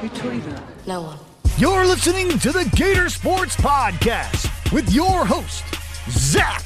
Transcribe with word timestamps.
Who 0.00 0.08
told 0.08 0.34
you 0.34 0.40
that? 0.42 0.62
No 0.86 1.02
one. 1.02 1.18
You're 1.58 1.84
listening 1.86 2.38
to 2.38 2.52
the 2.52 2.64
Gator 2.76 3.08
Sports 3.10 3.56
Podcast 3.56 4.72
with 4.72 4.90
your 4.92 5.26
host, 5.26 5.64
Zach 6.10 6.62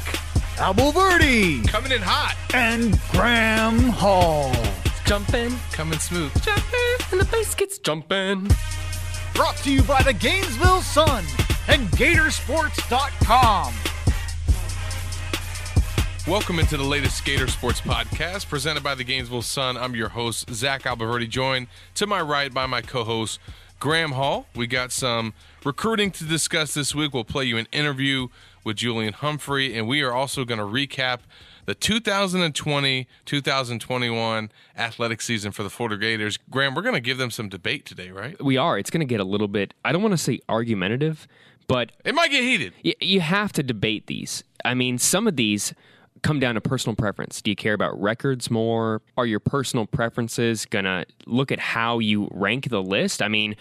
Abolverdi 0.57 1.67
Coming 1.69 1.93
in 1.93 2.01
hot. 2.03 2.37
and 2.55 2.99
Graham 3.11 3.79
Hall. 3.89 4.53
Jumping. 5.05 5.53
Coming 5.73 5.99
smooth. 5.99 6.33
Jumping. 6.43 6.97
And 7.13 7.21
the 7.21 7.25
bass 7.31 7.55
gets 7.55 7.79
jumping. 7.79 8.49
Brought 9.35 9.57
to 9.59 9.73
you 9.73 9.83
by 9.83 10.03
the 10.03 10.13
Gainesville 10.15 10.81
Sun 10.83 11.25
and 11.69 11.89
Gatorsports.com. 11.89 13.75
Welcome 16.27 16.59
into 16.59 16.79
the 16.79 16.85
latest 16.85 17.23
Gator 17.27 17.49
Sports 17.49 17.83
Podcast 17.83 18.49
presented 18.49 18.83
by 18.83 18.95
the 18.95 19.05
Gainesville 19.05 19.43
Sun. 19.43 19.77
I'm 19.77 19.95
your 19.95 20.09
host, 20.09 20.49
Zach 20.55 20.85
Abolverdi, 20.85 21.29
joined 21.29 21.67
to 21.97 22.07
my 22.07 22.23
right 22.23 22.53
by 22.53 22.65
my 22.65 22.81
co 22.81 23.05
host, 23.05 23.39
Graham 23.79 24.13
Hall. 24.13 24.47
We 24.57 24.67
got 24.67 24.91
some 24.91 25.35
recruiting 25.67 26.11
to 26.13 26.25
discuss 26.25 26.73
this 26.73 26.95
week. 26.95 27.13
We'll 27.13 27.25
play 27.25 27.45
you 27.45 27.59
an 27.59 27.67
interview 27.73 28.29
with 28.65 28.77
Julian 28.77 29.13
Humphrey, 29.13 29.77
and 29.77 29.87
we 29.87 30.01
are 30.01 30.13
also 30.13 30.47
going 30.47 30.59
to 30.59 30.65
recap 30.65 31.21
the 31.67 31.75
2020 31.75 33.07
2021 33.27 34.51
athletic 34.79 35.21
season 35.21 35.53
for 35.53 35.63
the 35.63 35.69
Florida 35.71 35.99
Gators. 35.99 36.39
Graham, 36.51 36.75
we're 36.75 36.81
going 36.83 36.95
to 36.95 37.01
give 37.03 37.19
them 37.19 37.31
some 37.31 37.51
debate 37.51 37.85
today, 37.85 38.11
right? 38.11 38.43
we 38.43 38.57
are. 38.57 38.79
It's 38.79 38.89
going 38.91 39.07
to 39.07 39.11
get 39.11 39.21
a 39.21 39.25
little 39.25 39.49
bit, 39.49 39.75
I 39.85 39.93
don't 39.93 40.01
want 40.03 40.13
to 40.13 40.19
say 40.19 40.41
argumentative, 40.49 41.29
but 41.69 41.93
It 42.03 42.15
might 42.15 42.31
get 42.31 42.43
heated. 42.45 42.73
y- 42.83 42.95
you 43.03 43.21
have 43.21 43.53
to 43.53 43.63
debate 43.63 44.07
these. 44.07 44.43
I 44.65 44.73
mean, 44.73 44.97
some 44.97 45.27
of 45.29 45.37
these 45.37 45.75
come 46.25 46.41
down 46.41 46.55
to 46.55 46.61
personal 46.61 46.97
preference. 46.97 47.41
Do 47.43 47.51
you 47.51 47.55
care 47.55 47.75
about 47.75 48.01
records 48.01 48.51
more? 48.51 49.03
Are 49.17 49.27
your 49.27 49.41
personal 49.41 49.87
preferences 49.87 50.65
going 50.65 50.87
to 50.87 51.05
look 51.27 51.53
at 51.53 51.61
how 51.61 52.01
you 52.01 52.29
rank 52.33 52.71
the 52.71 52.83
list? 52.83 53.23
I 53.23 53.29
mean, 53.29 53.55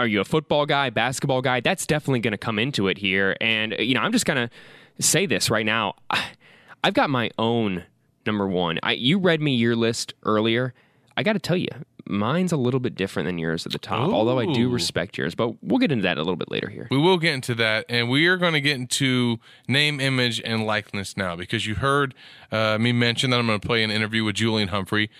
are 0.00 0.06
you 0.06 0.20
a 0.20 0.24
football 0.24 0.64
guy, 0.64 0.88
basketball 0.90 1.42
guy? 1.42 1.60
That's 1.60 1.86
definitely 1.86 2.20
going 2.20 2.32
to 2.32 2.38
come 2.38 2.58
into 2.58 2.88
it 2.88 2.98
here. 2.98 3.36
And, 3.40 3.76
you 3.78 3.94
know, 3.94 4.00
I'm 4.00 4.12
just 4.12 4.24
going 4.24 4.48
to 4.48 4.50
say 4.98 5.26
this 5.26 5.50
right 5.50 5.66
now. 5.66 5.94
I've 6.82 6.94
got 6.94 7.10
my 7.10 7.30
own 7.38 7.84
number 8.24 8.48
one. 8.48 8.78
I, 8.82 8.92
you 8.92 9.18
read 9.18 9.42
me 9.42 9.54
your 9.54 9.76
list 9.76 10.14
earlier. 10.24 10.72
I 11.16 11.22
got 11.22 11.34
to 11.34 11.38
tell 11.38 11.56
you, 11.56 11.68
mine's 12.06 12.52
a 12.52 12.56
little 12.56 12.80
bit 12.80 12.94
different 12.94 13.26
than 13.26 13.38
yours 13.38 13.66
at 13.66 13.72
the 13.72 13.78
top, 13.78 14.10
although 14.10 14.38
I 14.38 14.46
do 14.52 14.68
respect 14.70 15.18
yours. 15.18 15.34
But 15.34 15.62
we'll 15.62 15.78
get 15.78 15.92
into 15.92 16.02
that 16.02 16.16
a 16.16 16.20
little 16.20 16.36
bit 16.36 16.50
later 16.50 16.68
here. 16.68 16.88
We 16.90 16.98
will 16.98 17.18
get 17.18 17.34
into 17.34 17.54
that, 17.56 17.86
and 17.88 18.08
we 18.08 18.26
are 18.26 18.36
going 18.36 18.54
to 18.54 18.60
get 18.60 18.76
into 18.76 19.38
name, 19.68 20.00
image, 20.00 20.40
and 20.44 20.64
likeness 20.66 21.16
now 21.16 21.36
because 21.36 21.66
you 21.66 21.74
heard 21.76 22.14
uh, 22.50 22.78
me 22.78 22.92
mention 22.92 23.30
that 23.30 23.38
I'm 23.38 23.46
going 23.46 23.60
to 23.60 23.66
play 23.66 23.82
an 23.82 23.90
interview 23.90 24.24
with 24.24 24.36
Julian 24.36 24.68
Humphrey, 24.68 25.10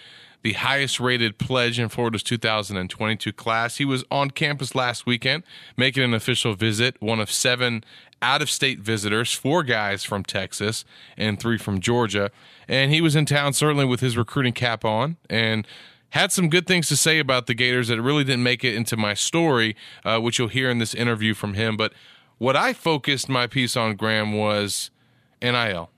the 0.43 0.55
highest 0.55 0.99
rated 1.01 1.39
pledge 1.39 1.79
in 1.79 1.89
Florida's 1.89 2.23
2022 2.23 3.33
class. 3.33 3.77
He 3.77 3.85
was 3.85 4.05
on 4.11 4.31
campus 4.31 4.75
last 4.75 5.07
weekend, 5.07 5.43
making 5.77 6.03
an 6.03 6.15
official 6.15 6.55
visit, 6.55 6.97
one 7.01 7.21
of 7.21 7.31
seven 7.31 7.85
out 8.23 8.43
of 8.43 8.51
state 8.51 8.81
visitors, 8.81 9.33
four 9.33 9.63
guys 9.63 10.05
from 10.05 10.25
Texas 10.25 10.85
and 11.17 11.41
three 11.41 11.59
from 11.59 11.81
Georgia. 11.81 12.31
And 12.69 12.91
he 12.93 13.01
was 13.01 13.17
in 13.17 13.27
town 13.27 13.53
certainly 13.53 13.85
with 13.85 14.01
his 14.01 14.17
recruiting 14.17 14.53
cap 14.53 14.85
on 14.85 15.17
and 15.29 15.67
had 16.11 16.33
some 16.33 16.49
good 16.49 16.67
things 16.67 16.89
to 16.89 16.97
say 16.97 17.19
about 17.19 17.47
the 17.47 17.55
Gators 17.55 17.89
that 17.89 18.01
really 18.03 18.25
didn't 18.25 18.43
make 18.43 18.65
it 18.65 18.75
into 18.75 18.97
my 18.97 19.15
story, 19.15 19.77
uh, 20.05 20.19
which 20.19 20.39
you'll 20.39 20.49
hear 20.49 20.69
in 20.69 20.79
this 20.79 20.95
interview 20.95 21.35
from 21.35 21.55
him. 21.55 21.77
But 21.77 21.93
what 22.39 22.57
I 22.57 22.73
focused 22.73 23.29
my 23.29 23.47
piece 23.47 23.77
on, 23.77 23.97
Graham, 23.97 24.37
was 24.37 24.91
NIL 25.41 25.91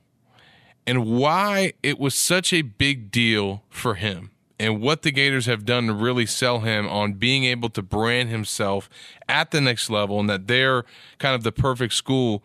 and 0.87 1.07
why 1.07 1.73
it 1.83 1.99
was 1.99 2.15
such 2.15 2.53
a 2.53 2.63
big 2.63 3.11
deal 3.11 3.63
for 3.71 3.95
him 3.95 4.31
and 4.59 4.81
what 4.81 5.03
the 5.03 5.11
Gators 5.11 5.47
have 5.47 5.65
done 5.65 5.87
to 5.89 5.93
really 5.93 6.27
sell 6.27 6.61
him 6.61 6.89
on 6.89 7.15
being 7.15 7.45
able 7.45 7.69
to 7.71 7.83
brand 7.83 8.29
himself 8.29 8.89
at 9.29 9.51
the 9.51 9.61
next 9.61 9.91
level 9.91 10.21
and 10.21 10.31
that 10.31 10.47
they're 10.47 10.85
kind 11.19 11.35
of 11.35 11.43
the 11.43 11.53
perfect 11.53 11.95
school 11.95 12.45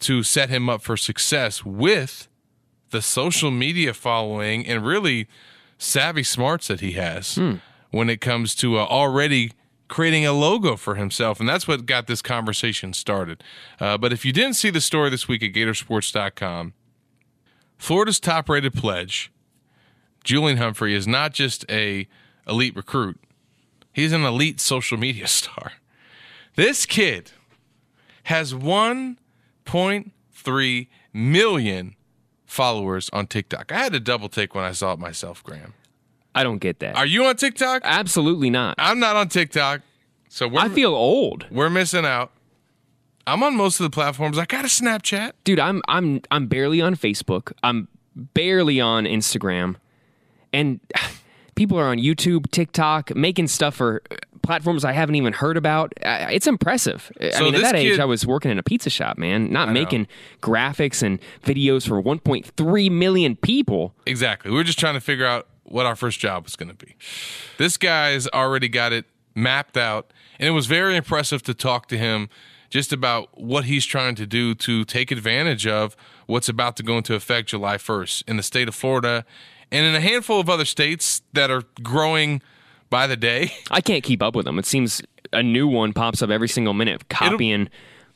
to 0.00 0.22
set 0.22 0.50
him 0.50 0.68
up 0.68 0.82
for 0.82 0.96
success 0.96 1.64
with 1.64 2.28
the 2.90 3.00
social 3.00 3.50
media 3.50 3.94
following 3.94 4.66
and 4.66 4.84
really 4.84 5.28
savvy 5.78 6.22
smarts 6.22 6.68
that 6.68 6.80
he 6.80 6.92
has 6.92 7.38
when 7.90 8.10
it 8.10 8.20
comes 8.20 8.54
to 8.56 8.76
uh, 8.78 8.84
already 8.84 9.52
creating 9.88 10.26
a 10.26 10.32
logo 10.32 10.76
for 10.76 10.96
himself. 10.96 11.38
And 11.38 11.48
that's 11.48 11.68
what 11.68 11.86
got 11.86 12.06
this 12.06 12.22
conversation 12.22 12.92
started. 12.92 13.44
Uh, 13.78 13.96
but 13.96 14.12
if 14.12 14.24
you 14.24 14.32
didn't 14.32 14.54
see 14.54 14.70
the 14.70 14.80
story 14.80 15.10
this 15.10 15.28
week 15.28 15.42
at 15.42 15.52
Gatorsports.com, 15.52 16.72
Florida's 17.84 18.18
top 18.18 18.48
rated 18.48 18.72
pledge, 18.72 19.30
Julian 20.24 20.56
Humphrey, 20.56 20.94
is 20.94 21.06
not 21.06 21.34
just 21.34 21.70
a 21.70 22.08
elite 22.48 22.74
recruit. 22.74 23.20
He's 23.92 24.10
an 24.10 24.24
elite 24.24 24.58
social 24.58 24.96
media 24.96 25.26
star. 25.42 25.72
This 26.56 26.86
kid 26.86 27.32
has 28.22 28.54
1.3 28.54 30.86
million 31.12 31.94
followers 32.46 33.10
on 33.12 33.26
TikTok. 33.26 33.70
I 33.70 33.76
had 33.76 33.92
to 33.92 34.00
double 34.00 34.30
take 34.30 34.54
when 34.54 34.64
I 34.64 34.72
saw 34.72 34.94
it 34.94 34.98
myself, 34.98 35.44
Graham. 35.44 35.74
I 36.34 36.42
don't 36.42 36.60
get 36.60 36.78
that. 36.78 36.96
Are 36.96 37.04
you 37.04 37.26
on 37.26 37.36
TikTok? 37.36 37.82
Absolutely 37.84 38.48
not. 38.48 38.76
I'm 38.78 38.98
not 38.98 39.16
on 39.16 39.28
TikTok. 39.28 39.82
So 40.30 40.48
we're 40.48 40.60
I 40.60 40.70
feel 40.70 40.94
old. 40.94 41.44
we're 41.50 41.68
missing 41.68 42.06
out. 42.06 42.32
I'm 43.26 43.42
on 43.42 43.56
most 43.56 43.80
of 43.80 43.84
the 43.84 43.90
platforms. 43.90 44.38
I 44.38 44.44
got 44.44 44.64
a 44.64 44.68
Snapchat. 44.68 45.32
Dude, 45.44 45.58
I'm 45.58 45.82
I'm 45.88 46.20
I'm 46.30 46.46
barely 46.46 46.80
on 46.80 46.96
Facebook. 46.96 47.52
I'm 47.62 47.88
barely 48.14 48.80
on 48.80 49.04
Instagram. 49.04 49.76
And 50.52 50.80
people 51.54 51.78
are 51.78 51.86
on 51.86 51.98
YouTube, 51.98 52.50
TikTok, 52.50 53.14
making 53.14 53.48
stuff 53.48 53.76
for 53.76 54.02
uh, 54.10 54.16
platforms 54.42 54.84
I 54.84 54.92
haven't 54.92 55.14
even 55.14 55.32
heard 55.32 55.56
about. 55.56 55.92
It's 56.02 56.46
impressive. 56.46 57.10
I 57.20 57.40
mean, 57.40 57.54
at 57.54 57.62
that 57.62 57.74
age, 57.76 57.98
I 57.98 58.04
was 58.04 58.26
working 58.26 58.50
in 58.50 58.58
a 58.58 58.62
pizza 58.62 58.90
shop, 58.90 59.16
man, 59.16 59.50
not 59.50 59.68
know. 59.68 59.74
making 59.74 60.06
graphics 60.42 61.02
and 61.02 61.18
videos 61.42 61.88
for 61.88 62.02
1.3 62.02 62.90
million 62.90 63.36
people. 63.36 63.94
Exactly. 64.06 64.50
We 64.50 64.56
were 64.58 64.64
just 64.64 64.78
trying 64.78 64.94
to 64.94 65.00
figure 65.00 65.26
out 65.26 65.48
what 65.62 65.86
our 65.86 65.96
first 65.96 66.20
job 66.20 66.44
was 66.44 66.56
going 66.56 66.68
to 66.68 66.74
be. 66.74 66.94
This 67.56 67.78
guy's 67.78 68.28
already 68.28 68.68
got 68.68 68.92
it 68.92 69.06
mapped 69.34 69.78
out, 69.78 70.12
and 70.38 70.46
it 70.46 70.52
was 70.52 70.66
very 70.66 70.94
impressive 70.94 71.42
to 71.44 71.54
talk 71.54 71.88
to 71.88 71.96
him 71.96 72.28
just 72.74 72.92
about 72.92 73.28
what 73.40 73.66
he's 73.66 73.86
trying 73.86 74.16
to 74.16 74.26
do 74.26 74.52
to 74.52 74.84
take 74.84 75.12
advantage 75.12 75.64
of 75.64 75.94
what's 76.26 76.48
about 76.48 76.76
to 76.76 76.82
go 76.82 76.96
into 76.96 77.14
effect 77.14 77.50
July 77.50 77.76
1st 77.76 78.24
in 78.26 78.36
the 78.36 78.42
state 78.42 78.66
of 78.66 78.74
Florida 78.74 79.24
and 79.70 79.86
in 79.86 79.94
a 79.94 80.00
handful 80.00 80.40
of 80.40 80.50
other 80.50 80.64
states 80.64 81.22
that 81.34 81.52
are 81.52 81.62
growing 81.84 82.42
by 82.90 83.06
the 83.06 83.16
day. 83.16 83.52
I 83.70 83.80
can't 83.80 84.02
keep 84.02 84.20
up 84.20 84.34
with 84.34 84.44
them. 84.44 84.58
It 84.58 84.66
seems 84.66 85.00
a 85.32 85.40
new 85.40 85.68
one 85.68 85.92
pops 85.92 86.20
up 86.20 86.30
every 86.30 86.48
single 86.48 86.74
minute, 86.74 87.08
copying 87.08 87.68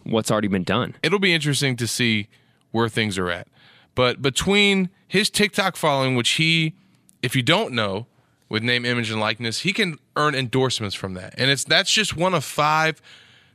what's 0.02 0.28
already 0.28 0.48
been 0.48 0.64
done. 0.64 0.96
it'll 1.04 1.20
be 1.20 1.32
interesting 1.32 1.76
to 1.76 1.86
see 1.86 2.26
where 2.72 2.88
things 2.88 3.16
are 3.16 3.30
at. 3.30 3.46
But 3.94 4.20
between 4.20 4.90
his 5.06 5.30
TikTok 5.30 5.76
following, 5.76 6.16
which 6.16 6.30
he, 6.30 6.74
if 7.22 7.36
you 7.36 7.42
don't 7.42 7.74
know, 7.74 8.08
with 8.48 8.64
name, 8.64 8.84
image, 8.84 9.08
and 9.08 9.20
likeness, 9.20 9.60
he 9.60 9.72
can 9.72 9.98
earn 10.16 10.34
endorsements 10.34 10.96
from 10.96 11.14
that. 11.14 11.34
And 11.38 11.48
it's 11.48 11.62
that's 11.62 11.92
just 11.92 12.16
one 12.16 12.34
of 12.34 12.44
five. 12.44 13.00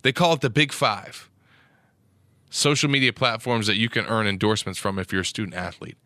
They 0.03 0.11
call 0.11 0.33
it 0.33 0.41
the 0.41 0.49
big 0.49 0.71
five 0.71 1.29
social 2.49 2.87
media 2.87 3.11
platforms 3.11 3.65
that 3.65 3.77
you 3.77 3.89
can 3.89 4.05
earn 4.05 4.27
endorsements 4.27 4.77
from 4.77 4.99
if 4.99 5.11
you're 5.11 5.21
a 5.21 5.25
student 5.25 5.55
athlete. 5.55 5.97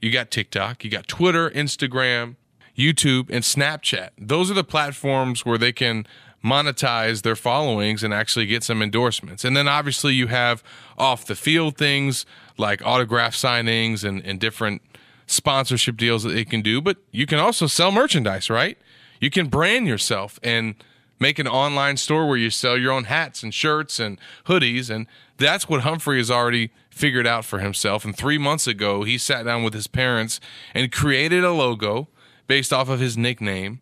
You 0.00 0.12
got 0.12 0.30
TikTok, 0.30 0.84
you 0.84 0.90
got 0.90 1.08
Twitter, 1.08 1.50
Instagram, 1.50 2.36
YouTube, 2.76 3.28
and 3.30 3.42
Snapchat. 3.42 4.10
Those 4.16 4.48
are 4.48 4.54
the 4.54 4.62
platforms 4.62 5.44
where 5.44 5.58
they 5.58 5.72
can 5.72 6.06
monetize 6.44 7.22
their 7.22 7.34
followings 7.34 8.04
and 8.04 8.14
actually 8.14 8.46
get 8.46 8.62
some 8.62 8.80
endorsements. 8.80 9.44
And 9.44 9.56
then 9.56 9.66
obviously 9.66 10.14
you 10.14 10.28
have 10.28 10.62
off 10.96 11.26
the 11.26 11.34
field 11.34 11.76
things 11.76 12.24
like 12.56 12.80
autograph 12.86 13.34
signings 13.34 14.04
and, 14.04 14.24
and 14.24 14.38
different 14.38 14.82
sponsorship 15.26 15.96
deals 15.96 16.22
that 16.22 16.30
they 16.30 16.44
can 16.44 16.62
do. 16.62 16.80
But 16.80 16.98
you 17.10 17.26
can 17.26 17.40
also 17.40 17.66
sell 17.66 17.90
merchandise, 17.90 18.48
right? 18.48 18.78
You 19.20 19.30
can 19.30 19.48
brand 19.48 19.88
yourself 19.88 20.38
and 20.44 20.76
make 21.18 21.38
an 21.38 21.48
online 21.48 21.96
store 21.96 22.26
where 22.26 22.36
you 22.36 22.50
sell 22.50 22.76
your 22.76 22.92
own 22.92 23.04
hats 23.04 23.42
and 23.42 23.52
shirts 23.52 23.98
and 23.98 24.18
hoodies. 24.46 24.90
And 24.90 25.06
that's 25.36 25.68
what 25.68 25.82
Humphrey 25.82 26.18
has 26.18 26.30
already 26.30 26.70
figured 26.90 27.26
out 27.26 27.44
for 27.44 27.58
himself. 27.60 28.04
And 28.04 28.16
three 28.16 28.38
months 28.38 28.66
ago, 28.66 29.04
he 29.04 29.18
sat 29.18 29.44
down 29.44 29.62
with 29.62 29.74
his 29.74 29.86
parents 29.86 30.40
and 30.74 30.90
created 30.90 31.44
a 31.44 31.52
logo 31.52 32.08
based 32.46 32.72
off 32.72 32.88
of 32.88 33.00
his 33.00 33.16
nickname 33.16 33.80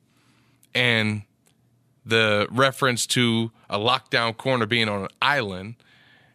and 0.75 1.22
the 2.05 2.46
reference 2.50 3.06
to 3.06 3.50
a 3.69 3.78
lockdown 3.78 4.37
corner 4.37 4.66
being 4.66 4.88
on 4.88 5.02
an 5.02 5.08
island. 5.20 5.76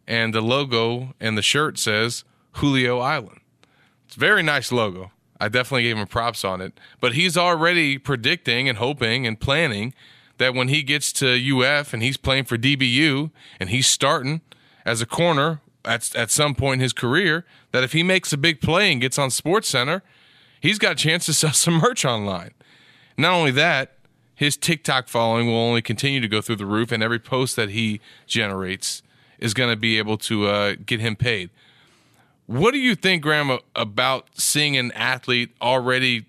And 0.07 0.33
the 0.33 0.41
logo 0.41 1.13
and 1.19 1.37
the 1.37 1.41
shirt 1.41 1.77
says 1.77 2.23
Julio 2.53 2.99
Island. 2.99 3.39
It's 4.05 4.17
a 4.17 4.19
very 4.19 4.43
nice 4.43 4.71
logo. 4.71 5.11
I 5.39 5.47
definitely 5.47 5.83
gave 5.83 5.97
him 5.97 6.07
props 6.07 6.43
on 6.43 6.61
it. 6.61 6.79
But 6.99 7.13
he's 7.13 7.37
already 7.37 7.97
predicting 7.97 8.67
and 8.67 8.77
hoping 8.77 9.25
and 9.25 9.39
planning 9.39 9.93
that 10.37 10.53
when 10.53 10.67
he 10.67 10.83
gets 10.83 11.11
to 11.13 11.61
UF 11.61 11.93
and 11.93 12.01
he's 12.01 12.17
playing 12.17 12.45
for 12.45 12.57
DBU 12.57 13.31
and 13.59 13.69
he's 13.69 13.87
starting 13.87 14.41
as 14.85 15.01
a 15.01 15.05
corner 15.05 15.61
at, 15.85 16.15
at 16.15 16.31
some 16.31 16.55
point 16.55 16.75
in 16.75 16.79
his 16.81 16.93
career, 16.93 17.45
that 17.71 17.83
if 17.83 17.93
he 17.93 18.03
makes 18.03 18.33
a 18.33 18.37
big 18.37 18.61
play 18.61 18.91
and 18.91 19.01
gets 19.01 19.17
on 19.17 19.29
Sports 19.29 19.67
Center, 19.67 20.03
he's 20.59 20.79
got 20.79 20.93
a 20.93 20.95
chance 20.95 21.25
to 21.25 21.33
sell 21.33 21.53
some 21.53 21.75
merch 21.75 22.05
online. 22.05 22.51
Not 23.17 23.33
only 23.33 23.51
that, 23.51 23.93
his 24.35 24.57
TikTok 24.57 25.07
following 25.07 25.47
will 25.47 25.55
only 25.55 25.81
continue 25.81 26.19
to 26.19 26.27
go 26.27 26.41
through 26.41 26.55
the 26.55 26.65
roof, 26.65 26.91
and 26.91 27.03
every 27.03 27.19
post 27.19 27.55
that 27.57 27.69
he 27.69 28.01
generates 28.25 29.03
is 29.37 29.53
going 29.53 29.69
to 29.69 29.75
be 29.75 29.99
able 29.99 30.17
to 30.17 30.47
uh, 30.47 30.75
get 30.83 30.99
him 30.99 31.15
paid. 31.15 31.51
What 32.47 32.71
do 32.71 32.79
you 32.79 32.95
think, 32.95 33.21
Graham, 33.21 33.59
about 33.75 34.27
seeing 34.33 34.75
an 34.77 34.91
athlete 34.93 35.51
already 35.61 36.25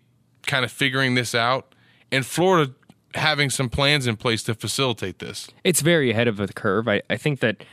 kind 0.46 0.64
of 0.64 0.70
figuring 0.70 1.14
this 1.14 1.34
out 1.34 1.72
and 2.12 2.26
Florida 2.26 2.72
having 3.14 3.50
some 3.50 3.68
plans 3.68 4.06
in 4.06 4.16
place 4.16 4.42
to 4.44 4.54
facilitate 4.54 5.18
this? 5.18 5.48
It's 5.64 5.80
very 5.80 6.10
ahead 6.10 6.28
of 6.28 6.36
the 6.36 6.48
curve. 6.48 6.88
I, 6.88 7.02
I 7.10 7.16
think 7.16 7.40
that 7.40 7.64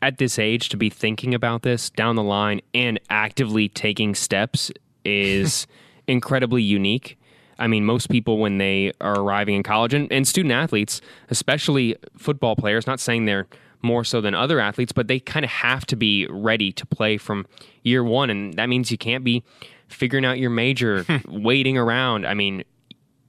at 0.00 0.18
this 0.18 0.38
age, 0.38 0.68
to 0.70 0.76
be 0.76 0.90
thinking 0.90 1.34
about 1.34 1.62
this 1.62 1.90
down 1.90 2.16
the 2.16 2.22
line 2.22 2.60
and 2.74 3.00
actively 3.10 3.68
taking 3.68 4.14
steps 4.14 4.70
is 5.04 5.66
incredibly 6.06 6.62
unique. 6.62 7.18
I 7.58 7.66
mean, 7.66 7.84
most 7.84 8.08
people, 8.08 8.38
when 8.38 8.58
they 8.58 8.92
are 9.00 9.20
arriving 9.20 9.54
in 9.54 9.62
college, 9.62 9.94
and, 9.94 10.10
and 10.12 10.26
student 10.26 10.52
athletes, 10.52 11.00
especially 11.30 11.96
football 12.16 12.56
players, 12.56 12.86
not 12.86 12.98
saying 12.98 13.26
they're 13.26 13.46
more 13.82 14.04
so 14.04 14.20
than 14.20 14.34
other 14.34 14.60
athletes, 14.60 14.92
but 14.92 15.08
they 15.08 15.20
kind 15.20 15.44
of 15.44 15.50
have 15.50 15.84
to 15.86 15.96
be 15.96 16.26
ready 16.28 16.72
to 16.72 16.86
play 16.86 17.16
from 17.16 17.46
year 17.82 18.02
one. 18.02 18.30
And 18.30 18.54
that 18.54 18.68
means 18.68 18.90
you 18.90 18.98
can't 18.98 19.24
be 19.24 19.42
figuring 19.88 20.24
out 20.24 20.38
your 20.38 20.50
major, 20.50 21.04
waiting 21.28 21.76
around. 21.76 22.26
I 22.26 22.34
mean, 22.34 22.64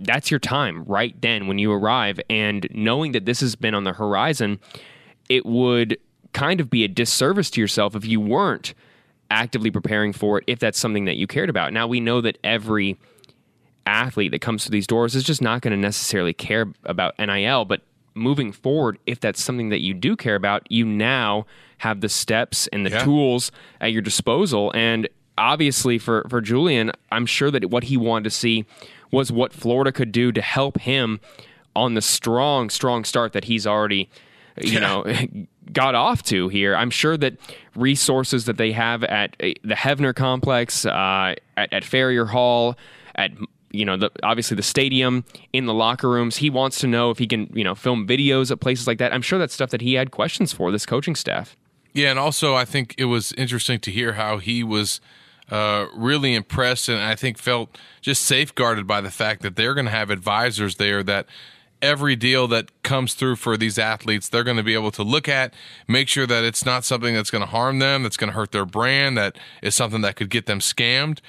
that's 0.05 0.31
your 0.31 0.39
time 0.39 0.83
right 0.85 1.19
then 1.21 1.47
when 1.47 1.57
you 1.57 1.71
arrive. 1.71 2.19
And 2.29 2.67
knowing 2.71 3.11
that 3.13 3.25
this 3.25 3.39
has 3.41 3.55
been 3.55 3.73
on 3.73 3.83
the 3.83 3.93
horizon, 3.93 4.59
it 5.29 5.45
would 5.45 5.97
kind 6.33 6.59
of 6.59 6.69
be 6.69 6.83
a 6.83 6.87
disservice 6.87 7.49
to 7.51 7.61
yourself 7.61 7.95
if 7.95 8.05
you 8.05 8.19
weren't 8.19 8.73
actively 9.29 9.71
preparing 9.71 10.13
for 10.13 10.37
it, 10.37 10.43
if 10.47 10.59
that's 10.59 10.79
something 10.79 11.05
that 11.05 11.15
you 11.15 11.27
cared 11.27 11.49
about. 11.49 11.73
Now, 11.73 11.87
we 11.87 11.99
know 11.99 12.21
that 12.21 12.37
every 12.43 12.97
athlete 13.85 14.31
that 14.31 14.39
comes 14.39 14.63
to 14.65 14.71
these 14.71 14.87
doors 14.87 15.15
is 15.15 15.23
just 15.23 15.41
not 15.41 15.61
going 15.61 15.71
to 15.71 15.77
necessarily 15.77 16.33
care 16.33 16.67
about 16.85 17.17
NIL, 17.19 17.65
but 17.65 17.81
moving 18.15 18.51
forward, 18.51 18.99
if 19.05 19.19
that's 19.19 19.41
something 19.41 19.69
that 19.69 19.81
you 19.81 19.93
do 19.93 20.15
care 20.15 20.35
about, 20.35 20.69
you 20.71 20.85
now 20.85 21.45
have 21.79 22.01
the 22.01 22.09
steps 22.09 22.67
and 22.67 22.85
the 22.85 22.91
yeah. 22.91 23.03
tools 23.03 23.51
at 23.81 23.91
your 23.91 24.01
disposal. 24.01 24.71
And 24.75 25.09
obviously, 25.37 25.97
for, 25.97 26.25
for 26.29 26.41
Julian, 26.41 26.91
I'm 27.11 27.25
sure 27.25 27.51
that 27.51 27.69
what 27.69 27.85
he 27.85 27.97
wanted 27.97 28.25
to 28.25 28.29
see 28.29 28.65
was 29.13 29.31
what 29.31 29.53
Florida 29.53 29.91
could 29.91 30.11
do 30.11 30.31
to 30.31 30.41
help 30.41 30.79
him 30.79 31.21
on 31.75 31.93
the 31.93 32.01
strong, 32.01 32.69
strong 32.69 33.05
start 33.05 33.31
that 33.33 33.45
he's 33.45 33.65
already, 33.67 34.09
you 34.59 34.73
yeah. 34.73 34.79
know, 34.79 35.05
got 35.71 35.95
off 35.95 36.23
to 36.23 36.49
here. 36.49 36.75
I'm 36.75 36.89
sure 36.89 37.15
that 37.17 37.37
resources 37.75 38.45
that 38.45 38.57
they 38.57 38.71
have 38.71 39.03
at 39.03 39.35
uh, 39.39 39.49
the 39.63 39.75
Heavener 39.75 40.15
complex, 40.15 40.85
uh, 40.85 41.35
at, 41.55 41.71
at 41.71 41.83
Farrior 41.83 42.27
Hall, 42.29 42.75
at 43.15 43.31
you 43.71 43.85
know, 43.85 43.97
the, 43.97 44.11
obviously 44.21 44.55
the 44.55 44.63
stadium, 44.63 45.25
in 45.51 45.65
the 45.65 45.73
locker 45.73 46.09
rooms. 46.09 46.37
He 46.37 46.49
wants 46.49 46.79
to 46.79 46.87
know 46.87 47.09
if 47.09 47.17
he 47.17 47.25
can, 47.25 47.51
you 47.53 47.63
know, 47.63 47.73
film 47.73 48.07
videos 48.07 48.51
at 48.51 48.59
places 48.59 48.85
like 48.87 48.99
that. 48.99 49.13
I'm 49.13 49.23
sure 49.23 49.39
that's 49.39 49.53
stuff 49.53 49.71
that 49.71 49.81
he 49.81 49.95
had 49.95 50.11
questions 50.11 50.53
for 50.53 50.71
this 50.71 50.85
coaching 50.85 51.15
staff. 51.15 51.55
Yeah, 51.91 52.09
and 52.09 52.19
also 52.19 52.55
I 52.55 52.65
think 52.65 52.95
it 52.97 53.05
was 53.05 53.31
interesting 53.33 53.79
to 53.81 53.91
hear 53.91 54.13
how 54.13 54.37
he 54.37 54.63
was 54.63 55.01
uh, 55.49 55.87
really 55.95 56.33
impressed 56.35 56.89
and 56.89 57.01
I 57.01 57.15
think 57.15 57.37
felt 57.37 57.77
just 58.01 58.23
safeguarded 58.23 58.87
by 58.87 59.01
the 59.01 59.11
fact 59.11 59.41
that 59.41 59.55
they're 59.55 59.73
going 59.73 59.85
to 59.85 59.91
have 59.91 60.09
advisors 60.09 60.75
there 60.75 61.03
that 61.03 61.27
every 61.81 62.15
deal 62.15 62.47
that 62.47 62.71
comes 62.83 63.13
through 63.13 63.35
for 63.35 63.57
these 63.57 63.77
athletes, 63.77 64.29
they're 64.29 64.45
going 64.45 64.57
to 64.57 64.63
be 64.63 64.73
able 64.73 64.91
to 64.91 65.03
look 65.03 65.27
at, 65.27 65.53
make 65.87 66.07
sure 66.07 66.25
that 66.25 66.43
it's 66.43 66.65
not 66.65 66.85
something 66.85 67.13
that's 67.13 67.29
going 67.29 67.41
to 67.41 67.49
harm 67.49 67.79
them, 67.79 68.03
that's 68.03 68.15
going 68.15 68.29
to 68.31 68.35
hurt 68.35 68.53
their 68.53 68.65
brand, 68.65 69.17
that 69.17 69.37
is 69.61 69.75
something 69.75 70.01
that 70.01 70.15
could 70.15 70.29
get 70.29 70.45
them 70.45 70.59
scammed 70.59 71.19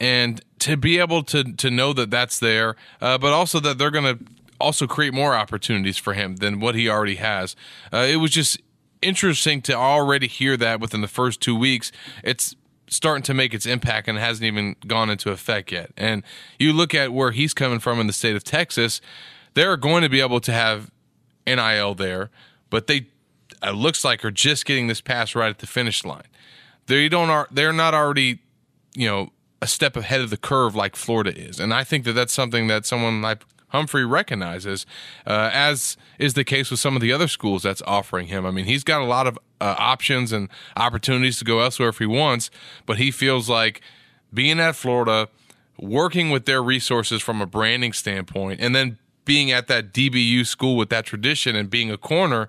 and 0.00 0.40
to 0.58 0.76
be 0.76 0.98
able 0.98 1.22
to 1.22 1.44
to 1.54 1.70
know 1.70 1.92
that 1.92 2.10
that's 2.10 2.38
there, 2.38 2.76
uh, 3.00 3.18
but 3.18 3.32
also 3.32 3.60
that 3.60 3.78
they're 3.78 3.90
going 3.90 4.18
to 4.18 4.24
also 4.60 4.86
create 4.86 5.12
more 5.12 5.34
opportunities 5.34 5.98
for 5.98 6.14
him 6.14 6.36
than 6.36 6.60
what 6.60 6.74
he 6.74 6.88
already 6.88 7.16
has. 7.16 7.54
Uh, 7.92 8.06
it 8.08 8.16
was 8.16 8.30
just 8.30 8.60
interesting 9.02 9.60
to 9.62 9.74
already 9.74 10.26
hear 10.26 10.56
that 10.56 10.80
within 10.80 11.00
the 11.00 11.08
first 11.08 11.40
two 11.40 11.56
weeks. 11.56 11.92
It's 12.22 12.56
starting 12.88 13.22
to 13.24 13.34
make 13.34 13.54
its 13.54 13.66
impact 13.66 14.08
and 14.08 14.18
hasn't 14.18 14.44
even 14.44 14.76
gone 14.86 15.10
into 15.10 15.30
effect 15.30 15.72
yet. 15.72 15.90
And 15.96 16.22
you 16.58 16.72
look 16.72 16.94
at 16.94 17.12
where 17.12 17.30
he's 17.30 17.54
coming 17.54 17.78
from 17.78 18.00
in 18.00 18.06
the 18.06 18.12
state 18.12 18.36
of 18.36 18.44
Texas, 18.44 19.00
they're 19.54 19.76
going 19.76 20.02
to 20.02 20.08
be 20.08 20.20
able 20.20 20.40
to 20.40 20.52
have 20.52 20.90
NIL 21.46 21.94
there, 21.94 22.30
but 22.70 22.86
they 22.86 23.06
it 23.62 23.74
looks 23.74 24.04
like 24.04 24.24
are 24.24 24.30
just 24.30 24.66
getting 24.66 24.88
this 24.88 25.00
pass 25.00 25.34
right 25.34 25.48
at 25.48 25.58
the 25.58 25.66
finish 25.66 26.04
line. 26.04 26.26
They 26.86 27.08
don't 27.08 27.30
are 27.30 27.48
they're 27.50 27.72
not 27.72 27.94
already, 27.94 28.40
you 28.94 29.08
know, 29.08 29.30
a 29.62 29.66
step 29.66 29.96
ahead 29.96 30.20
of 30.20 30.30
the 30.30 30.36
curve 30.36 30.74
like 30.74 30.96
Florida 30.96 31.36
is. 31.36 31.58
And 31.58 31.72
I 31.72 31.84
think 31.84 32.04
that 32.04 32.12
that's 32.12 32.32
something 32.32 32.66
that 32.66 32.84
someone 32.84 33.22
like 33.22 33.42
Humphrey 33.74 34.04
recognizes, 34.04 34.86
uh, 35.26 35.50
as 35.52 35.96
is 36.20 36.34
the 36.34 36.44
case 36.44 36.70
with 36.70 36.78
some 36.78 36.94
of 36.94 37.02
the 37.02 37.12
other 37.12 37.26
schools 37.26 37.64
that's 37.64 37.82
offering 37.88 38.28
him. 38.28 38.46
I 38.46 38.52
mean, 38.52 38.66
he's 38.66 38.84
got 38.84 39.00
a 39.00 39.04
lot 39.04 39.26
of 39.26 39.36
uh, 39.60 39.74
options 39.76 40.30
and 40.30 40.48
opportunities 40.76 41.40
to 41.40 41.44
go 41.44 41.58
elsewhere 41.58 41.88
if 41.88 41.98
he 41.98 42.06
wants, 42.06 42.52
but 42.86 42.98
he 42.98 43.10
feels 43.10 43.48
like 43.48 43.80
being 44.32 44.60
at 44.60 44.76
Florida, 44.76 45.28
working 45.76 46.30
with 46.30 46.44
their 46.44 46.62
resources 46.62 47.20
from 47.20 47.40
a 47.40 47.46
branding 47.46 47.92
standpoint, 47.92 48.60
and 48.60 48.76
then 48.76 48.96
being 49.24 49.50
at 49.50 49.66
that 49.66 49.92
DBU 49.92 50.46
school 50.46 50.76
with 50.76 50.88
that 50.90 51.04
tradition 51.04 51.56
and 51.56 51.68
being 51.68 51.90
a 51.90 51.98
corner, 51.98 52.48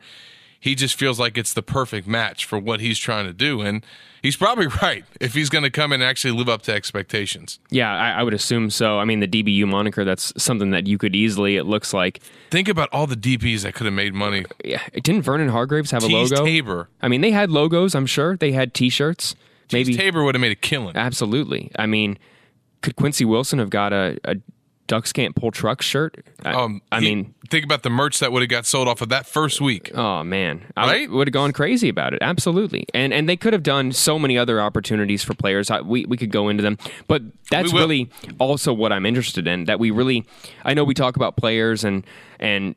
he 0.59 0.75
just 0.75 0.93
feels 0.93 1.19
like 1.19 1.39
it's 1.39 1.53
the 1.53 1.63
perfect 1.63 2.07
match 2.07 2.45
for 2.45 2.59
what 2.59 2.81
he's 2.81 2.99
trying 2.99 3.25
to 3.25 3.33
do. 3.33 3.61
And 3.61 3.83
he's 4.25 4.35
probably 4.35 4.67
right 4.81 5.05
if 5.21 5.33
he's 5.33 5.49
going 5.49 5.63
to 5.63 5.69
come 5.69 5.91
and 5.91 6.03
actually 6.03 6.31
live 6.31 6.49
up 6.49 6.63
to 6.63 6.73
expectations. 6.73 7.59
Yeah, 7.69 7.93
I, 7.93 8.19
I, 8.19 8.23
would 8.23 8.33
assume 8.33 8.69
so. 8.69 8.99
I 8.99 9.05
mean, 9.05 9.19
the 9.19 9.27
DBU 9.27 9.67
moniker, 9.67 10.03
that's 10.03 10.33
something 10.41 10.71
that 10.71 10.87
you 10.87 10.97
could 10.97 11.15
easily, 11.15 11.57
it 11.57 11.65
looks 11.65 11.93
like. 11.93 12.21
Think 12.49 12.67
about 12.67 12.89
all 12.91 13.07
the 13.07 13.15
DBs 13.15 13.61
that 13.61 13.75
could 13.75 13.85
have 13.85 13.93
made 13.93 14.13
money. 14.13 14.45
Yeah. 14.63 14.81
Didn't 14.93 15.21
Vernon 15.21 15.49
Hargreaves 15.49 15.91
have 15.91 16.03
Tease 16.03 16.31
a 16.31 16.35
logo? 16.35 16.45
Tabor. 16.45 16.89
I 17.01 17.07
mean, 17.07 17.21
they 17.21 17.31
had 17.31 17.51
logos, 17.51 17.93
I'm 17.95 18.07
sure. 18.07 18.35
They 18.35 18.51
had 18.51 18.73
t 18.73 18.89
shirts. 18.89 19.35
Maybe 19.71 19.95
Tabor 19.95 20.23
would 20.23 20.35
have 20.35 20.41
made 20.41 20.51
a 20.51 20.55
killing. 20.55 20.95
Absolutely. 20.95 21.71
I 21.77 21.85
mean, 21.85 22.17
could 22.81 22.95
Quincy 22.95 23.25
Wilson 23.25 23.59
have 23.59 23.69
got 23.69 23.93
a, 23.93 24.19
a 24.23 24.35
Ducks 24.87 25.11
can't 25.11 25.35
pull 25.35 25.49
trucks 25.49 25.85
shirt. 25.85 26.23
I, 26.43 26.53
um, 26.53 26.81
I 26.91 26.99
he, 26.99 27.15
mean, 27.15 27.33
think 27.49 27.65
about 27.65 27.81
the 27.81 27.89
merch 27.89 28.19
that 28.19 28.31
would 28.31 28.43
have 28.43 28.49
got 28.49 28.67
sold 28.67 28.87
off 28.87 29.01
of 29.01 29.09
that 29.09 29.25
first 29.25 29.59
week. 29.59 29.91
Oh 29.95 30.23
man, 30.23 30.61
right? 30.77 31.09
I 31.09 31.11
would 31.11 31.27
have 31.27 31.33
gone 31.33 31.53
crazy 31.53 31.89
about 31.89 32.13
it. 32.13 32.19
Absolutely, 32.21 32.85
and 32.93 33.11
and 33.11 33.27
they 33.27 33.35
could 33.35 33.53
have 33.53 33.63
done 33.63 33.91
so 33.91 34.19
many 34.19 34.37
other 34.37 34.61
opportunities 34.61 35.23
for 35.23 35.33
players. 35.33 35.71
I, 35.71 35.81
we 35.81 36.05
we 36.05 36.17
could 36.17 36.31
go 36.31 36.49
into 36.49 36.61
them, 36.61 36.77
but 37.07 37.23
that's 37.49 37.73
really 37.73 38.11
also 38.39 38.73
what 38.73 38.91
I'm 38.91 39.07
interested 39.07 39.47
in. 39.47 39.65
That 39.65 39.79
we 39.79 39.89
really, 39.89 40.25
I 40.63 40.75
know 40.75 40.83
we 40.83 40.93
talk 40.93 41.15
about 41.15 41.35
players 41.35 41.83
and 41.83 42.05
and 42.39 42.75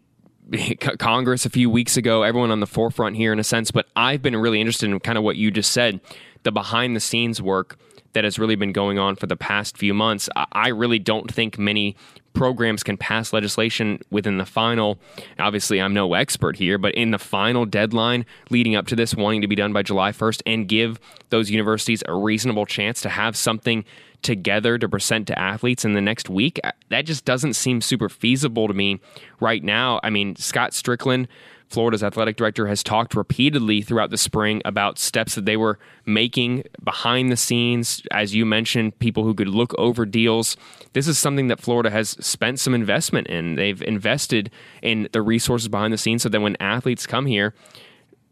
Congress 0.99 1.45
a 1.45 1.51
few 1.51 1.69
weeks 1.69 1.97
ago, 1.97 2.23
everyone 2.23 2.51
on 2.51 2.61
the 2.61 2.67
forefront 2.67 3.17
here 3.17 3.33
in 3.33 3.39
a 3.39 3.45
sense, 3.45 3.71
but 3.71 3.87
I've 3.97 4.23
been 4.23 4.37
really 4.37 4.61
interested 4.61 4.91
in 4.91 4.99
kind 5.01 5.19
of 5.19 5.25
what 5.25 5.37
you 5.37 5.51
just 5.51 5.73
said, 5.73 6.01
the 6.43 6.53
behind 6.53 6.97
the 6.97 7.01
scenes 7.01 7.43
work 7.43 7.79
that 8.13 8.25
has 8.25 8.39
really 8.39 8.57
been 8.57 8.73
going 8.73 8.99
on 8.99 9.17
for 9.17 9.27
the 9.27 9.37
past 9.37 9.77
few 9.77 9.95
months. 9.95 10.29
I 10.53 10.69
really 10.69 10.99
don't 10.99 11.33
think 11.33 11.59
many 11.59 11.97
programs 12.35 12.83
can 12.83 12.97
pass 12.97 13.33
legislation 13.33 14.01
within 14.11 14.39
the 14.39 14.47
final. 14.47 14.99
Obviously, 15.39 15.81
I'm 15.81 15.93
no 15.93 16.15
expert 16.15 16.57
here, 16.57 16.79
but 16.79 16.95
in 16.95 17.11
the 17.11 17.19
final 17.19 17.67
deadline 17.67 18.25
leading 18.51 18.77
up 18.77 18.87
to 18.89 18.97
this, 18.97 19.15
wanting 19.15 19.41
to 19.41 19.49
be 19.49 19.57
done 19.57 19.73
by 19.73 19.83
July 19.83 20.13
1st 20.13 20.43
and 20.47 20.69
give 20.69 21.01
those 21.31 21.51
universities 21.51 22.03
a 22.07 22.15
reasonable 22.15 22.65
chance 22.65 23.01
to 23.03 23.09
have 23.09 23.37
something 23.37 23.85
together 24.23 24.79
to 24.79 24.89
present 24.89 25.27
to 25.29 25.39
athletes 25.39 25.85
in 25.85 25.95
the 25.95 26.01
next 26.01 26.29
week, 26.29 26.61
uh, 26.65 26.73
that 26.89 27.03
just 27.03 27.25
doesn't 27.25 27.55
seem 27.55 27.81
super 27.81 28.09
feasible 28.09 28.69
to 28.69 28.75
me 28.75 29.01
right 29.41 29.63
now. 29.63 30.01
I 30.03 30.11
mean, 30.11 30.37
Scott 30.37 30.73
Stricklin 30.73 31.27
Florida's 31.69 32.03
athletic 32.03 32.37
director 32.37 32.67
has 32.67 32.83
talked 32.83 33.15
repeatedly 33.15 33.83
throughout 33.83 34.11
the 34.11 34.17
spring 34.17 34.63
about 34.65 34.99
steps 34.99 35.35
that 35.35 35.45
they 35.45 35.57
were 35.57 35.79
making 36.07 36.65
behind 36.83 37.31
the 37.31 37.37
scenes. 37.37 38.03
As 38.11 38.35
you 38.35 38.47
mentioned, 38.47 38.99
people 38.99 39.25
who 39.25 39.35
could 39.35 39.49
look 39.49 39.75
over 39.79 40.07
deals. 40.07 40.57
This 40.95 41.07
is 41.07 41.19
something 41.19 41.49
that 41.49 41.61
Florida 41.61 41.91
has 41.91 42.11
spent 42.25 42.59
some 42.59 42.75
investment 42.75 43.27
in. 43.27 43.57
They've 43.57 43.83
invested 43.83 44.51
in 44.83 45.09
the 45.13 45.21
resources 45.21 45.69
behind 45.69 45.93
the 45.93 45.99
scenes 45.99 46.23
so 46.23 46.29
that 46.31 46.41
when 46.41 46.57
athletes 46.59 47.07
come 47.07 47.27
here, 47.27 47.55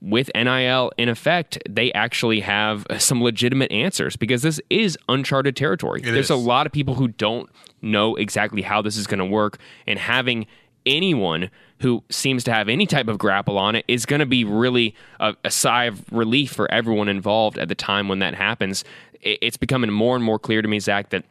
with 0.00 0.30
NIL 0.34 0.92
in 0.98 1.08
effect, 1.08 1.58
they 1.68 1.92
actually 1.92 2.40
have 2.40 2.86
some 2.98 3.22
legitimate 3.22 3.72
answers 3.72 4.16
because 4.16 4.42
this 4.42 4.60
is 4.70 4.98
uncharted 5.08 5.56
territory. 5.56 6.00
It 6.00 6.12
There's 6.12 6.26
is. 6.26 6.30
a 6.30 6.36
lot 6.36 6.66
of 6.66 6.72
people 6.72 6.94
who 6.94 7.08
don't 7.08 7.50
know 7.82 8.14
exactly 8.16 8.62
how 8.62 8.82
this 8.82 8.96
is 8.96 9.06
going 9.06 9.18
to 9.18 9.24
work, 9.24 9.58
and 9.86 9.98
having 9.98 10.46
anyone 10.84 11.50
who 11.80 12.02
seems 12.08 12.44
to 12.44 12.52
have 12.52 12.68
any 12.68 12.86
type 12.86 13.08
of 13.08 13.18
grapple 13.18 13.58
on 13.58 13.74
it 13.74 13.84
is 13.86 14.06
going 14.06 14.20
to 14.20 14.26
be 14.26 14.44
really 14.44 14.94
a, 15.20 15.34
a, 15.44 15.50
sigh 15.50 15.84
of 15.84 16.02
relief 16.10 16.52
for 16.52 16.70
everyone 16.70 17.08
involved 17.08 17.58
at 17.58 17.68
the 17.68 17.74
time 17.74 18.08
when 18.08 18.18
that 18.20 18.34
happens. 18.34 18.82
It, 19.20 19.38
it's 19.42 19.56
becoming 19.56 19.90
more 19.90 20.16
and 20.16 20.24
more 20.24 20.38
clear 20.38 20.62
to 20.62 20.68
me, 20.68 20.78
Zach, 20.80 21.10
that 21.10 21.24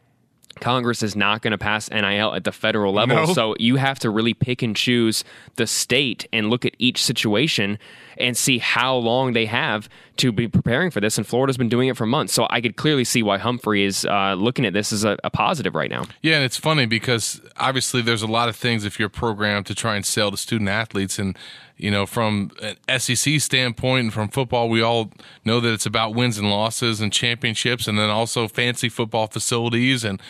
Congress 0.60 1.02
is 1.02 1.14
not 1.14 1.42
going 1.42 1.50
to 1.50 1.58
pass 1.58 1.90
NIL 1.90 2.34
at 2.34 2.44
the 2.44 2.52
federal 2.52 2.92
level. 2.92 3.16
No. 3.16 3.32
So 3.32 3.54
you 3.58 3.76
have 3.76 3.98
to 4.00 4.10
really 4.10 4.34
pick 4.34 4.62
and 4.62 4.74
choose 4.74 5.24
the 5.56 5.66
state 5.66 6.26
and 6.32 6.48
look 6.48 6.64
at 6.64 6.74
each 6.78 7.04
situation 7.04 7.78
and 8.16 8.36
see 8.36 8.58
how 8.58 8.96
long 8.96 9.32
they 9.32 9.46
have 9.46 9.88
to 10.18 10.32
be 10.32 10.48
preparing 10.48 10.90
for 10.90 11.00
this, 11.00 11.18
and 11.18 11.26
Florida's 11.26 11.56
been 11.56 11.68
doing 11.68 11.88
it 11.88 11.96
for 11.96 12.06
months. 12.06 12.32
So 12.32 12.46
I 12.50 12.60
could 12.60 12.76
clearly 12.76 13.04
see 13.04 13.22
why 13.22 13.38
Humphrey 13.38 13.84
is 13.84 14.04
uh, 14.04 14.34
looking 14.34 14.64
at 14.64 14.72
this 14.72 14.92
as 14.92 15.04
a, 15.04 15.16
a 15.24 15.30
positive 15.30 15.74
right 15.74 15.90
now. 15.90 16.04
Yeah, 16.22 16.36
and 16.36 16.44
it's 16.44 16.56
funny 16.56 16.86
because 16.86 17.40
obviously 17.56 18.02
there's 18.02 18.22
a 18.22 18.26
lot 18.26 18.48
of 18.48 18.56
things 18.56 18.84
if 18.84 18.98
you're 18.98 19.08
programmed 19.08 19.66
to 19.66 19.74
try 19.74 19.96
and 19.96 20.04
sell 20.04 20.30
to 20.30 20.36
student 20.36 20.70
athletes, 20.70 21.18
and 21.18 21.36
you 21.76 21.90
know 21.90 22.06
from 22.06 22.50
an 22.62 23.00
SEC 23.00 23.40
standpoint 23.40 24.04
and 24.04 24.12
from 24.12 24.28
football, 24.28 24.68
we 24.68 24.82
all 24.82 25.10
know 25.44 25.60
that 25.60 25.72
it's 25.72 25.86
about 25.86 26.14
wins 26.14 26.38
and 26.38 26.50
losses 26.50 27.00
and 27.00 27.12
championships, 27.12 27.86
and 27.86 27.98
then 27.98 28.10
also 28.10 28.48
fancy 28.48 28.88
football 28.88 29.26
facilities 29.26 30.04
and 30.04 30.20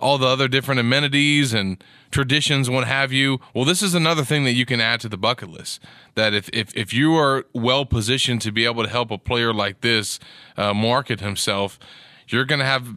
all 0.00 0.18
the 0.18 0.26
other 0.26 0.48
different 0.48 0.80
amenities 0.80 1.52
and 1.52 1.82
traditions, 2.10 2.68
what 2.68 2.86
have 2.86 3.12
you. 3.12 3.40
Well, 3.54 3.64
this 3.64 3.82
is 3.82 3.94
another 3.94 4.24
thing 4.24 4.44
that 4.44 4.52
you 4.52 4.66
can 4.66 4.80
add 4.80 5.00
to 5.00 5.08
the 5.08 5.16
bucket 5.16 5.48
list. 5.48 5.80
That 6.14 6.34
if 6.34 6.48
if, 6.52 6.74
if 6.76 6.92
you 6.92 7.14
are 7.16 7.44
well 7.52 7.84
positioned 7.84 8.40
to 8.42 8.52
be 8.52 8.64
able 8.64 8.82
to 8.82 8.90
help 8.90 9.10
a 9.10 9.18
player 9.18 9.52
like 9.52 9.80
this 9.80 10.18
uh, 10.56 10.74
market 10.74 11.20
himself, 11.20 11.78
you're 12.28 12.44
going 12.44 12.60
to 12.60 12.64
have 12.64 12.94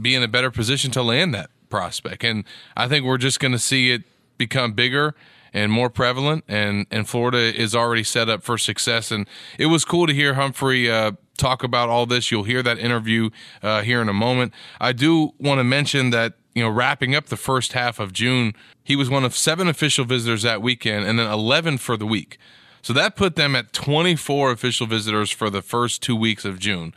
be 0.00 0.14
in 0.14 0.22
a 0.22 0.28
better 0.28 0.50
position 0.50 0.90
to 0.92 1.02
land 1.02 1.34
that 1.34 1.50
prospect. 1.68 2.24
And 2.24 2.44
I 2.76 2.88
think 2.88 3.04
we're 3.04 3.18
just 3.18 3.40
going 3.40 3.52
to 3.52 3.58
see 3.58 3.90
it 3.90 4.02
become 4.38 4.72
bigger 4.72 5.14
and 5.52 5.70
more 5.70 5.90
prevalent. 5.90 6.44
And 6.48 6.86
and 6.90 7.08
Florida 7.08 7.38
is 7.38 7.74
already 7.74 8.04
set 8.04 8.28
up 8.28 8.42
for 8.42 8.58
success. 8.58 9.10
And 9.10 9.28
it 9.58 9.66
was 9.66 9.84
cool 9.84 10.06
to 10.06 10.14
hear 10.14 10.34
Humphrey. 10.34 10.90
Uh, 10.90 11.12
talk 11.36 11.64
about 11.64 11.88
all 11.88 12.06
this. 12.06 12.30
You'll 12.30 12.44
hear 12.44 12.62
that 12.62 12.78
interview 12.78 13.30
uh, 13.62 13.82
here 13.82 14.00
in 14.00 14.08
a 14.08 14.14
moment. 14.14 14.52
I 14.80 14.92
do 14.92 15.32
want 15.38 15.58
to 15.58 15.64
mention 15.64 16.10
that 16.10 16.34
you 16.54 16.62
know, 16.62 16.70
wrapping 16.70 17.14
up 17.14 17.26
the 17.26 17.36
first 17.36 17.72
half 17.72 17.98
of 17.98 18.12
June, 18.12 18.54
he 18.84 18.96
was 18.96 19.08
one 19.08 19.24
of 19.24 19.36
seven 19.36 19.68
official 19.68 20.04
visitors 20.04 20.42
that 20.42 20.62
weekend 20.62 21.06
and 21.06 21.18
then 21.18 21.30
11 21.30 21.78
for 21.78 21.96
the 21.96 22.06
week. 22.06 22.38
So 22.82 22.92
that 22.92 23.16
put 23.16 23.36
them 23.36 23.54
at 23.54 23.72
24 23.72 24.50
official 24.50 24.86
visitors 24.86 25.30
for 25.30 25.48
the 25.50 25.62
first 25.62 26.02
two 26.02 26.16
weeks 26.16 26.44
of 26.44 26.58
June. 26.58 26.94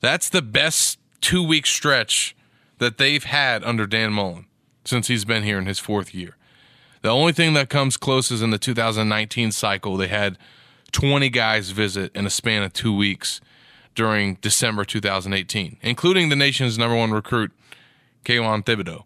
That's 0.00 0.28
the 0.28 0.42
best 0.42 0.98
two 1.20 1.46
week 1.46 1.66
stretch 1.66 2.34
that 2.78 2.98
they've 2.98 3.22
had 3.22 3.62
under 3.62 3.86
Dan 3.86 4.12
Mullen 4.12 4.46
since 4.84 5.06
he's 5.06 5.24
been 5.24 5.44
here 5.44 5.58
in 5.58 5.66
his 5.66 5.78
fourth 5.78 6.12
year. 6.12 6.36
The 7.02 7.08
only 7.08 7.32
thing 7.32 7.54
that 7.54 7.68
comes 7.68 7.96
close 7.96 8.30
is 8.30 8.42
in 8.42 8.50
the 8.50 8.58
2019 8.58 9.52
cycle, 9.52 9.96
they 9.96 10.08
had 10.08 10.38
20 10.90 11.28
guys 11.30 11.70
visit 11.70 12.14
in 12.14 12.26
a 12.26 12.30
span 12.30 12.62
of 12.62 12.72
two 12.72 12.94
weeks 12.94 13.40
during 13.94 14.36
December 14.36 14.84
2018, 14.84 15.78
including 15.82 16.28
the 16.28 16.36
nation's 16.36 16.78
number 16.78 16.96
one 16.96 17.10
recruit, 17.10 17.52
Kayvon 18.24 18.64
Thibodeaux. 18.64 19.04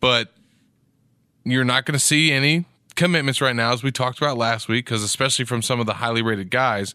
But 0.00 0.32
you're 1.44 1.64
not 1.64 1.84
going 1.84 1.94
to 1.94 2.04
see 2.04 2.32
any 2.32 2.66
commitments 2.96 3.40
right 3.40 3.54
now, 3.54 3.72
as 3.72 3.82
we 3.82 3.92
talked 3.92 4.18
about 4.18 4.36
last 4.36 4.68
week, 4.68 4.86
because 4.86 5.02
especially 5.02 5.44
from 5.44 5.62
some 5.62 5.80
of 5.80 5.86
the 5.86 5.94
highly 5.94 6.22
rated 6.22 6.50
guys. 6.50 6.94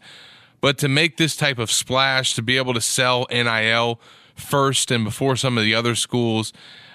But 0.59 0.77
to 0.79 0.87
make 0.87 1.17
this 1.17 1.35
type 1.35 1.57
of 1.57 1.71
splash, 1.71 2.35
to 2.35 2.41
be 2.41 2.57
able 2.57 2.73
to 2.73 2.81
sell 2.81 3.25
NIL 3.31 3.99
first 4.35 4.91
and 4.91 5.03
before 5.03 5.35
some 5.35 5.57
of 5.57 5.63
the 5.63 5.73
other 5.73 5.95
schools, 5.95 6.53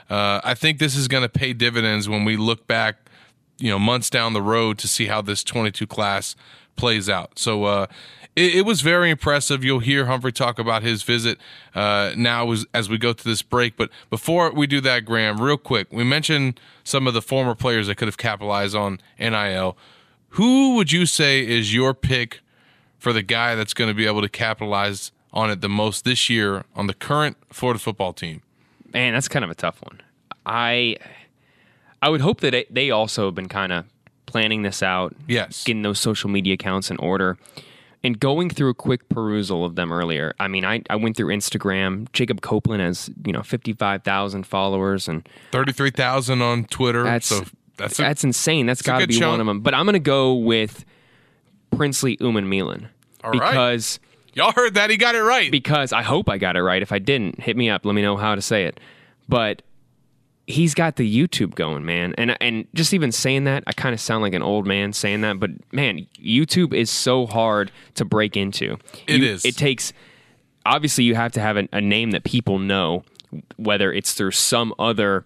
uh, 0.09 0.41
I 0.45 0.55
think 0.55 0.79
this 0.79 0.97
is 0.97 1.09
going 1.09 1.23
to 1.23 1.29
pay 1.29 1.53
dividends 1.53 2.09
when 2.09 2.25
we 2.25 2.37
look 2.37 2.67
back, 2.67 2.97
you 3.59 3.71
know, 3.71 3.79
months 3.79 4.09
down 4.09 4.35
the 4.35 4.43
road 4.43 4.79
to 4.79 4.89
see 4.89 5.07
how 5.07 5.21
this 5.21 5.43
22 5.43 5.87
class 5.87 6.37
plays 6.77 7.09
out. 7.09 7.39
So 7.39 7.65
uh, 7.65 7.87
it, 8.37 8.57
it, 8.57 8.67
was 8.67 8.83
very 8.83 9.11
impressive. 9.11 9.65
You'll 9.65 9.81
hear 9.81 10.07
Humphrey 10.07 10.33
talk 10.33 10.59
about 10.59 10.83
his 10.83 11.03
visit 11.03 11.39
uh, 11.75 12.13
now 12.17 12.51
as, 12.53 12.67
as 12.75 12.89
we 12.89 12.99
go 12.99 13.13
to 13.13 13.25
this 13.25 13.43
break. 13.43 13.77
But 13.77 13.91
before 14.11 14.53
we 14.53 14.67
do 14.67 14.81
that, 14.83 15.05
Graham, 15.05 15.41
real 15.41 15.57
quick, 15.57 15.89
we 15.91 16.05
mentioned 16.05 16.61
some 16.85 17.07
of 17.07 17.15
the 17.15 17.23
former 17.23 17.55
players 17.55 17.87
that 17.87 17.97
could 17.97 18.09
have 18.09 18.19
capitalized 18.19 18.77
on 18.77 19.01
NIL. 19.19 19.77
Who 20.31 20.75
would 20.77 20.93
you 20.93 21.07
say 21.07 21.47
is 21.47 21.75
your 21.75 21.95
pick 21.95 22.41
for 22.99 23.13
the 23.13 23.23
guy 23.23 23.55
that's 23.55 23.73
going 23.73 23.89
to 23.89 23.95
be 23.95 24.07
able 24.07 24.21
to 24.21 24.29
capitalize 24.29 25.13
on 25.33 25.51
it 25.51 25.61
the 25.61 25.69
most 25.69 26.05
this 26.05 26.29
year 26.29 26.65
on 26.75 26.87
the 26.87 26.95
current 26.95 27.37
Florida 27.51 27.79
football 27.79 28.13
team? 28.13 28.43
Man, 28.93 29.15
that's 29.15 29.29
kind 29.29 29.45
of 29.45 29.51
a 29.51 29.55
tough 29.55 29.81
one. 29.83 30.03
I 30.45 30.97
I 32.03 32.09
would 32.09 32.21
hope 32.21 32.41
that 32.41 32.55
it, 32.55 32.73
they 32.73 32.91
also 32.91 33.27
have 33.27 33.35
been 33.35 33.49
kind 33.49 33.73
of 33.73 33.85
planning 34.27 34.63
this 34.63 34.83
out. 34.83 35.15
Yes. 35.27 35.65
Getting 35.65 35.83
those 35.83 35.99
social 35.99 36.29
media 36.29 36.55
accounts 36.55 36.91
in 36.91 36.99
order. 36.99 37.39
And 38.05 38.21
going 38.21 38.51
through 38.51 38.71
a 38.71 38.75
quick 38.75 39.09
perusal 39.09 39.65
of 39.65 39.75
them 39.75 39.93
earlier, 39.93 40.35
I 40.39 40.47
mean, 40.49 40.65
I, 40.65 40.83
I 40.89 40.97
went 40.97 41.17
through 41.17 41.35
Instagram. 41.35 42.11
Jacob 42.13 42.41
Copeland 42.41 42.83
has, 42.83 43.11
you 43.25 43.33
know, 43.33 43.43
55,000 43.43 44.47
followers 44.47 45.09
and 45.09 45.29
33,000 45.51 46.41
on 46.41 46.65
Twitter. 46.67 47.03
That's, 47.03 47.27
so 47.27 47.45
that's, 47.77 47.99
a, 47.99 48.03
that's 48.03 48.23
insane. 48.23 48.67
That's 48.67 48.83
got 48.83 49.01
to 49.01 49.07
be 49.07 49.15
chunk. 49.15 49.33
one 49.33 49.41
of 49.41 49.47
them. 49.47 49.61
But 49.61 49.75
I'm 49.75 49.87
going 49.87 49.95
to 49.95 49.99
go 49.99 50.35
with 50.35 50.85
Princely 51.73 52.17
Umanmielen. 52.19 52.89
All 53.25 53.33
because 53.33 53.99
right. 53.99 54.07
Y'all 54.37 54.53
heard 54.53 54.75
that. 54.75 54.91
He 54.91 54.99
got 54.99 55.15
it 55.15 55.23
right. 55.23 55.51
Because 55.51 55.93
I 55.93 56.03
hope 56.03 56.29
I 56.29 56.37
got 56.37 56.57
it 56.57 56.63
right. 56.63 56.83
If 56.83 56.93
I 56.93 56.99
didn't, 56.99 57.41
hit 57.41 57.57
me 57.57 57.71
up. 57.71 57.87
Let 57.87 57.95
me 57.95 58.03
know 58.03 58.19
how 58.19 58.35
to 58.35 58.43
say 58.43 58.65
it. 58.65 58.79
But 59.29 59.63
he's 60.47 60.75
got 60.75 60.97
the 60.97 61.27
YouTube 61.27 61.55
going, 61.55 61.85
man. 61.85 62.15
And 62.17 62.37
and 62.41 62.67
just 62.75 62.95
even 62.95 63.13
saying 63.13 63.45
that, 63.45 63.65
I 63.67 63.73
kind 63.73 63.93
of 63.93 64.01
sound 64.01 64.23
like 64.23 64.35
an 64.35 64.43
old 64.43 64.67
man 64.67 64.93
saying 64.93 65.21
that, 65.23 65.39
but 65.39 65.51
man, 65.73 66.07
YouTube 66.19 66.73
is 66.73 66.91
so 66.91 67.27
hard 67.27 67.73
to 67.95 68.05
break 68.05 68.37
into. 68.37 68.79
It 69.07 69.21
you, 69.21 69.27
is. 69.27 69.45
It 69.45 69.57
takes 69.57 69.93
obviously 70.65 71.05
you 71.05 71.15
have 71.15 71.33
to 71.33 71.41
have 71.41 71.57
a, 71.57 71.69
a 71.73 71.81
name 71.81 72.13
that 72.13 72.25
people 72.25 72.59
know, 72.59 73.05
whether 73.57 73.93
it's 73.93 74.15
through 74.15 74.33
some 74.33 74.75
other 74.79 75.25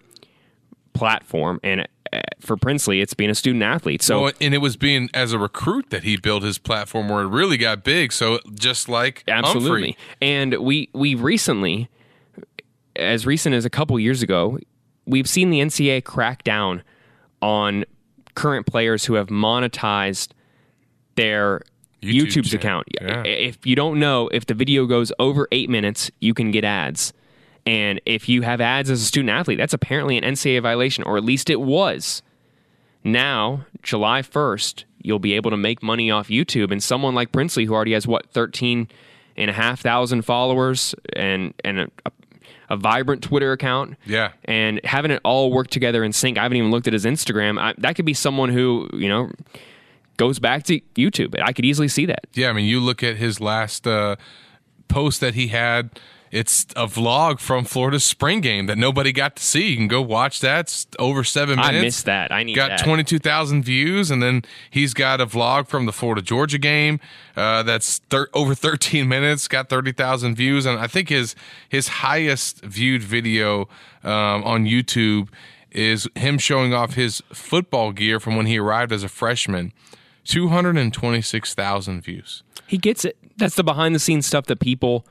platform 0.93 1.59
and. 1.63 1.87
Uh, 2.13 2.19
for 2.41 2.57
Princely, 2.57 2.99
it's 2.99 3.13
being 3.13 3.29
a 3.29 3.35
student 3.35 3.63
athlete. 3.63 4.01
So, 4.01 4.23
well, 4.23 4.33
and 4.41 4.53
it 4.53 4.57
was 4.57 4.75
being 4.75 5.09
as 5.13 5.31
a 5.31 5.39
recruit 5.39 5.91
that 5.91 6.03
he 6.03 6.17
built 6.17 6.43
his 6.43 6.57
platform 6.57 7.07
where 7.07 7.23
it 7.23 7.27
really 7.27 7.55
got 7.55 7.85
big. 7.85 8.11
So, 8.11 8.39
just 8.53 8.89
like 8.89 9.23
absolutely, 9.29 9.91
Humphrey. 9.91 9.97
and 10.21 10.55
we 10.55 10.89
we 10.91 11.15
recently, 11.15 11.87
as 12.97 13.25
recent 13.25 13.55
as 13.55 13.63
a 13.63 13.69
couple 13.69 13.97
years 13.97 14.21
ago, 14.21 14.59
we've 15.05 15.27
seen 15.27 15.49
the 15.49 15.59
NCAA 15.59 16.03
crack 16.03 16.43
down 16.43 16.83
on 17.41 17.85
current 18.35 18.65
players 18.65 19.05
who 19.05 19.15
have 19.15 19.27
monetized 19.27 20.29
their 21.15 21.61
YouTube 22.01 22.21
YouTube's 22.21 22.51
channel. 22.51 22.81
account. 22.81 22.87
Yeah. 22.99 23.23
If 23.23 23.65
you 23.65 23.75
don't 23.75 23.99
know, 23.99 24.27
if 24.29 24.45
the 24.45 24.53
video 24.53 24.85
goes 24.85 25.11
over 25.19 25.47
eight 25.51 25.69
minutes, 25.69 26.09
you 26.19 26.33
can 26.33 26.51
get 26.51 26.63
ads. 26.63 27.13
And 27.65 28.01
if 28.05 28.27
you 28.27 28.41
have 28.41 28.59
ads 28.59 28.89
as 28.89 29.01
a 29.01 29.05
student 29.05 29.29
athlete, 29.29 29.57
that's 29.57 29.73
apparently 29.73 30.17
an 30.17 30.23
NCAA 30.23 30.61
violation, 30.63 31.03
or 31.03 31.17
at 31.17 31.23
least 31.23 31.49
it 31.49 31.61
was. 31.61 32.23
Now, 33.03 33.65
July 33.83 34.21
1st, 34.21 34.85
you'll 35.01 35.19
be 35.19 35.33
able 35.33 35.51
to 35.51 35.57
make 35.57 35.83
money 35.83 36.09
off 36.09 36.27
YouTube. 36.29 36.71
And 36.71 36.81
someone 36.81 37.13
like 37.13 37.31
Princely, 37.31 37.65
who 37.65 37.73
already 37.73 37.93
has, 37.93 38.07
what, 38.07 38.29
13 38.31 38.87
and 39.37 39.49
a 39.49 39.53
half 39.53 39.79
thousand 39.79 40.23
followers 40.23 40.93
and, 41.13 41.53
and 41.63 41.79
a, 41.81 41.87
a 42.05 42.11
a 42.71 42.77
vibrant 42.77 43.21
Twitter 43.21 43.51
account. 43.51 43.97
Yeah. 44.05 44.31
And 44.45 44.79
having 44.85 45.11
it 45.11 45.19
all 45.25 45.51
work 45.51 45.67
together 45.67 46.03
in 46.05 46.13
sync. 46.13 46.37
I 46.37 46.43
haven't 46.43 46.57
even 46.57 46.71
looked 46.71 46.87
at 46.87 46.93
his 46.93 47.03
Instagram. 47.03 47.59
I, 47.59 47.73
that 47.79 47.97
could 47.97 48.05
be 48.05 48.13
someone 48.13 48.49
who, 48.49 48.89
you 48.93 49.09
know, 49.09 49.29
goes 50.15 50.39
back 50.39 50.63
to 50.63 50.79
YouTube. 50.95 51.37
I 51.41 51.51
could 51.51 51.65
easily 51.65 51.89
see 51.89 52.05
that. 52.05 52.27
Yeah. 52.33 52.49
I 52.49 52.53
mean, 52.53 52.65
you 52.65 52.79
look 52.79 53.03
at 53.03 53.17
his 53.17 53.41
last 53.41 53.85
uh, 53.85 54.15
post 54.87 55.19
that 55.19 55.35
he 55.35 55.49
had. 55.49 55.99
It's 56.31 56.63
a 56.77 56.87
vlog 56.87 57.39
from 57.39 57.65
Florida's 57.65 58.05
spring 58.05 58.39
game 58.39 58.65
that 58.67 58.77
nobody 58.77 59.11
got 59.11 59.35
to 59.35 59.43
see. 59.43 59.71
You 59.71 59.75
can 59.75 59.89
go 59.89 60.01
watch 60.01 60.39
that. 60.39 60.61
It's 60.61 60.87
over 60.97 61.25
seven 61.25 61.57
minutes. 61.57 61.77
I 61.77 61.81
missed 61.81 62.05
that. 62.05 62.31
I 62.31 62.43
need 62.43 62.55
got 62.55 62.69
that. 62.69 62.83
22,000 62.85 63.63
views. 63.63 64.09
And 64.09 64.23
then 64.23 64.43
he's 64.69 64.93
got 64.93 65.19
a 65.19 65.25
vlog 65.25 65.67
from 65.67 65.85
the 65.85 65.91
Florida 65.91 66.21
Georgia 66.21 66.57
game 66.57 67.01
uh, 67.35 67.63
that's 67.63 67.97
thir- 68.09 68.29
over 68.33 68.55
13 68.55 69.07
minutes, 69.09 69.49
got 69.49 69.67
30,000 69.67 70.35
views. 70.35 70.65
And 70.65 70.79
I 70.79 70.87
think 70.87 71.09
his, 71.09 71.35
his 71.67 71.89
highest 71.89 72.63
viewed 72.63 73.03
video 73.03 73.67
um, 74.03 74.43
on 74.45 74.65
YouTube 74.65 75.27
is 75.69 76.07
him 76.15 76.37
showing 76.37 76.73
off 76.73 76.93
his 76.93 77.21
football 77.33 77.91
gear 77.91 78.21
from 78.21 78.37
when 78.37 78.45
he 78.45 78.57
arrived 78.57 78.93
as 78.93 79.03
a 79.03 79.09
freshman. 79.09 79.73
226,000 80.25 82.01
views. 82.01 82.43
He 82.67 82.77
gets 82.77 83.03
it. 83.03 83.17
That's 83.37 83.55
the 83.55 83.63
behind 83.63 83.95
the 83.95 83.99
scenes 83.99 84.25
stuff 84.25 84.45
that 84.45 84.59
people 84.59 85.05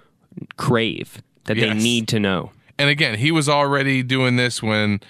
crave, 0.56 1.22
that 1.44 1.56
they 1.56 1.74
need 1.74 2.08
to 2.08 2.20
know. 2.20 2.52
And 2.78 2.88
again, 2.88 3.18
he 3.18 3.30
was 3.30 3.48
already 3.48 4.02
doing 4.02 4.36
this 4.36 4.62
when 4.62 5.00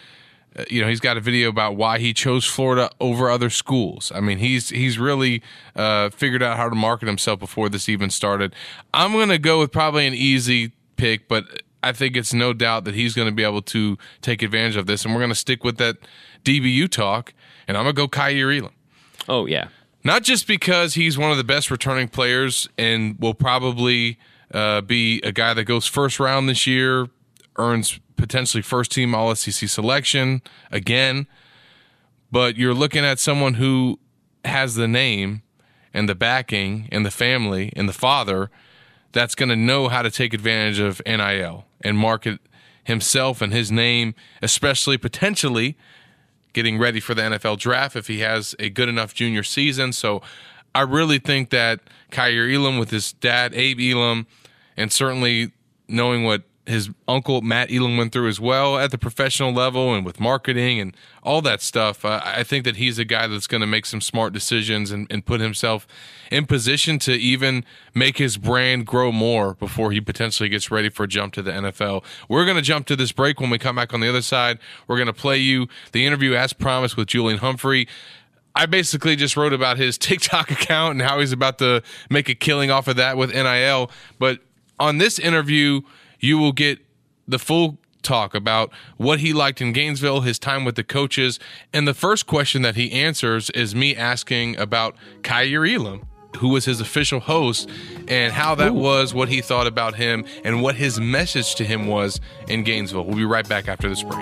uh, 0.57 0.65
you 0.69 0.81
know 0.81 0.89
he's 0.89 1.01
got 1.01 1.17
a 1.17 1.21
video 1.21 1.49
about 1.49 1.77
why 1.77 1.99
he 1.99 2.13
chose 2.13 2.45
Florida 2.45 2.91
over 3.01 3.31
other 3.31 3.51
schools. 3.51 4.11
I 4.15 4.21
mean, 4.21 4.39
he's 4.39 4.71
he's 4.71 4.99
really 4.99 5.43
uh, 5.77 6.11
figured 6.11 6.43
out 6.43 6.57
how 6.57 6.69
to 6.69 6.75
market 6.75 7.07
himself 7.07 7.39
before 7.39 7.69
this 7.69 7.89
even 7.89 8.11
started. 8.11 8.55
I'm 8.93 9.13
going 9.13 9.29
to 9.29 9.39
go 9.39 9.61
with 9.61 9.73
probably 9.73 10.07
an 10.07 10.15
easy 10.15 10.73
pick, 10.97 11.29
but 11.29 11.63
I 11.83 11.93
think 11.93 12.17
it's 12.17 12.35
no 12.35 12.53
doubt 12.53 12.85
that 12.85 12.95
he's 12.95 13.15
going 13.15 13.29
to 13.29 13.35
be 13.35 13.45
able 13.45 13.63
to 13.63 13.97
take 14.21 14.43
advantage 14.43 14.77
of 14.77 14.87
this. 14.87 15.05
And 15.05 15.15
we're 15.15 15.21
going 15.21 15.31
to 15.31 15.37
stick 15.37 15.65
with 15.65 15.79
that 15.79 15.97
DBU 16.45 16.91
talk, 16.91 17.33
and 17.67 17.77
I'm 17.77 17.85
going 17.85 17.95
to 17.95 18.03
go 18.03 18.09
Kaiir 18.09 18.53
Elam. 18.59 18.75
Oh, 19.29 19.47
yeah. 19.47 19.69
Not 20.03 20.23
just 20.23 20.47
because 20.47 20.95
he's 20.95 21.19
one 21.19 21.31
of 21.31 21.37
the 21.37 21.45
best 21.45 21.71
returning 21.71 22.09
players 22.09 22.69
and 22.79 23.19
will 23.19 23.35
probably 23.35 24.19
uh, 24.53 24.81
be 24.81 25.21
a 25.23 25.33
guy 25.33 25.55
that 25.55 25.65
goes 25.65 25.87
first 25.87 26.21
round 26.21 26.49
this 26.49 26.67
year, 26.67 27.09
earns 27.57 28.01
potentially 28.17 28.63
first 28.63 28.93
team 28.93 29.15
All 29.15 29.35
SEC 29.35 29.69
selection 29.69 30.43
again, 30.71 31.27
but 32.31 32.57
you're 32.57 32.75
looking 32.75 33.05
at 33.05 33.19
someone 33.19 33.55
who 33.55 33.99
has 34.45 34.75
the 34.75 34.89
name 34.89 35.43
and 35.93 36.09
the 36.09 36.15
backing 36.15 36.89
and 36.93 37.05
the 37.05 37.11
family 37.11 37.73
and 37.77 37.89
the 37.89 37.93
father 37.93 38.51
that's 39.13 39.35
going 39.35 39.49
to 39.49 39.57
know 39.57 39.89
how 39.89 40.03
to 40.03 40.11
take 40.11 40.33
advantage 40.33 40.79
of 40.79 41.03
NIL 41.05 41.67
and 41.81 41.99
market 41.99 42.41
himself 42.85 43.43
and 43.43 43.53
his 43.53 43.73
name, 43.73 44.15
especially 44.43 44.97
potentially 44.97 45.77
getting 46.53 46.79
ready 46.79 47.01
for 47.01 47.15
the 47.15 47.23
NFL 47.23 47.59
draft 47.59 47.97
if 47.97 48.07
he 48.07 48.21
has 48.21 48.55
a 48.59 48.71
good 48.71 48.89
enough 48.89 49.15
junior 49.15 49.43
season. 49.43 49.93
So 49.93 50.23
I 50.75 50.83
really 50.83 51.19
think 51.19 51.51
that 51.51 51.81
Kaiir 52.11 52.53
Elam 52.53 52.79
with 52.79 52.91
his 52.91 53.13
dad, 53.13 53.55
Abe 53.55 53.81
Elam, 53.81 54.27
and 54.81 54.93
certainly 54.93 55.53
knowing 55.89 56.25
what 56.25 56.43
his 56.67 56.91
uncle 57.09 57.43
Matt 57.43 57.73
Elam 57.73 57.97
went 57.97 58.13
through 58.13 58.29
as 58.29 58.39
well 58.39 58.79
at 58.79 58.91
the 58.91 58.99
professional 58.99 59.53
level 59.53 59.93
and 59.93 60.05
with 60.07 60.21
marketing 60.21 60.79
and 60.79 60.97
all 61.23 61.43
that 61.43 61.61
stuff. 61.61 62.05
I 62.05 62.45
think 62.45 62.65
that 62.65 62.77
he's 62.77 62.99
a 62.99 63.05
guy 63.05 63.27
that's 63.27 63.47
going 63.47 63.61
to 63.61 63.67
make 63.67 63.87
some 63.87 64.01
smart 64.01 64.33
decisions 64.33 64.91
and, 64.91 65.07
and, 65.11 65.27
put 65.27 65.41
himself 65.41 65.87
in 66.31 66.47
position 66.47 66.99
to 67.01 67.13
even 67.13 67.65
make 67.95 68.19
his 68.19 68.37
brand 68.37 68.87
grow 68.87 69.11
more 69.11 69.55
before 69.55 69.91
he 69.91 70.01
potentially 70.01 70.49
gets 70.49 70.71
ready 70.71 70.89
for 70.89 71.05
a 71.05 71.09
jump 71.09 71.35
to 71.35 71.43
the 71.43 71.51
NFL. 71.51 72.05
We're 72.29 72.45
going 72.45 72.57
to 72.57 72.63
jump 72.63 72.87
to 72.87 72.97
this 72.97 73.13
break 73.13 73.41
when 73.41 73.51
we 73.51 73.59
come 73.59 73.77
back 73.77 73.93
on 73.93 74.01
the 74.01 74.09
other 74.09 74.23
side. 74.23 74.59
We're 74.87 74.97
going 74.97 75.07
to 75.07 75.13
play 75.13 75.39
you 75.39 75.67
the 75.93 76.07
interview 76.07 76.35
as 76.35 76.53
promised 76.53 76.97
with 76.97 77.09
Julian 77.09 77.39
Humphrey. 77.39 77.89
I 78.55 78.67
basically 78.67 79.17
just 79.17 79.37
wrote 79.37 79.53
about 79.53 79.77
his 79.77 79.99
TikTok 79.99 80.51
account 80.51 80.93
and 80.93 81.03
how 81.03 81.21
he's 81.21 81.33
about 81.33 81.59
to 81.59 81.83
make 82.09 82.29
a 82.29 82.35
killing 82.35 82.71
off 82.71 82.89
of 82.89 82.97
that 82.97 83.17
with 83.17 83.33
NIL. 83.33 83.91
But 84.19 84.41
on 84.81 84.99
this 84.99 85.19
interview, 85.19 85.83
you 86.19 86.39
will 86.39 86.53
get 86.53 86.79
the 87.29 87.39
full 87.39 87.79
talk 88.03 88.35
about 88.35 88.73
what 88.97 89.21
he 89.21 89.33
liked 89.33 89.61
in 89.61 89.73
Gainesville, 89.73 90.23
his 90.23 90.39
time 90.39 90.65
with 90.65 90.75
the 90.75 90.83
coaches. 90.83 91.39
And 91.73 91.87
the 91.87 91.95
first 91.95 92.27
question 92.27 92.63
that 92.63 92.75
he 92.75 92.91
answers 92.91 93.51
is 93.51 93.75
me 93.75 93.95
asking 93.95 94.57
about 94.57 94.97
Kaiir 95.23 95.67
Elam, 95.67 96.07
who 96.39 96.49
was 96.49 96.65
his 96.65 96.81
official 96.81 97.21
host, 97.21 97.69
and 98.09 98.33
how 98.33 98.55
that 98.55 98.71
Ooh. 98.71 98.75
was, 98.75 99.13
what 99.13 99.29
he 99.29 99.43
thought 99.43 99.67
about 99.67 99.97
him, 99.97 100.25
and 100.45 100.63
what 100.63 100.77
his 100.77 100.99
message 100.99 101.55
to 101.57 101.65
him 101.65 101.87
was 101.87 102.21
in 102.49 102.65
Gainesville. 102.65 103.05
We'll 103.05 103.17
be 103.17 103.25
right 103.25 103.49
back 103.49 103.69
after 103.69 103.89
this 103.89 104.03
break. 104.03 104.19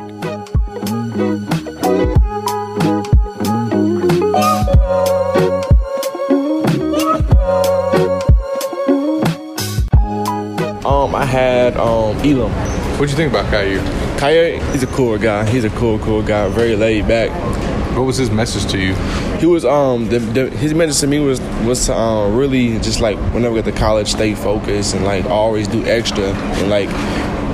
Mm-hmm. 4.39 5.58
Um, 11.09 11.15
I 11.15 11.25
had 11.25 11.77
um, 11.79 12.17
Elam. 12.19 12.53
What'd 12.99 13.11
you 13.11 13.17
think 13.17 13.33
about 13.33 13.47
Kaiir? 13.47 13.81
Kaiir, 14.19 14.73
he's 14.73 14.83
a 14.83 14.87
cool 14.89 15.17
guy. 15.17 15.49
He's 15.49 15.65
a 15.65 15.71
cool, 15.71 15.99
cool 16.01 16.23
guy. 16.23 16.49
Very 16.51 16.77
laid 16.77 17.09
back. 17.09 17.31
What 17.97 18.05
was 18.05 18.19
his 18.19 18.31
message 18.31 18.71
to 18.73 18.79
you? 18.79 18.95
He 19.39 19.47
was 19.47 19.65
um 19.65 20.09
the, 20.09 20.19
the, 20.19 20.51
his 20.51 20.75
message 20.75 21.01
to 21.01 21.07
me 21.07 21.19
was 21.21 21.41
was 21.65 21.89
um, 21.89 22.37
really 22.37 22.79
just 22.81 23.01
like 23.01 23.17
whenever 23.33 23.55
we 23.55 23.63
get 23.63 23.73
to 23.73 23.79
college, 23.79 24.09
stay 24.09 24.35
focused 24.35 24.95
and 24.95 25.05
like 25.05 25.25
always 25.25 25.67
do 25.67 25.83
extra 25.87 26.25
and 26.25 26.69
like 26.69 26.91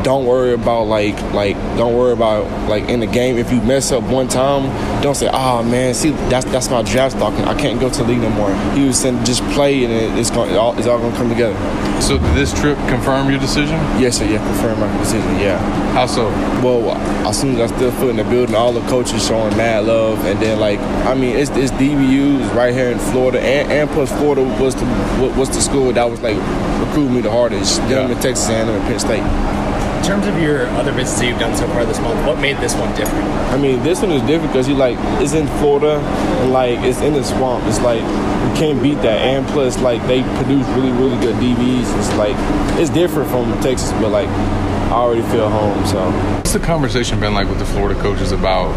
don't 0.05 0.27
worry 0.27 0.53
about 0.53 0.85
like 0.85 1.21
like 1.33 1.57
don't 1.77 1.97
worry 1.97 2.13
about 2.13 2.45
like 2.69 2.89
in 2.89 3.01
the 3.01 3.07
game. 3.07 3.37
If 3.39 3.51
you 3.51 3.61
mess 3.63 3.91
up 3.91 4.05
one 4.05 4.29
time 4.29 4.65
don't 5.03 5.15
say 5.15 5.29
oh 5.33 5.63
man 5.63 5.95
see 5.95 6.11
that's 6.31 6.45
that's 6.47 6.71
my 6.71 6.83
draft 6.83 7.17
stock 7.17 7.35
i 7.47 7.55
can't 7.55 7.79
go 7.79 7.91
to 7.91 7.99
the 7.99 8.09
league 8.09 8.21
no 8.21 8.31
more. 8.31 8.55
He 8.75 8.87
was 8.87 8.99
saying 8.99 9.25
just 9.25 9.43
play 9.51 9.85
and 9.85 10.19
it's 10.19 10.31
going 10.31 10.55
all, 10.57 10.77
it's 10.79 10.87
all 10.87 10.99
gonna 10.99 11.17
come 11.17 11.29
together. 11.29 11.55
So 12.01 12.19
did 12.19 12.35
this 12.35 12.53
trip 12.53 12.77
confirm 12.89 13.31
your 13.31 13.41
decision? 13.41 13.77
Yes 13.99 14.19
sir 14.19 14.27
yeah 14.27 14.45
confirm 14.47 14.79
my 14.81 14.99
decision 14.99 15.39
yeah. 15.41 15.59
How 15.95 16.07
so? 16.07 16.29
Well 16.63 16.97
as 17.27 17.41
soon 17.41 17.59
as 17.59 17.73
i 17.73 17.77
stood 17.77 17.95
foot 17.95 18.11
in 18.11 18.17
the 18.17 18.25
building 18.25 18.55
all 18.55 18.73
the 18.73 18.87
coaches 18.89 19.27
showing 19.27 19.57
mad 19.57 19.87
love 19.87 20.25
and 20.27 20.39
then 20.41 20.61
like 20.61 20.79
i 21.07 21.15
mean 21.15 21.37
it's, 21.37 21.51
it's 21.53 21.73
dbu 21.73 22.55
right 22.55 22.75
here 22.75 22.91
in 22.91 22.99
florida 22.99 23.41
and, 23.41 23.73
and 23.73 23.91
plus 23.91 24.13
florida 24.13 24.43
was 24.63 24.75
the 24.75 24.85
was 25.37 25.49
the 25.49 25.61
school 25.61 25.93
that 25.93 26.09
was 26.09 26.21
like 26.21 26.37
recruiting 26.81 27.15
me 27.15 27.21
the 27.21 27.31
hardest. 27.31 27.79
Them 27.89 28.11
yeah. 28.11 28.15
in 28.15 28.23
texas 28.23 28.49
and 28.51 28.69
in 28.69 28.81
penn 28.83 29.01
state 29.01 29.54
terms 30.05 30.27
of 30.27 30.39
your 30.39 30.67
other 30.77 30.93
visits 30.93 31.19
that 31.19 31.27
you've 31.27 31.39
done 31.39 31.57
so 31.57 31.67
far 31.69 31.85
this 31.85 31.99
month, 32.01 32.27
what 32.27 32.39
made 32.39 32.59
this 32.59 32.75
one 32.75 32.95
different? 32.95 33.25
I 33.25 33.57
mean, 33.57 33.83
this 33.83 34.03
one 34.03 34.11
is 34.11 34.23
different 34.23 34.53
because 34.53 34.69
you 34.69 34.75
like 34.75 34.99
it's 35.23 35.33
in 35.33 35.47
Florida, 35.59 35.99
and 36.43 36.53
like 36.53 36.79
it's 36.81 37.01
in 37.01 37.15
the 37.15 37.25
swamp. 37.25 37.65
It's 37.67 37.81
like 37.81 38.01
you 38.03 38.53
can't 38.55 38.83
beat 38.83 39.01
that, 39.03 39.19
and 39.19 39.47
plus 39.49 39.79
like 39.81 40.05
they 40.07 40.23
produce 40.37 40.67
really 40.77 40.93
really 40.93 41.19
good 41.21 41.37
DBs. 41.37 41.99
It's 41.99 42.15
like 42.17 42.37
it's 42.79 42.91
different 42.91 43.31
from 43.31 43.59
Texas, 43.63 43.93
but 43.93 44.11
like 44.11 44.29
I 44.85 44.93
already 44.93 45.23
feel 45.23 45.49
home. 45.49 45.85
So, 45.87 46.11
what's 46.37 46.53
the 46.53 46.61
conversation 46.61 47.19
been 47.21 47.35
like 47.35 47.49
with 47.49 47.59
the 47.59 47.65
Florida 47.65 48.01
coaches 48.01 48.33
about 48.33 48.73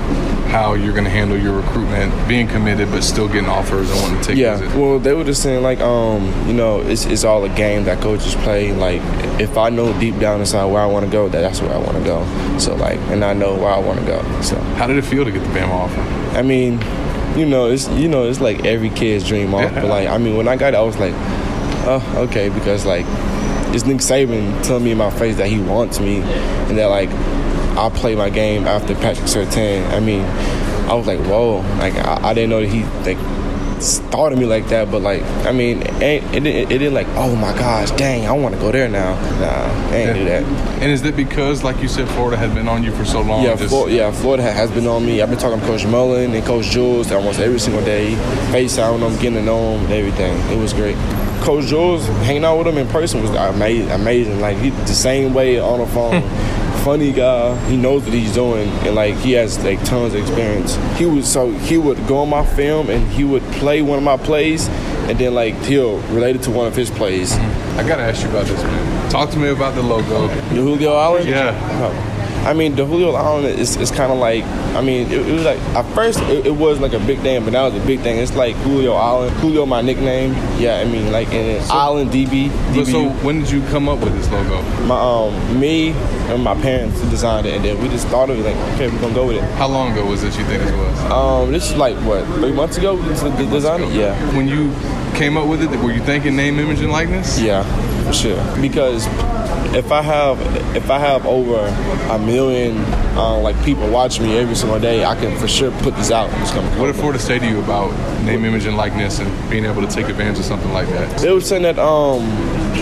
how 0.49 0.73
you're 0.73 0.93
going 0.93 1.03
to 1.03 1.09
handle 1.09 1.37
your 1.37 1.53
recruitment, 1.53 2.27
being 2.27 2.47
committed 2.47 2.89
but 2.89 3.03
still 3.03 3.27
getting 3.27 3.49
offers 3.49 3.89
and 3.91 3.99
wanting 4.01 4.21
to 4.21 4.27
take? 4.27 4.37
Yeah, 4.37 4.59
well, 4.75 4.99
they 4.99 5.13
were 5.13 5.23
just 5.23 5.43
saying 5.43 5.63
like, 5.63 5.79
um, 5.79 6.25
you 6.47 6.53
know, 6.53 6.81
it's 6.81 7.05
it's 7.05 7.23
all 7.23 7.43
a 7.43 7.49
game 7.49 7.83
that 7.85 8.01
coaches 8.01 8.35
play. 8.35 8.73
Like, 8.73 9.01
if 9.39 9.57
I 9.57 9.69
know 9.69 9.97
deep 9.99 10.17
down 10.19 10.39
inside 10.39 10.65
where 10.65 10.81
I 10.81 10.85
want 10.85 11.05
to 11.05 11.11
go, 11.11 11.29
that 11.29 11.41
that's 11.41 11.61
where 11.61 11.73
I 11.73 11.77
want 11.77 11.97
to 11.97 12.03
go. 12.03 12.57
So 12.57 12.75
like, 12.75 12.99
and 13.11 13.23
I 13.23 13.33
know 13.33 13.55
where 13.55 13.71
I 13.71 13.79
want 13.79 13.99
to 13.99 14.05
go. 14.05 14.41
So, 14.41 14.59
how 14.75 14.87
did 14.87 14.97
it 14.97 15.05
feel 15.05 15.25
to 15.25 15.31
get 15.31 15.43
the 15.43 15.59
Bama 15.59 15.69
offer? 15.69 16.01
I 16.37 16.41
mean, 16.41 16.79
you 17.37 17.45
know, 17.45 17.67
it's 17.67 17.87
you 17.89 18.07
know, 18.07 18.27
it's 18.27 18.41
like 18.41 18.65
every 18.65 18.89
kid's 18.89 19.27
dream 19.27 19.53
off. 19.53 19.73
But 19.73 19.85
like, 19.85 20.07
I 20.07 20.17
mean, 20.17 20.37
when 20.37 20.47
I 20.47 20.55
got 20.55 20.73
it, 20.73 20.77
I 20.77 20.81
was 20.81 20.97
like, 20.97 21.13
oh, 21.85 22.25
okay, 22.29 22.49
because 22.49 22.85
like 22.85 23.05
it's 23.73 23.85
Nick 23.85 23.97
Saban 23.97 24.63
telling 24.63 24.83
me 24.83 24.91
in 24.91 24.97
my 24.97 25.11
face 25.11 25.37
that 25.37 25.47
he 25.47 25.59
wants 25.59 25.99
me 25.99 26.21
and 26.21 26.77
that 26.77 26.87
like 26.87 27.09
I'll 27.77 27.91
play 27.91 28.15
my 28.15 28.29
game 28.29 28.65
after 28.65 28.95
Patrick 28.95 29.27
Surtain. 29.27 29.87
I 29.91 29.99
mean, 29.99 30.23
I 30.89 30.95
was 30.95 31.05
like, 31.05 31.19
whoa, 31.19 31.57
like 31.77 31.93
I, 31.95 32.29
I 32.29 32.33
didn't 32.33 32.49
know 32.49 32.61
that 32.61 32.69
he 32.69 32.83
like 33.05 33.17
started 33.81 34.39
me 34.39 34.45
like 34.45 34.67
that, 34.69 34.89
but 34.89 35.01
like 35.01 35.21
I 35.45 35.51
mean, 35.51 35.83
it, 36.01 36.23
it, 36.33 36.45
it, 36.45 36.45
it 36.45 36.67
didn't 36.69 36.93
like, 36.93 37.07
oh 37.09 37.35
my 37.35 37.53
gosh, 37.53 37.91
dang, 37.91 38.25
I 38.27 38.31
want 38.31 38.55
to 38.55 38.61
go 38.61 38.71
there 38.71 38.89
now. 38.89 39.13
Nah, 39.39 39.91
I 39.91 39.95
ain't 39.95 40.07
yeah. 40.07 40.13
do 40.13 40.25
that. 40.25 40.43
And 40.81 40.91
is 40.91 41.03
it 41.03 41.15
because, 41.15 41.63
like 41.63 41.81
you 41.81 41.87
said, 41.87 42.07
Florida 42.09 42.37
had 42.37 42.55
been 42.55 42.67
on 42.67 42.83
you 42.83 42.91
for 42.91 43.05
so 43.05 43.21
long? 43.21 43.43
Yeah, 43.43 43.55
just... 43.55 43.89
yeah, 43.89 44.11
Florida 44.11 44.43
has 44.43 44.71
been 44.71 44.87
on 44.87 45.05
me. 45.05 45.21
I've 45.21 45.29
been 45.29 45.37
talking 45.37 45.59
to 45.59 45.65
Coach 45.65 45.85
Mullen 45.85 46.33
and 46.33 46.45
Coach 46.45 46.65
Jules 46.65 47.11
almost 47.11 47.39
every 47.39 47.59
single 47.59 47.83
day, 47.83 48.13
FaceTime 48.51 48.99
them, 48.99 49.13
getting 49.15 49.35
to 49.35 49.41
know 49.43 49.73
them, 49.73 49.85
and 49.85 49.93
everything. 49.93 50.35
It 50.51 50.59
was 50.59 50.73
great. 50.73 50.97
Coach 51.43 51.65
Jules, 51.65 52.05
hanging 52.25 52.45
out 52.45 52.57
with 52.57 52.67
him 52.67 52.77
in 52.77 52.87
person 52.87 53.21
was 53.21 53.31
amazing. 53.31 53.89
Amazing. 53.91 54.39
Like 54.39 54.57
he, 54.57 54.69
the 54.69 54.87
same 54.87 55.33
way 55.33 55.59
on 55.59 55.79
the 55.79 55.87
phone. 55.87 56.21
Funny 56.83 57.11
guy. 57.11 57.57
He 57.69 57.75
knows 57.75 58.03
what 58.03 58.13
he's 58.13 58.33
doing, 58.33 58.69
and 58.69 58.95
like 58.95 59.15
he 59.15 59.33
has 59.33 59.61
like 59.63 59.83
tons 59.83 60.13
of 60.13 60.21
experience. 60.21 60.75
He 60.97 61.05
was 61.05 61.31
so 61.31 61.51
he 61.51 61.77
would 61.77 61.97
go 62.07 62.19
on 62.19 62.29
my 62.29 62.45
film 62.45 62.89
and 62.89 63.05
he 63.11 63.25
would 63.25 63.43
play 63.53 63.81
one 63.81 63.97
of 63.97 64.03
my 64.05 64.15
plays, 64.15 64.67
and 65.09 65.17
then 65.19 65.33
like 65.35 65.55
he'll 65.65 65.99
relate 66.13 66.37
it 66.37 66.43
to 66.43 66.51
one 66.51 66.67
of 66.67 66.75
his 66.75 66.89
plays. 66.89 67.33
I 67.33 67.85
gotta 67.85 68.03
ask 68.03 68.23
you 68.23 68.29
about 68.29 68.45
this, 68.45 68.61
man. 68.63 69.09
Talk 69.11 69.31
to 69.31 69.37
me 69.37 69.49
about 69.49 69.75
the 69.75 69.81
logo. 69.83 70.27
The 70.27 70.55
Julio 70.55 70.93
Island. 70.93 71.27
Yeah. 71.27 71.51
Oh. 71.83 72.16
I 72.47 72.53
mean, 72.53 72.77
the 72.77 72.85
Julio 72.85 73.11
Island 73.11 73.59
is, 73.59 73.75
is 73.75 73.91
kind 73.91 74.09
of 74.09 74.19
like, 74.19 74.45
I 74.73 74.79
mean, 74.79 75.11
it, 75.11 75.27
it, 75.27 75.33
was 75.33 75.43
like, 75.43 75.59
at 75.75 75.83
first 75.93 76.21
it, 76.21 76.47
it 76.47 76.55
was 76.55 76.79
like 76.79 76.93
a 76.93 76.99
big 76.99 77.19
thing, 77.19 77.43
but 77.43 77.51
now 77.51 77.67
it's 77.67 77.75
a 77.75 77.85
big 77.85 77.99
thing. 77.99 78.19
It's 78.19 78.37
like 78.37 78.55
Julio 78.57 78.93
Island. 78.93 79.35
Julio, 79.37 79.65
my 79.65 79.81
nickname. 79.81 80.31
Yeah, 80.57 80.77
I 80.77 80.85
mean, 80.85 81.11
like, 81.11 81.27
and 81.33 81.61
so, 81.65 81.73
Island 81.73 82.11
DB. 82.11 82.47
DBU. 82.47 82.85
So 82.89 83.09
when 83.25 83.41
did 83.41 83.51
you 83.51 83.61
come 83.63 83.89
up 83.89 83.99
with 83.99 84.13
this 84.15 84.31
logo? 84.31 84.61
My, 84.85 84.97
um, 84.97 85.59
me 85.59 85.91
and 86.31 86.41
my 86.41 86.55
parents 86.61 87.01
designed 87.09 87.47
it, 87.47 87.55
and 87.55 87.65
then 87.65 87.81
we 87.81 87.89
just 87.89 88.07
thought 88.07 88.29
of 88.29 88.39
it, 88.39 88.43
like, 88.43 88.55
okay, 88.75 88.87
we're 88.87 89.01
going 89.01 89.13
to 89.13 89.19
go 89.19 89.27
with 89.27 89.35
it. 89.35 89.43
How 89.55 89.67
long 89.67 89.91
ago 89.91 90.05
was 90.05 90.21
this 90.21 90.37
you 90.37 90.45
think 90.45 90.63
it 90.63 90.73
was? 90.73 90.99
Um, 91.11 91.51
this 91.51 91.69
is 91.69 91.75
like, 91.75 91.97
what, 92.05 92.23
three 92.35 92.53
months 92.53 92.77
ago? 92.77 92.95
We 92.95 93.09
designed 93.09 93.83
it? 93.83 93.91
Yeah. 93.91 94.15
When 94.37 94.47
you 94.47 94.73
came 95.17 95.35
up 95.35 95.47
with 95.49 95.61
it, 95.63 95.69
were 95.81 95.91
you 95.91 96.01
thinking 96.01 96.37
name, 96.37 96.59
image, 96.59 96.79
and 96.79 96.93
likeness? 96.93 97.41
Yeah, 97.41 97.63
for 98.05 98.13
sure. 98.13 98.61
Because 98.61 99.05
if 99.75 99.91
I 99.91 100.01
have 100.01 100.39
if 100.75 100.89
I 100.89 100.99
have 100.99 101.25
over 101.25 101.57
a 102.11 102.19
million 102.19 102.77
uh, 103.15 103.37
like 103.39 103.61
people 103.63 103.89
watching 103.89 104.25
me 104.25 104.37
every 104.37 104.55
single 104.55 104.79
day, 104.79 105.03
I 105.03 105.15
can 105.15 105.37
for 105.37 105.47
sure 105.47 105.71
put 105.81 105.95
this 105.95 106.11
out. 106.11 106.29
What 106.77 106.87
did 106.87 106.95
Florida 106.95 107.19
say 107.19 107.39
to 107.39 107.47
you 107.47 107.59
about 107.59 107.91
name, 108.23 108.45
image, 108.45 108.65
and 108.65 108.77
likeness, 108.77 109.19
and 109.19 109.49
being 109.49 109.65
able 109.65 109.81
to 109.81 109.87
take 109.87 110.07
advantage 110.07 110.39
of 110.39 110.45
something 110.45 110.71
like 110.71 110.87
that? 110.89 111.19
They 111.19 111.31
were 111.31 111.41
saying 111.41 111.63
that 111.63 111.79
um, 111.79 112.25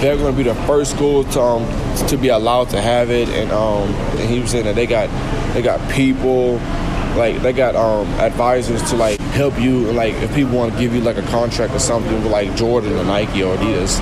they're 0.02 0.18
going 0.18 0.32
to 0.32 0.38
be 0.38 0.44
the 0.44 0.56
first 0.66 0.92
school 0.92 1.24
to 1.24 1.42
um, 1.42 2.08
to 2.08 2.18
be 2.18 2.30
allowed 2.30 2.70
to 2.70 2.82
have 2.82 3.10
it, 3.10 3.30
and, 3.30 3.52
um, 3.52 3.90
and 4.20 4.30
he 4.30 4.40
was 4.40 4.52
saying 4.52 4.66
that 4.66 4.76
they 4.76 4.88
got 4.88 5.10
they 5.54 5.62
got 5.62 5.80
people 5.92 6.60
like 7.16 7.42
they 7.42 7.54
got 7.54 7.76
um, 7.76 8.08
advisors 8.20 8.82
to 8.90 8.96
like 8.98 9.20
help 9.20 9.58
you 9.60 9.88
and 9.88 9.96
like 9.96 10.14
if 10.16 10.34
people 10.36 10.58
want 10.58 10.74
to 10.74 10.80
give 10.80 10.94
you 10.94 11.02
like 11.02 11.18
a 11.18 11.22
contract 11.24 11.74
or 11.74 11.80
something 11.80 12.14
with 12.24 12.32
like 12.32 12.54
Jordan 12.56 12.92
or 12.94 13.06
Nike 13.06 13.42
or 13.42 13.56
Adidas 13.56 14.00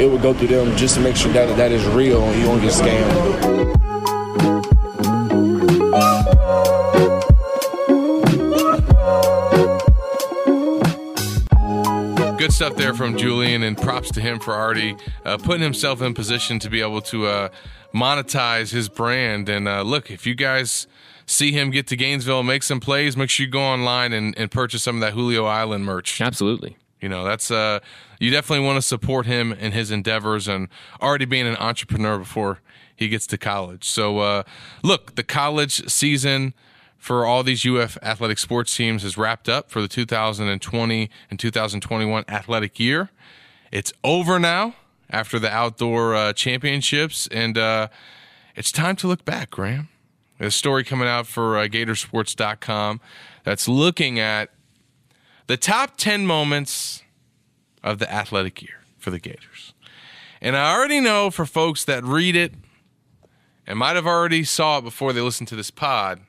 it 0.00 0.10
would 0.10 0.22
go 0.22 0.32
through 0.32 0.48
them 0.48 0.74
just 0.76 0.94
to 0.94 1.00
make 1.00 1.14
sure 1.14 1.32
that 1.32 1.54
that 1.58 1.70
is 1.72 1.86
real 1.88 2.22
and 2.22 2.38
you 2.40 2.46
don't 2.46 2.60
get 2.60 2.72
scammed. 2.72 3.80
good 12.38 12.52
stuff 12.54 12.74
there 12.74 12.94
from 12.94 13.18
Julian, 13.18 13.62
and 13.62 13.76
props 13.76 14.10
to 14.10 14.20
him 14.20 14.40
for 14.40 14.54
already 14.54 14.96
uh, 15.26 15.36
putting 15.36 15.60
himself 15.60 16.00
in 16.00 16.14
position 16.14 16.58
to 16.58 16.70
be 16.70 16.80
able 16.80 17.02
to 17.02 17.26
uh, 17.26 17.48
monetize 17.94 18.72
his 18.72 18.88
brand. 18.88 19.48
And 19.50 19.68
uh, 19.68 19.82
look, 19.82 20.10
if 20.10 20.26
you 20.26 20.34
guys 20.34 20.86
see 21.26 21.52
him 21.52 21.70
get 21.70 21.86
to 21.88 21.96
Gainesville, 21.96 22.42
make 22.42 22.62
some 22.62 22.80
plays, 22.80 23.14
make 23.14 23.28
sure 23.28 23.44
you 23.44 23.52
go 23.52 23.60
online 23.60 24.14
and, 24.14 24.36
and 24.38 24.50
purchase 24.50 24.82
some 24.82 24.96
of 24.96 25.00
that 25.02 25.12
Julio 25.12 25.44
Island 25.44 25.84
merch. 25.84 26.18
Absolutely. 26.20 26.78
You 27.00 27.10
know, 27.10 27.24
that's 27.24 27.50
uh, 27.50 27.80
you 28.20 28.30
definitely 28.30 28.64
want 28.64 28.76
to 28.76 28.82
support 28.82 29.26
him 29.26 29.52
in 29.52 29.72
his 29.72 29.90
endeavors 29.90 30.46
and 30.46 30.68
already 31.02 31.24
being 31.24 31.48
an 31.48 31.56
entrepreneur 31.56 32.18
before 32.18 32.60
he 32.94 33.08
gets 33.08 33.26
to 33.28 33.38
college. 33.38 33.88
So, 33.88 34.18
uh, 34.18 34.42
look, 34.82 35.16
the 35.16 35.24
college 35.24 35.88
season 35.90 36.54
for 36.98 37.24
all 37.24 37.42
these 37.42 37.64
UF 37.66 37.96
athletic 38.02 38.38
sports 38.38 38.76
teams 38.76 39.04
is 39.04 39.16
wrapped 39.16 39.48
up 39.48 39.70
for 39.70 39.80
the 39.80 39.88
2020 39.88 41.10
and 41.30 41.40
2021 41.40 42.24
athletic 42.28 42.78
year. 42.78 43.08
It's 43.72 43.90
over 44.04 44.38
now 44.38 44.74
after 45.08 45.38
the 45.38 45.50
outdoor 45.50 46.14
uh, 46.14 46.32
championships, 46.34 47.26
and 47.28 47.56
uh, 47.56 47.88
it's 48.54 48.70
time 48.70 48.96
to 48.96 49.08
look 49.08 49.24
back, 49.24 49.50
Graham. 49.50 49.88
A 50.38 50.50
story 50.50 50.84
coming 50.84 51.08
out 51.08 51.26
for 51.26 51.58
uh, 51.58 51.66
Gatorsports.com 51.66 53.00
that's 53.44 53.66
looking 53.66 54.18
at 54.18 54.50
the 55.46 55.56
top 55.56 55.96
10 55.96 56.26
moments 56.26 57.02
of 57.82 57.98
the 57.98 58.12
athletic 58.12 58.62
year 58.62 58.82
for 58.98 59.10
the 59.10 59.18
Gators. 59.18 59.74
And 60.40 60.56
I 60.56 60.74
already 60.74 61.00
know 61.00 61.30
for 61.30 61.44
folks 61.46 61.84
that 61.84 62.04
read 62.04 62.34
it 62.36 62.54
and 63.66 63.78
might 63.78 63.96
have 63.96 64.06
already 64.06 64.44
saw 64.44 64.78
it 64.78 64.82
before 64.82 65.12
they 65.12 65.20
listened 65.20 65.48
to 65.48 65.56
this 65.56 65.70
pod, 65.70 66.20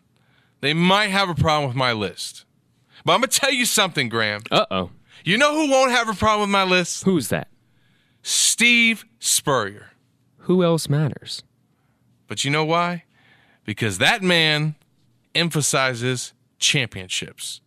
they 0.60 0.74
might 0.74 1.08
have 1.08 1.30
a 1.30 1.36
problem 1.36 1.68
with 1.68 1.78
my 1.78 1.94
list. 1.94 2.46
But 3.06 3.14
I'm 3.14 3.22
going 3.22 3.30
to 3.30 3.40
tell 3.40 3.52
you 3.52 3.66
something, 3.66 4.10
Graham. 4.10 4.42
Uh 4.52 4.66
oh. 4.70 4.90
You 5.24 5.38
know 5.38 5.54
who 5.54 5.72
won't 5.72 5.92
have 5.92 6.10
a 6.10 6.14
problem 6.14 6.42
with 6.50 6.50
my 6.50 6.64
list? 6.64 7.04
Who's 7.04 7.30
that? 7.30 7.48
Steve 8.24 9.06
Spurrier. 9.20 9.92
Who 10.40 10.64
else 10.64 10.90
matters? 10.90 11.44
But 12.28 12.44
you 12.44 12.52
know 12.52 12.66
why? 12.66 13.04
Because 13.66 13.98
that 14.00 14.22
man 14.24 14.76
emphasizes 15.36 16.34
championships. 16.60 17.62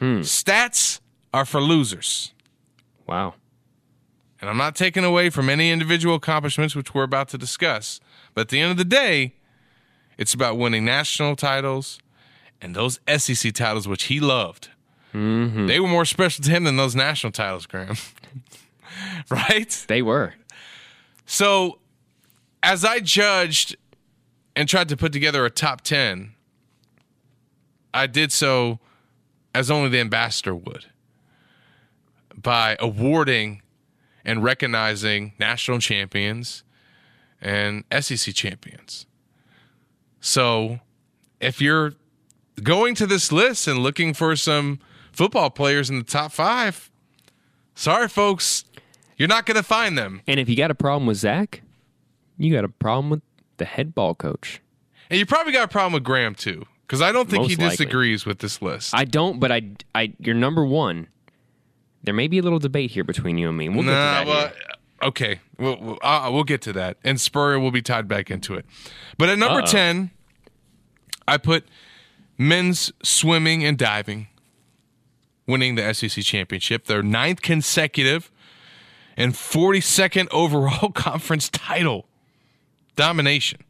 Stats 0.00 1.00
are 1.32 1.44
for 1.46 1.60
losers. 1.60 2.33
Wow. 3.06 3.34
And 4.40 4.50
I'm 4.50 4.56
not 4.56 4.76
taking 4.76 5.04
away 5.04 5.30
from 5.30 5.48
any 5.48 5.70
individual 5.70 6.16
accomplishments, 6.16 6.74
which 6.74 6.94
we're 6.94 7.04
about 7.04 7.28
to 7.28 7.38
discuss. 7.38 8.00
But 8.34 8.42
at 8.42 8.48
the 8.48 8.60
end 8.60 8.72
of 8.72 8.76
the 8.76 8.84
day, 8.84 9.34
it's 10.18 10.34
about 10.34 10.58
winning 10.58 10.84
national 10.84 11.36
titles 11.36 11.98
and 12.60 12.74
those 12.74 13.00
SEC 13.16 13.52
titles, 13.52 13.88
which 13.88 14.04
he 14.04 14.20
loved. 14.20 14.68
Mm-hmm. 15.12 15.66
They 15.66 15.80
were 15.80 15.88
more 15.88 16.04
special 16.04 16.44
to 16.44 16.50
him 16.50 16.64
than 16.64 16.76
those 16.76 16.94
national 16.94 17.32
titles, 17.32 17.66
Graham. 17.66 17.96
right? 19.30 19.84
They 19.88 20.02
were. 20.02 20.34
So, 21.26 21.78
as 22.62 22.84
I 22.84 23.00
judged 23.00 23.76
and 24.56 24.68
tried 24.68 24.88
to 24.88 24.96
put 24.96 25.12
together 25.12 25.44
a 25.44 25.50
top 25.50 25.82
10, 25.82 26.34
I 27.92 28.06
did 28.06 28.32
so 28.32 28.80
as 29.54 29.70
only 29.70 29.88
the 29.88 30.00
ambassador 30.00 30.54
would 30.54 30.86
by 32.36 32.76
awarding 32.80 33.62
and 34.24 34.42
recognizing 34.42 35.32
national 35.38 35.78
champions 35.78 36.64
and 37.40 37.84
SEC 38.00 38.34
champions. 38.34 39.06
So, 40.20 40.80
if 41.40 41.60
you're 41.60 41.92
going 42.62 42.94
to 42.94 43.06
this 43.06 43.30
list 43.30 43.66
and 43.68 43.80
looking 43.80 44.14
for 44.14 44.34
some 44.36 44.78
football 45.12 45.50
players 45.50 45.90
in 45.90 45.98
the 45.98 46.04
top 46.04 46.32
five, 46.32 46.90
sorry, 47.74 48.08
folks, 48.08 48.64
you're 49.18 49.28
not 49.28 49.44
going 49.44 49.56
to 49.56 49.62
find 49.62 49.98
them. 49.98 50.22
And 50.26 50.40
if 50.40 50.48
you 50.48 50.56
got 50.56 50.70
a 50.70 50.74
problem 50.74 51.06
with 51.06 51.18
Zach, 51.18 51.60
you 52.38 52.52
got 52.52 52.64
a 52.64 52.68
problem 52.68 53.10
with 53.10 53.22
the 53.58 53.64
head 53.66 53.94
ball 53.94 54.14
coach. 54.14 54.60
And 55.10 55.18
you 55.18 55.26
probably 55.26 55.52
got 55.52 55.64
a 55.64 55.68
problem 55.68 55.92
with 55.92 56.02
Graham 56.04 56.34
too, 56.34 56.64
because 56.86 57.02
I 57.02 57.12
don't 57.12 57.28
think 57.28 57.44
he 57.44 57.56
Most 57.56 57.60
likely. 57.60 57.76
disagrees 57.76 58.24
with 58.24 58.38
this 58.38 58.62
list. 58.62 58.94
I 58.94 59.04
don't, 59.04 59.38
but 59.38 59.52
I, 59.52 59.62
I, 59.94 60.14
you're 60.18 60.34
number 60.34 60.64
one. 60.64 61.08
There 62.04 62.14
may 62.14 62.28
be 62.28 62.38
a 62.38 62.42
little 62.42 62.58
debate 62.58 62.90
here 62.90 63.04
between 63.04 63.38
you 63.38 63.48
and 63.48 63.56
me. 63.56 63.68
We'll 63.68 63.82
get 63.82 63.90
to 63.90 63.90
that. 63.90 64.26
well, 64.26 64.52
okay, 65.02 65.40
we'll, 65.58 65.78
we'll, 65.80 65.98
uh, 66.02 66.30
we'll 66.32 66.44
get 66.44 66.62
to 66.62 66.72
that, 66.74 66.98
and 67.02 67.20
Spurrier 67.20 67.58
will 67.58 67.70
be 67.70 67.82
tied 67.82 68.06
back 68.08 68.30
into 68.30 68.54
it. 68.54 68.66
But 69.18 69.28
at 69.30 69.38
number 69.38 69.60
Uh-oh. 69.60 69.66
ten, 69.66 70.10
I 71.26 71.38
put 71.38 71.66
men's 72.38 72.92
swimming 73.02 73.64
and 73.64 73.78
diving 73.78 74.28
winning 75.46 75.74
the 75.74 75.92
SEC 75.92 76.24
championship, 76.24 76.86
their 76.86 77.02
ninth 77.02 77.42
consecutive 77.42 78.30
and 79.16 79.34
42nd 79.34 80.28
overall 80.30 80.90
conference 80.94 81.48
title 81.48 82.06
domination. 82.96 83.60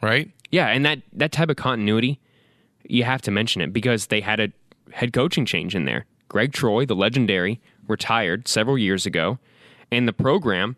Right? 0.00 0.30
Yeah, 0.50 0.68
and 0.68 0.84
that 0.86 1.02
that 1.12 1.32
type 1.32 1.50
of 1.50 1.56
continuity, 1.56 2.20
you 2.84 3.04
have 3.04 3.20
to 3.22 3.30
mention 3.30 3.60
it 3.60 3.72
because 3.72 4.06
they 4.06 4.20
had 4.20 4.40
a 4.40 4.52
head 4.92 5.12
coaching 5.12 5.44
change 5.44 5.74
in 5.74 5.84
there. 5.84 6.06
Gregg 6.28 6.52
Troy, 6.52 6.84
the 6.86 6.96
legendary, 6.96 7.60
retired 7.86 8.48
several 8.48 8.78
years 8.78 9.06
ago, 9.06 9.38
and 9.90 10.06
the 10.06 10.12
program 10.12 10.76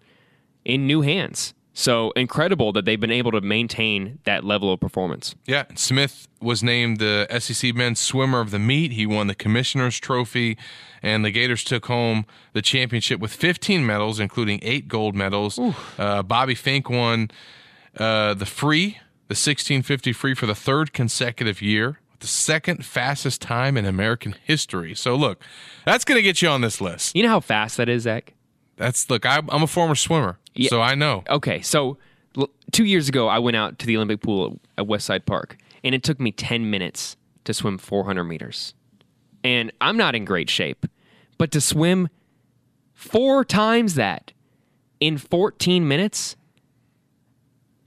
in 0.65 0.87
new 0.87 1.01
hands. 1.01 1.55
So 1.73 2.11
incredible 2.11 2.73
that 2.73 2.85
they've 2.85 3.01
been 3.01 3.13
able 3.13 3.31
to 3.33 3.41
maintain 3.41 4.19
that 4.25 4.45
level 4.45 4.73
of 4.73 4.81
performance. 4.81 5.35
Yeah, 5.47 5.65
Smith 5.77 6.27
was 6.41 6.63
named 6.63 6.99
the 6.99 7.27
SEC 7.39 7.75
Men's 7.75 8.01
Swimmer 8.01 8.41
of 8.41 8.51
the 8.51 8.59
Meet. 8.59 8.93
He 8.93 9.07
won 9.07 9.29
the 9.29 9.35
Commissioner's 9.35 9.99
Trophy, 9.99 10.59
and 11.03 11.25
the 11.25 11.31
Gators 11.31 11.63
took 11.63 11.87
home 11.87 12.27
the 12.53 12.63
championship 12.63 13.21
with 13.21 13.33
15 13.33 13.87
medals, 13.87 14.19
including 14.19 14.59
eight 14.63 14.89
gold 14.89 15.15
medals. 15.15 15.59
Uh, 15.97 16.23
Bobby 16.23 16.55
Finke 16.55 16.91
won 16.91 17.31
uh, 17.97 18.35
the 18.35 18.47
free, 18.47 18.99
the 19.29 19.37
1650 19.37 20.13
free, 20.13 20.35
for 20.35 20.47
the 20.47 20.55
third 20.55 20.93
consecutive 20.93 21.63
year, 21.63 22.00
the 22.21 22.27
second 22.27 22.85
fastest 22.85 23.43
time 23.43 23.77
in 23.77 23.85
American 23.85 24.35
history. 24.45 24.95
So, 24.95 25.15
look, 25.17 25.43
that's 25.85 26.05
going 26.05 26.17
to 26.17 26.23
get 26.23 26.41
you 26.43 26.49
on 26.49 26.61
this 26.61 26.81
list. 26.81 27.17
You 27.17 27.23
know 27.23 27.29
how 27.31 27.41
fast 27.41 27.77
that 27.79 27.89
is, 27.89 28.03
Zach? 28.03 28.35
That's 28.77 29.11
look, 29.11 29.27
I, 29.27 29.43
I'm 29.49 29.63
a 29.63 29.67
former 29.67 29.95
swimmer, 29.95 30.39
Yeah. 30.55 30.71
so 30.71 30.81
I 30.81 30.95
know. 30.95 31.23
Okay, 31.29 31.61
so 31.61 31.99
l- 32.39 32.49
two 32.73 32.85
years 32.85 33.09
ago, 33.09 33.29
I 33.29 33.39
went 33.39 33.57
out 33.57 33.79
to 33.81 33.87
the 33.87 33.97
Olympic 33.97 34.23
pool 34.23 34.59
at 34.79 34.87
Westside 34.87 35.27
Park, 35.27 35.59
and 35.85 35.95
it 35.95 36.03
took 36.03 36.19
me 36.21 36.33
10 36.33 36.71
minutes 36.71 37.17
to 37.45 37.53
swim 37.53 37.77
400 37.79 38.25
meters. 38.25 38.75
And 39.45 39.73
I'm 39.81 39.97
not 39.97 40.15
in 40.15 40.25
great 40.25 40.49
shape, 40.49 40.87
but 41.39 41.51
to 41.53 41.61
swim 41.61 42.09
four 42.95 43.45
times 43.45 43.95
that 43.97 44.33
in 45.01 45.17
14 45.19 45.87
minutes, 45.89 46.37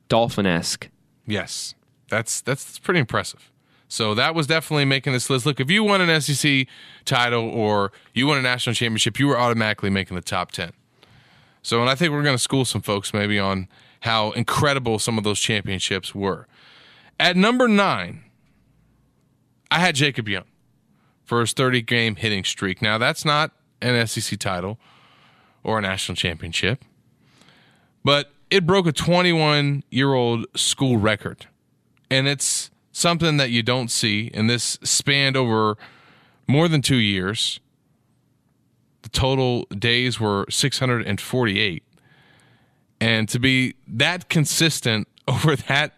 dolphin 0.09 0.45
esque. 0.45 0.89
Yes, 1.25 1.75
that's 2.09 2.41
that's 2.41 2.79
pretty 2.79 2.99
impressive. 2.99 3.51
So 3.93 4.15
that 4.15 4.33
was 4.33 4.47
definitely 4.47 4.85
making 4.85 5.13
this 5.13 5.29
list. 5.29 5.45
Look, 5.45 5.59
if 5.59 5.69
you 5.69 5.83
won 5.83 6.01
an 6.01 6.19
SEC 6.19 6.65
title 7.05 7.47
or 7.47 7.91
you 8.11 8.25
won 8.25 8.39
a 8.39 8.41
national 8.41 8.73
championship, 8.73 9.19
you 9.19 9.27
were 9.27 9.37
automatically 9.37 9.91
making 9.91 10.15
the 10.15 10.23
top 10.23 10.51
ten. 10.51 10.71
So, 11.61 11.79
and 11.79 11.87
I 11.87 11.93
think 11.93 12.11
we're 12.11 12.23
going 12.23 12.33
to 12.35 12.41
school 12.41 12.65
some 12.65 12.81
folks 12.81 13.13
maybe 13.13 13.37
on 13.37 13.67
how 13.99 14.31
incredible 14.31 14.97
some 14.97 15.19
of 15.19 15.23
those 15.23 15.39
championships 15.39 16.15
were. 16.15 16.47
At 17.19 17.37
number 17.37 17.67
nine, 17.67 18.23
I 19.69 19.77
had 19.77 19.93
Jacob 19.93 20.27
Young 20.27 20.45
for 21.23 21.41
his 21.41 21.53
30 21.53 21.83
game 21.83 22.15
hitting 22.15 22.43
streak. 22.43 22.81
Now, 22.81 22.97
that's 22.97 23.23
not 23.23 23.51
an 23.79 24.07
SEC 24.07 24.39
title 24.39 24.79
or 25.63 25.77
a 25.77 25.81
national 25.83 26.15
championship, 26.15 26.83
but 28.03 28.31
it 28.49 28.65
broke 28.65 28.87
a 28.87 28.91
21 28.91 29.83
year 29.91 30.15
old 30.15 30.47
school 30.57 30.97
record. 30.97 31.45
And 32.09 32.27
it's 32.27 32.71
something 32.93 33.35
that 33.37 33.49
you 33.49 33.61
don't 33.61 33.91
see. 33.91 34.31
And 34.33 34.49
this 34.49 34.79
spanned 34.83 35.35
over 35.35 35.75
more 36.47 36.69
than 36.69 36.81
two 36.81 36.95
years. 36.95 37.59
The 39.01 39.09
total 39.09 39.65
days 39.65 40.21
were 40.21 40.45
648. 40.49 41.83
And 43.01 43.27
to 43.27 43.39
be 43.39 43.75
that 43.85 44.29
consistent 44.29 45.09
over 45.27 45.57
that 45.57 45.93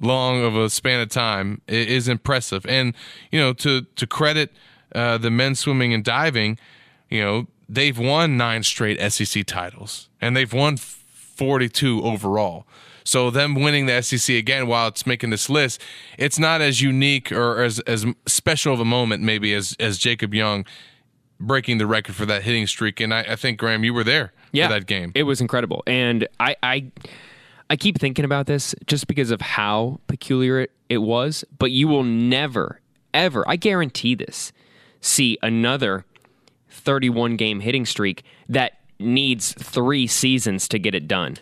long 0.00 0.42
of 0.42 0.56
a 0.56 0.68
span 0.68 1.00
of 1.00 1.08
time 1.10 1.60
is 1.68 2.08
impressive. 2.08 2.66
And, 2.66 2.94
you 3.30 3.38
know, 3.38 3.52
to, 3.54 3.82
to 3.82 4.06
credit 4.06 4.52
uh, 4.94 5.18
the 5.18 5.30
men's 5.30 5.60
swimming 5.60 5.94
and 5.94 6.02
diving, 6.02 6.58
you 7.08 7.22
know, 7.22 7.46
they've 7.68 7.98
won 7.98 8.36
nine 8.36 8.62
straight 8.62 9.00
SEC 9.12 9.46
titles 9.46 10.08
and 10.20 10.36
they've 10.36 10.52
won 10.52 10.76
42 10.76 12.02
overall. 12.02 12.66
So 13.04 13.30
them 13.30 13.54
winning 13.54 13.86
the 13.86 14.00
SEC 14.02 14.34
again 14.34 14.66
while 14.66 14.88
it's 14.88 15.06
making 15.06 15.30
this 15.30 15.50
list, 15.50 15.80
it's 16.18 16.38
not 16.38 16.60
as 16.60 16.80
unique 16.80 17.30
or 17.30 17.62
as 17.62 17.78
as 17.80 18.06
special 18.26 18.72
of 18.72 18.80
a 18.80 18.84
moment 18.84 19.22
maybe 19.22 19.52
as 19.52 19.76
as 19.78 19.98
Jacob 19.98 20.32
Young 20.34 20.64
breaking 21.40 21.78
the 21.78 21.86
record 21.86 22.14
for 22.14 22.26
that 22.26 22.42
hitting 22.42 22.66
streak. 22.66 23.00
And 23.00 23.12
I, 23.12 23.20
I 23.20 23.36
think 23.36 23.58
Graham, 23.58 23.84
you 23.84 23.94
were 23.94 24.04
there 24.04 24.32
yeah, 24.52 24.68
for 24.68 24.74
that 24.74 24.86
game. 24.86 25.12
It 25.14 25.24
was 25.24 25.40
incredible, 25.40 25.82
and 25.86 26.26
I, 26.40 26.56
I, 26.62 26.90
I 27.70 27.76
keep 27.76 27.98
thinking 27.98 28.24
about 28.24 28.46
this 28.46 28.74
just 28.86 29.06
because 29.06 29.30
of 29.30 29.40
how 29.40 30.00
peculiar 30.06 30.60
it, 30.60 30.70
it 30.88 30.98
was. 30.98 31.44
But 31.58 31.70
you 31.70 31.88
will 31.88 32.04
never, 32.04 32.80
ever, 33.12 33.44
I 33.48 33.56
guarantee 33.56 34.14
this, 34.14 34.52
see 35.00 35.38
another 35.42 36.04
31 36.70 37.36
game 37.36 37.60
hitting 37.60 37.86
streak 37.86 38.24
that 38.48 38.80
needs 38.98 39.52
three 39.52 40.06
seasons 40.06 40.68
to 40.68 40.78
get 40.78 40.94
it 40.94 41.08
done. 41.08 41.36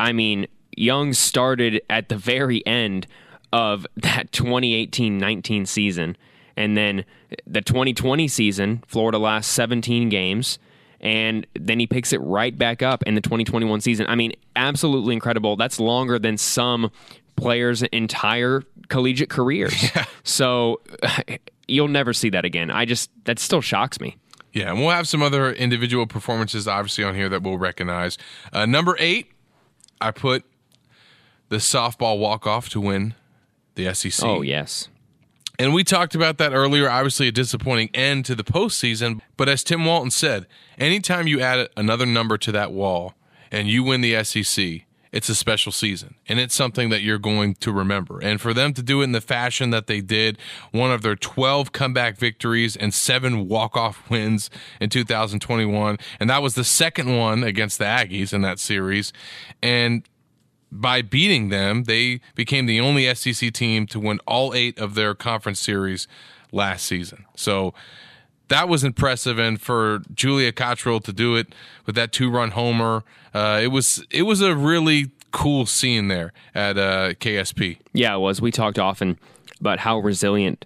I 0.00 0.12
mean, 0.12 0.46
Young 0.76 1.12
started 1.12 1.82
at 1.90 2.08
the 2.08 2.16
very 2.16 2.64
end 2.66 3.06
of 3.52 3.86
that 3.96 4.30
2018 4.32 5.18
19 5.18 5.66
season 5.66 6.16
And 6.56 6.76
then 6.76 7.04
the 7.46 7.60
2020 7.60 8.28
season, 8.28 8.82
Florida 8.86 9.18
lost 9.18 9.52
17 9.52 10.08
games. 10.08 10.58
And 11.00 11.46
then 11.54 11.78
he 11.78 11.86
picks 11.86 12.12
it 12.12 12.18
right 12.18 12.56
back 12.56 12.82
up 12.82 13.04
in 13.04 13.14
the 13.14 13.20
2021 13.20 13.80
season. 13.80 14.06
I 14.08 14.16
mean, 14.16 14.32
absolutely 14.56 15.14
incredible. 15.14 15.54
That's 15.54 15.78
longer 15.78 16.18
than 16.18 16.36
some 16.36 16.90
players' 17.36 17.82
entire 17.84 18.64
collegiate 18.88 19.30
careers. 19.30 19.74
So 20.24 20.82
you'll 21.68 21.88
never 21.88 22.12
see 22.12 22.28
that 22.30 22.44
again. 22.44 22.70
I 22.70 22.84
just, 22.84 23.10
that 23.24 23.38
still 23.38 23.62
shocks 23.62 23.98
me. 23.98 24.18
Yeah, 24.52 24.70
and 24.70 24.78
we'll 24.78 24.90
have 24.90 25.08
some 25.08 25.22
other 25.22 25.52
individual 25.52 26.06
performances 26.06 26.68
obviously 26.68 27.04
on 27.04 27.14
here 27.14 27.30
that 27.30 27.42
we'll 27.42 27.56
recognize. 27.56 28.18
Uh, 28.52 28.66
number 28.66 28.94
eight, 28.98 29.32
I 30.00 30.10
put 30.10 30.44
the 31.48 31.56
softball 31.56 32.18
walk 32.18 32.46
off 32.46 32.68
to 32.70 32.80
win 32.80 33.14
the 33.74 33.92
SEC. 33.94 34.26
Oh, 34.26 34.42
yes. 34.42 34.88
And 35.58 35.74
we 35.74 35.82
talked 35.82 36.14
about 36.14 36.38
that 36.38 36.52
earlier. 36.52 36.88
Obviously, 36.88 37.28
a 37.28 37.32
disappointing 37.32 37.90
end 37.92 38.24
to 38.26 38.34
the 38.34 38.44
postseason. 38.44 39.20
But 39.36 39.48
as 39.48 39.64
Tim 39.64 39.84
Walton 39.84 40.10
said, 40.10 40.46
anytime 40.78 41.26
you 41.26 41.40
add 41.40 41.68
another 41.76 42.06
number 42.06 42.38
to 42.38 42.52
that 42.52 42.72
wall 42.72 43.14
and 43.50 43.68
you 43.68 43.82
win 43.82 44.00
the 44.00 44.22
SEC, 44.22 44.82
it's 45.10 45.28
a 45.28 45.34
special 45.34 45.72
season 45.72 46.14
and 46.28 46.38
it's 46.38 46.54
something 46.54 46.90
that 46.90 47.02
you're 47.02 47.18
going 47.18 47.54
to 47.54 47.72
remember. 47.72 48.20
And 48.20 48.40
for 48.40 48.52
them 48.52 48.72
to 48.74 48.82
do 48.82 49.00
it 49.00 49.04
in 49.04 49.12
the 49.12 49.20
fashion 49.20 49.70
that 49.70 49.86
they 49.86 50.00
did, 50.00 50.38
one 50.70 50.92
of 50.92 51.02
their 51.02 51.16
12 51.16 51.72
comeback 51.72 52.16
victories 52.16 52.76
and 52.76 52.92
seven 52.92 53.48
walk-off 53.48 54.08
wins 54.10 54.50
in 54.80 54.90
2021, 54.90 55.98
and 56.20 56.30
that 56.30 56.42
was 56.42 56.54
the 56.54 56.64
second 56.64 57.16
one 57.16 57.42
against 57.42 57.78
the 57.78 57.84
Aggies 57.84 58.32
in 58.32 58.42
that 58.42 58.58
series. 58.58 59.12
And 59.62 60.04
by 60.70 61.02
beating 61.02 61.48
them, 61.48 61.84
they 61.84 62.20
became 62.34 62.66
the 62.66 62.80
only 62.80 63.12
SEC 63.14 63.52
team 63.52 63.86
to 63.86 64.00
win 64.00 64.20
all 64.26 64.54
eight 64.54 64.78
of 64.78 64.94
their 64.94 65.14
conference 65.14 65.60
series 65.60 66.06
last 66.52 66.86
season. 66.86 67.24
So 67.36 67.74
that 68.48 68.68
was 68.68 68.84
impressive, 68.84 69.38
and 69.38 69.60
for 69.60 70.02
Julia 70.14 70.52
Cottrill 70.52 71.02
to 71.04 71.12
do 71.12 71.36
it 71.36 71.54
with 71.86 71.94
that 71.94 72.12
two-run 72.12 72.52
homer, 72.52 73.04
uh, 73.34 73.60
it 73.62 73.68
was 73.68 74.04
it 74.10 74.22
was 74.22 74.40
a 74.40 74.54
really 74.54 75.10
cool 75.30 75.66
scene 75.66 76.08
there 76.08 76.32
at 76.54 76.78
uh, 76.78 77.10
KSP. 77.14 77.78
Yeah, 77.92 78.14
it 78.14 78.18
was. 78.18 78.40
We 78.40 78.50
talked 78.50 78.78
often 78.78 79.18
about 79.60 79.80
how 79.80 79.98
resilient 79.98 80.64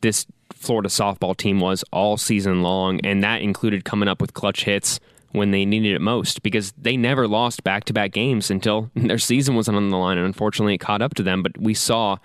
this 0.00 0.26
Florida 0.52 0.88
softball 0.88 1.36
team 1.36 1.60
was 1.60 1.84
all 1.92 2.16
season 2.16 2.62
long, 2.62 3.00
and 3.04 3.22
that 3.22 3.42
included 3.42 3.84
coming 3.84 4.08
up 4.08 4.20
with 4.20 4.34
clutch 4.34 4.64
hits 4.64 5.00
when 5.32 5.50
they 5.50 5.64
needed 5.64 5.94
it 5.94 6.00
most 6.00 6.42
because 6.42 6.72
they 6.78 6.96
never 6.96 7.28
lost 7.28 7.64
back 7.64 7.84
to 7.84 7.92
back 7.92 8.12
games 8.12 8.50
until 8.50 8.90
their 8.94 9.18
season 9.18 9.54
wasn't 9.54 9.76
on 9.76 9.90
the 9.90 9.96
line. 9.96 10.18
And 10.18 10.26
unfortunately, 10.26 10.74
it 10.74 10.78
caught 10.78 11.02
up 11.02 11.14
to 11.14 11.22
them. 11.22 11.42
But 11.42 11.58
we 11.58 11.74
saw 11.74 12.16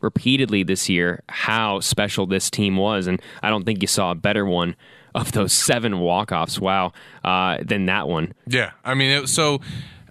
repeatedly 0.00 0.62
this 0.62 0.88
year 0.88 1.22
how 1.28 1.80
special 1.80 2.26
this 2.26 2.50
team 2.50 2.76
was. 2.76 3.06
And 3.06 3.20
I 3.42 3.50
don't 3.50 3.64
think 3.64 3.82
you 3.82 3.88
saw 3.88 4.10
a 4.10 4.14
better 4.14 4.44
one 4.44 4.76
of 5.14 5.32
those 5.32 5.52
seven 5.52 6.00
walk 6.00 6.30
offs, 6.32 6.60
wow, 6.60 6.92
uh, 7.24 7.58
than 7.62 7.86
that 7.86 8.06
one. 8.06 8.34
Yeah, 8.46 8.72
I 8.84 8.94
mean, 8.94 9.22
it, 9.22 9.28
so 9.28 9.60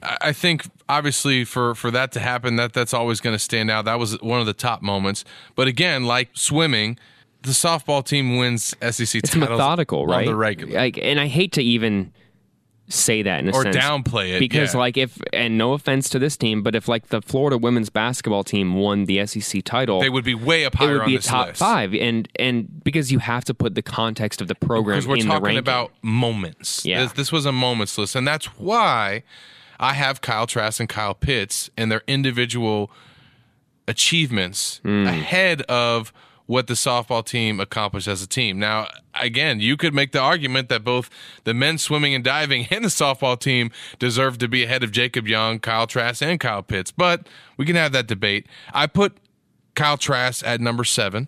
I 0.01 0.31
think 0.33 0.65
obviously 0.89 1.45
for 1.45 1.75
for 1.75 1.91
that 1.91 2.11
to 2.13 2.19
happen, 2.19 2.55
that 2.55 2.73
that's 2.73 2.93
always 2.93 3.21
going 3.21 3.35
to 3.35 3.39
stand 3.39 3.69
out. 3.69 3.85
That 3.85 3.99
was 3.99 4.19
one 4.21 4.39
of 4.39 4.45
the 4.45 4.53
top 4.53 4.81
moments. 4.81 5.23
But 5.55 5.67
again, 5.67 6.05
like 6.05 6.29
swimming, 6.33 6.97
the 7.43 7.51
softball 7.51 8.03
team 8.03 8.37
wins 8.37 8.75
SEC 8.81 8.99
It's 9.15 9.29
titles 9.29 9.49
methodical, 9.49 10.01
on 10.01 10.09
right? 10.09 10.25
the 10.25 10.35
regular. 10.35 10.73
Like, 10.73 10.97
and 10.97 11.19
I 11.19 11.27
hate 11.27 11.51
to 11.53 11.63
even 11.63 12.11
say 12.87 13.21
that 13.23 13.39
in 13.39 13.49
a 13.49 13.51
Or 13.51 13.63
sense 13.63 13.75
downplay 13.75 14.35
it, 14.35 14.39
because 14.39 14.73
yeah. 14.73 14.79
like 14.79 14.95
if 14.97 15.17
and 15.33 15.57
no 15.57 15.73
offense 15.73 16.07
to 16.09 16.19
this 16.19 16.37
team 16.37 16.61
but 16.61 16.75
if 16.75 16.87
like 16.87 17.07
the 17.07 17.21
Florida 17.21 17.57
women's 17.57 17.89
basketball 17.89 18.43
team 18.43 18.75
won 18.75 19.05
the 19.05 19.25
SEC 19.25 19.63
title 19.63 19.99
They 20.01 20.09
would 20.09 20.23
be 20.23 20.35
way 20.35 20.65
up 20.65 20.73
it 20.75 20.77
higher 20.77 20.99
would 20.99 21.05
be 21.07 21.17
top 21.17 21.47
list. 21.47 21.59
5 21.59 21.93
and 21.95 22.29
and 22.37 22.83
because 22.83 23.11
you 23.11 23.17
have 23.19 23.43
to 23.45 23.53
put 23.55 23.73
the 23.73 23.81
context 23.81 24.39
of 24.39 24.47
the 24.47 24.53
program 24.55 24.97
because 24.97 25.07
we're 25.07 25.17
in 25.17 25.25
talking 25.25 25.57
about 25.57 25.91
moments. 26.03 26.85
Yeah. 26.85 27.03
This, 27.03 27.13
this 27.13 27.31
was 27.31 27.45
a 27.47 27.51
moments 27.51 27.97
list, 27.97 28.15
and 28.15 28.27
that's 28.27 28.45
why 28.59 29.23
I 29.79 29.93
have 29.93 30.21
Kyle 30.21 30.45
Trask 30.45 30.79
and 30.79 30.87
Kyle 30.87 31.15
Pitts 31.15 31.69
and 31.75 31.91
their 31.91 32.03
individual 32.07 32.91
achievements 33.87 34.79
Hmm. 34.83 35.07
ahead 35.07 35.61
of 35.63 36.11
what 36.47 36.67
the 36.67 36.73
softball 36.75 37.25
team 37.25 37.59
accomplished 37.59 38.07
as 38.07 38.21
a 38.21 38.27
team. 38.27 38.59
Now, 38.59 38.87
again, 39.19 39.59
you 39.59 39.75
could 39.77 39.93
make 39.95 40.11
the 40.11 40.19
argument 40.19 40.69
that 40.69 40.83
both 40.83 41.09
the 41.43 41.53
men's 41.55 41.81
swimming 41.81 42.13
and 42.13 42.23
diving 42.23 42.67
and 42.71 42.85
the 42.85 42.89
softball 42.89 43.39
team 43.39 43.71
deserve 43.97 44.37
to 44.39 44.47
be 44.47 44.63
ahead 44.63 44.83
of 44.83 44.91
Jacob 44.91 45.27
Young, 45.27 45.59
Kyle 45.59 45.87
Trask, 45.87 46.21
and 46.21 46.39
Kyle 46.39 46.61
Pitts, 46.61 46.91
but 46.91 47.27
we 47.57 47.65
can 47.65 47.75
have 47.75 47.91
that 47.93 48.05
debate. 48.07 48.45
I 48.73 48.85
put 48.87 49.17
Kyle 49.73 49.97
Trask 49.97 50.45
at 50.45 50.61
number 50.61 50.83
seven 50.83 51.27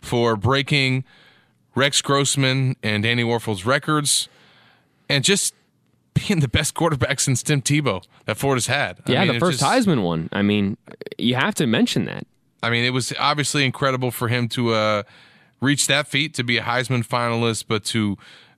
for 0.00 0.34
breaking 0.36 1.04
Rex 1.74 2.00
Grossman 2.02 2.76
and 2.82 3.02
Danny 3.02 3.22
Wuerffel's 3.24 3.66
records 3.66 4.28
and 5.08 5.24
just 5.24 5.54
being 6.14 6.40
the 6.40 6.48
best 6.48 6.74
quarterback 6.74 7.18
since 7.20 7.42
Tim 7.42 7.60
Tebow 7.60 8.02
that 8.26 8.36
Florida's 8.36 8.68
had. 8.68 9.00
I 9.06 9.12
yeah 9.12 9.24
mean, 9.24 9.34
the 9.34 9.40
first 9.40 9.58
just- 9.60 9.70
Heisman 9.88 10.02
one 10.02 10.28
I 10.32 10.42
mean 10.42 10.76
you 11.18 11.34
have 11.34 11.54
to 11.56 11.66
mention 11.66 12.04
that 12.06 12.26
I 12.64 12.70
mean, 12.70 12.84
it 12.84 12.94
was 12.94 13.12
obviously 13.18 13.64
incredible 13.64 14.10
for 14.10 14.28
him 14.28 14.48
to 14.48 14.72
uh, 14.72 15.02
reach 15.60 15.86
that 15.86 16.08
feat, 16.08 16.32
to 16.34 16.42
be 16.42 16.56
a 16.56 16.62
Heisman 16.62 17.06
finalist, 17.06 17.66
but 17.68 17.84
to 17.86 18.16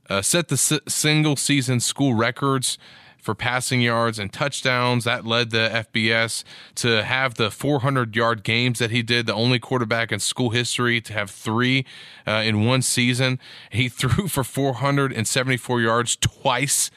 uh, 0.09 0.23
set 0.23 0.47
the 0.47 0.55
s- 0.55 0.79
single 0.87 1.35
season 1.35 1.81
school 1.81 2.15
records 2.15 2.79
for 3.19 3.35
passing 3.35 3.81
yards 3.81 4.21
and 4.21 4.33
touchdowns. 4.33 5.03
That 5.03 5.27
led 5.27 5.51
the 5.51 5.85
FBS 5.93 6.45
to 6.77 7.03
have 7.03 7.35
the 7.35 7.51
400 7.51 8.15
yard 8.15 8.45
games 8.45 8.79
that 8.79 8.93
he 8.93 9.03
did, 9.03 9.27
the 9.27 9.35
only 9.35 9.59
quarterback 9.59 10.13
in 10.13 10.21
school 10.21 10.51
history 10.51 11.01
to 11.01 11.13
have 11.13 11.29
three 11.29 11.85
uh, 12.27 12.43
in 12.45 12.65
one 12.65 12.83
season. 12.83 13.41
He 13.71 13.89
threw 13.91 14.29
for 14.29 14.45
474 14.45 15.81
yards 15.81 16.15
twice 16.15 16.93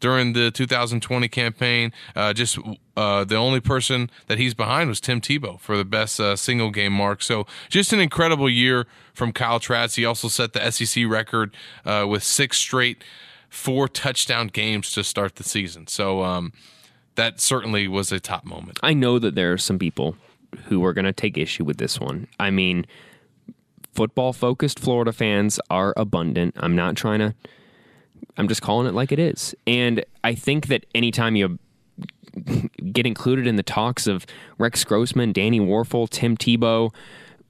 during 0.00 0.32
the 0.32 0.50
2020 0.50 1.28
campaign. 1.28 1.92
Uh, 2.14 2.32
just 2.32 2.58
uh, 2.96 3.24
the 3.24 3.36
only 3.36 3.60
person 3.60 4.10
that 4.26 4.38
he's 4.38 4.54
behind 4.54 4.88
was 4.88 5.00
Tim 5.00 5.20
Tebow 5.20 5.58
for 5.60 5.76
the 5.76 5.84
best 5.84 6.20
uh, 6.20 6.36
single 6.36 6.70
game 6.70 6.92
mark. 6.92 7.22
So 7.22 7.46
just 7.68 7.92
an 7.92 8.00
incredible 8.00 8.48
year 8.48 8.86
from 9.12 9.32
Kyle 9.32 9.60
Trask. 9.60 9.96
He 9.96 10.04
also 10.04 10.28
set 10.28 10.52
the 10.52 10.70
SEC 10.70 11.04
record 11.06 11.54
uh, 11.84 12.06
with 12.08 12.22
six 12.22 12.58
straight 12.58 13.02
four 13.48 13.86
touchdown 13.86 14.48
games 14.48 14.92
to 14.92 15.04
start 15.04 15.36
the 15.36 15.44
season. 15.44 15.86
So 15.86 16.24
um, 16.24 16.52
that 17.14 17.40
certainly 17.40 17.86
was 17.86 18.10
a 18.10 18.18
top 18.18 18.44
moment. 18.44 18.80
I 18.82 18.94
know 18.94 19.18
that 19.20 19.36
there 19.36 19.52
are 19.52 19.58
some 19.58 19.78
people 19.78 20.16
who 20.64 20.84
are 20.84 20.92
going 20.92 21.04
to 21.04 21.12
take 21.12 21.38
issue 21.38 21.64
with 21.64 21.78
this 21.78 22.00
one. 22.00 22.26
I 22.38 22.50
mean, 22.50 22.86
football 23.92 24.32
focused 24.32 24.78
Florida 24.80 25.12
fans 25.12 25.60
are 25.70 25.94
abundant. 25.96 26.54
I'm 26.58 26.74
not 26.74 26.96
trying 26.96 27.20
to, 27.20 27.34
I'm 28.36 28.48
just 28.48 28.62
calling 28.62 28.86
it 28.86 28.94
like 28.94 29.12
it 29.12 29.18
is. 29.18 29.54
And 29.66 30.04
I 30.22 30.34
think 30.34 30.66
that 30.68 30.86
anytime 30.94 31.36
you 31.36 31.58
get 32.92 33.06
included 33.06 33.46
in 33.46 33.56
the 33.56 33.62
talks 33.62 34.06
of 34.06 34.26
Rex 34.58 34.84
Grossman, 34.84 35.32
Danny 35.32 35.60
Wuerffel, 35.60 36.08
Tim 36.08 36.36
Tebow, 36.36 36.92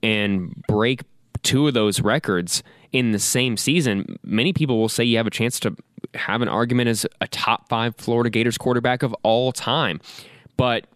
and 0.03 0.63
break 0.69 1.03
two 1.43 1.69
of 1.69 1.75
those 1.75 2.01
records 2.01 2.63
in 2.93 3.13
the 3.13 3.19
same 3.19 3.57
season, 3.57 4.19
many 4.23 4.53
people 4.53 4.79
will 4.79 4.89
say 4.89 5.05
you 5.05 5.17
have 5.17 5.27
a 5.27 5.31
chance 5.31 5.59
to 5.61 5.77
have 6.15 6.43
an 6.43 6.49
argument 6.49 6.89
as 6.89 7.07
a 7.21 7.27
top 7.29 7.69
five 7.69 7.97
Florida 7.97 8.31
Gators 8.31 8.59
quarterback 8.59 9.03
of 9.03 9.15
all 9.23 9.53
time. 9.53 10.01
But 10.57 10.87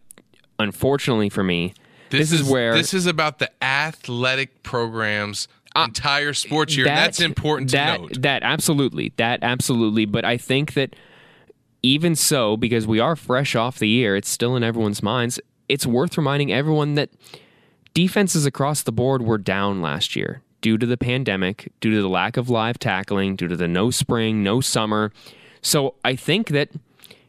unfortunately 0.59 1.29
for 1.29 1.43
me, 1.43 1.75
this, 2.11 2.33
is, 2.33 2.49
where 2.49 2.75
this 2.75 2.95
is 2.95 3.07
about 3.07 3.39
the 3.39 3.51
athletic 3.63 4.63
program's 4.63 5.49
entire 5.87 6.33
sports 6.33 6.77
year. 6.77 6.87
that- 6.87 6.95
That's 6.97 7.21
important 7.21 7.71
to 7.71 7.77
that, 7.77 8.01
note. 8.01 8.23
That 8.23 8.43
absolutely, 8.43 9.13
that 9.17 9.41
absolutely. 9.43 10.05
But 10.05 10.25
I 10.25 10.37
think 10.37 10.75
that 10.75 10.95
even 11.83 12.17
so, 12.17 12.57
because 12.57 12.87
we 12.87 12.99
are 13.01 13.15
fresh 13.17 13.55
off 13.55 13.79
the 13.79 13.89
year, 13.89 14.17
it's 14.17 14.29
still 14.29 14.57
in 14.57 14.63
everyone's 14.65 15.03
minds. 15.03 15.39
It's 15.69 15.87
worth 15.87 16.17
reminding 16.17 16.53
everyone 16.53 16.95
that 16.95 17.11
defenses 17.95 18.47
across 18.47 18.83
the 18.83 18.93
board 18.93 19.23
were 19.23 19.39
down 19.39 19.81
last 19.83 20.17
year 20.17 20.43
due 20.61 20.77
to 20.79 20.87
the 20.87 20.97
pandemic, 20.97 21.73
due 21.81 21.91
to 21.95 22.03
the 22.03 22.09
lack 22.09 22.37
of 22.37 22.51
live 22.51 22.79
tackling, 22.79 23.37
due 23.37 23.47
to 23.49 23.57
the 23.57 23.69
no 23.69 23.91
spring, 23.91 24.43
no 24.43 24.61
summer. 24.61 25.13
So 25.63 25.95
I 26.05 26.17
think 26.17 26.49
that 26.49 26.71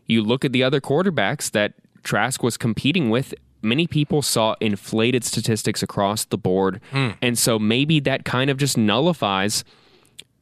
you 0.06 0.24
look 0.24 0.44
at 0.44 0.52
the 0.52 0.64
other 0.64 0.82
quarterbacks 0.82 1.52
that 1.52 1.74
Trask 2.04 2.42
was 2.42 2.58
competing 2.58 3.10
with. 3.10 3.34
Many 3.62 3.88
people 3.88 4.22
saw 4.22 4.56
inflated 4.60 5.24
statistics 5.24 5.84
across 5.84 6.26
the 6.26 6.38
board. 6.38 6.82
Hmm. 6.92 7.10
And 7.22 7.38
so 7.38 7.60
maybe 7.60 8.00
that 8.02 8.26
kind 8.26 8.50
of 8.50 8.58
just 8.58 8.78
nullifies 8.78 9.64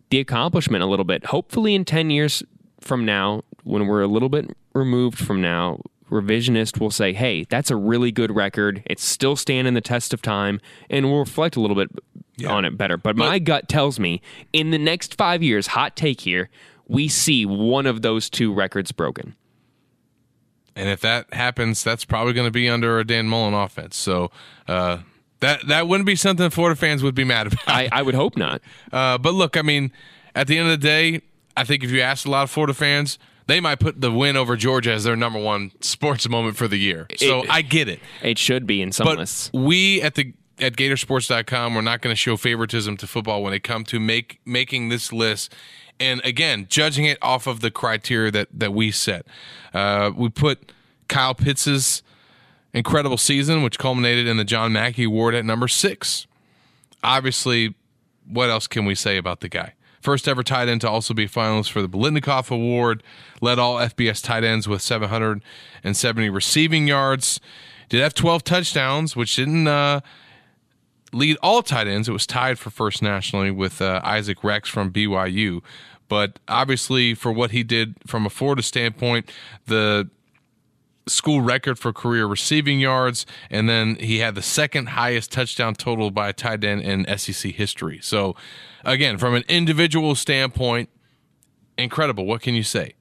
the 0.10 0.20
accomplishment 0.20 0.84
a 0.84 0.88
little 0.88 1.06
bit. 1.06 1.26
Hopefully, 1.26 1.76
in 1.76 1.86
10 1.86 2.10
years 2.10 2.44
from 2.80 3.06
now, 3.06 3.44
when 3.64 3.88
we're 3.88 4.02
a 4.02 4.08
little 4.08 4.30
bit 4.30 4.50
removed 4.74 5.18
from 5.18 5.42
now, 5.42 5.82
revisionist 6.10 6.80
will 6.80 6.92
say, 6.92 7.14
hey, 7.14 7.46
that's 7.50 7.70
a 7.70 7.76
really 7.76 8.12
good 8.12 8.34
record. 8.36 8.84
It's 8.86 9.04
still 9.04 9.36
standing 9.36 9.74
the 9.74 9.82
test 9.82 10.14
of 10.14 10.22
time, 10.22 10.62
and 10.90 11.06
we'll 11.06 11.20
reflect 11.20 11.56
a 11.56 11.60
little 11.60 11.76
bit 11.76 11.90
on 12.48 12.66
it 12.66 12.78
better. 12.78 12.98
But, 12.98 13.18
my 13.18 13.40
gut 13.40 13.68
tells 13.68 14.00
me 14.00 14.22
in 14.54 14.72
the 14.72 14.78
next 14.78 15.16
five 15.16 15.44
years, 15.44 15.68
hot 15.68 15.96
take 15.96 16.22
here, 16.22 16.50
we 16.88 17.08
see 17.08 17.46
one 17.46 17.86
of 17.86 18.02
those 18.02 18.30
two 18.30 18.54
records 18.54 18.92
broken. 18.92 19.36
And 20.78 20.88
if 20.90 21.02
that 21.02 21.34
happens, 21.34 21.84
that's 21.84 22.06
probably 22.06 22.34
going 22.34 22.48
to 22.48 22.52
be 22.52 22.70
under 22.70 23.00
a 23.00 23.04
Dan 23.06 23.28
Mullen 23.28 23.54
offense. 23.54 23.98
So 23.98 24.32
uh, 24.68 25.00
That 25.40 25.68
that 25.68 25.88
wouldn't 25.88 26.06
be 26.08 26.16
something 26.16 26.50
Florida 26.52 26.76
fans 26.76 27.02
would 27.04 27.16
be 27.16 27.24
mad 27.24 27.48
about. 27.48 27.68
I, 27.68 27.90
I 27.92 28.02
would 28.04 28.16
hope 28.16 28.38
not. 28.38 28.62
Uh, 28.94 29.18
but 29.18 29.34
look, 29.34 29.58
I 29.58 29.62
mean, 29.64 29.92
at 30.36 30.48
the 30.48 30.58
end 30.58 30.70
of 30.70 30.80
the 30.80 30.86
day, 30.88 31.22
I 31.58 31.64
think 31.64 31.84
if 31.84 31.92
you 31.92 32.02
ask 32.02 32.26
a 32.26 32.30
lot 32.32 32.44
of 32.44 32.52
Florida 32.52 32.74
fans, 32.74 33.18
they 33.48 33.60
might 33.60 33.80
put 33.80 34.00
the 34.02 34.12
win 34.12 34.38
over 34.38 34.56
Georgia 34.56 34.92
as 34.94 35.04
their 35.04 35.16
number 35.16 35.40
one 35.40 35.72
sports 35.82 36.28
moment 36.30 36.56
for 36.58 36.68
the 36.68 36.78
year. 36.78 37.08
So 37.18 37.44
It- 37.44 37.50
I 37.50 37.62
get 37.64 37.88
it. 37.90 38.00
It 38.22 38.38
should 38.38 38.66
be 38.68 38.82
in 38.82 38.92
some 38.92 39.06
But 39.06 39.18
lists. 39.18 39.50
we 39.54 40.02
at 40.02 40.16
the 40.16 40.34
at 40.60 40.76
Gatorsports.com, 40.76 41.76
we're 41.76 41.82
not 41.82 42.02
going 42.02 42.12
to 42.12 42.18
show 42.18 42.36
favoritism 42.38 42.98
to 42.98 43.08
football 43.08 43.44
when 43.44 43.54
it 43.54 43.62
comes 43.64 43.88
to 43.90 44.00
make 44.00 44.40
making 44.46 44.90
this 44.90 45.12
list. 45.14 45.54
And 46.00 46.22
again, 46.24 46.68
judging 46.70 47.06
it 47.06 47.18
off 47.22 47.48
of 47.48 47.62
the 47.62 47.72
criteria 47.72 48.32
that 48.32 48.48
that 48.54 48.74
we 48.74 48.92
set. 48.92 49.26
Uh, 49.74 50.12
we 50.16 50.30
put 50.30 50.72
Kyle 51.08 51.34
Pitts's 51.34 52.04
incredible 52.74 53.18
season, 53.18 53.64
which 53.64 53.80
culminated 53.80 54.28
in 54.28 54.38
the 54.38 54.44
John 54.44 54.74
Mackey 54.74 55.06
Award 55.06 55.34
at 55.36 55.46
number 55.46 55.68
six. 55.68 56.28
Obviously, 57.04 57.76
what 58.28 58.50
else 58.50 58.68
can 58.68 58.86
we 58.86 58.96
say 58.96 59.18
about 59.18 59.40
the 59.40 59.50
guy? 59.50 59.74
First 60.02 60.28
ever 60.28 60.44
tight 60.44 60.70
end 60.70 60.82
to 60.82 60.90
also 60.90 61.14
be 61.14 61.28
finalist 61.28 61.72
for 61.72 61.82
the 61.82 61.90
Biletnikoff 61.90 62.52
Award, 62.52 63.04
led 63.42 63.60
all 63.60 63.78
FBS 63.78 64.24
tight 64.24 64.44
ends 64.44 64.68
with 64.68 64.82
770 64.82 66.30
receiving 66.30 66.88
yards. 66.88 67.40
Did 67.90 68.02
have 68.02 68.14
12 68.14 68.44
touchdowns, 68.44 69.16
which 69.16 69.36
didn't 69.36 69.68
uh, 69.68 70.02
lead 71.14 71.38
all 71.42 71.62
tight 71.64 71.88
ends. 71.88 72.10
It 72.10 72.12
was 72.12 72.28
tied 72.28 72.60
for 72.60 72.70
first 72.70 73.02
nationally 73.02 73.52
with 73.52 73.82
uh, 73.82 74.02
Isaac 74.04 74.44
Rex 74.44 74.70
from 74.70 74.92
BYU. 74.92 75.62
But 76.08 76.40
obviously, 76.48 77.14
for 77.14 77.32
what 77.32 77.52
he 77.52 77.64
did 77.64 77.96
from 78.06 78.26
a 78.26 78.30
Florida 78.30 78.62
standpoint, 78.62 79.30
the 79.66 80.10
school 81.08 81.42
record 81.42 81.80
for 81.80 81.94
career 81.94 82.26
receiving 82.26 82.80
yards, 82.80 83.26
and 83.50 83.68
then 83.68 83.96
he 83.96 84.20
had 84.20 84.36
the 84.36 84.42
second 84.42 84.90
highest 84.90 85.32
touchdown 85.32 85.74
total 85.74 86.12
by 86.12 86.30
a 86.30 86.34
tight 86.34 86.64
end 86.64 86.82
in 86.82 87.18
SEC 87.18 87.54
history. 87.54 88.00
So, 88.02 88.36
again, 88.84 89.18
from 89.18 89.36
an 89.36 89.44
individual 89.48 90.16
standpoint, 90.16 90.90
incredible. 91.78 92.26
What 92.26 92.42
can 92.42 92.56
you 92.56 92.64
say? 92.64 92.94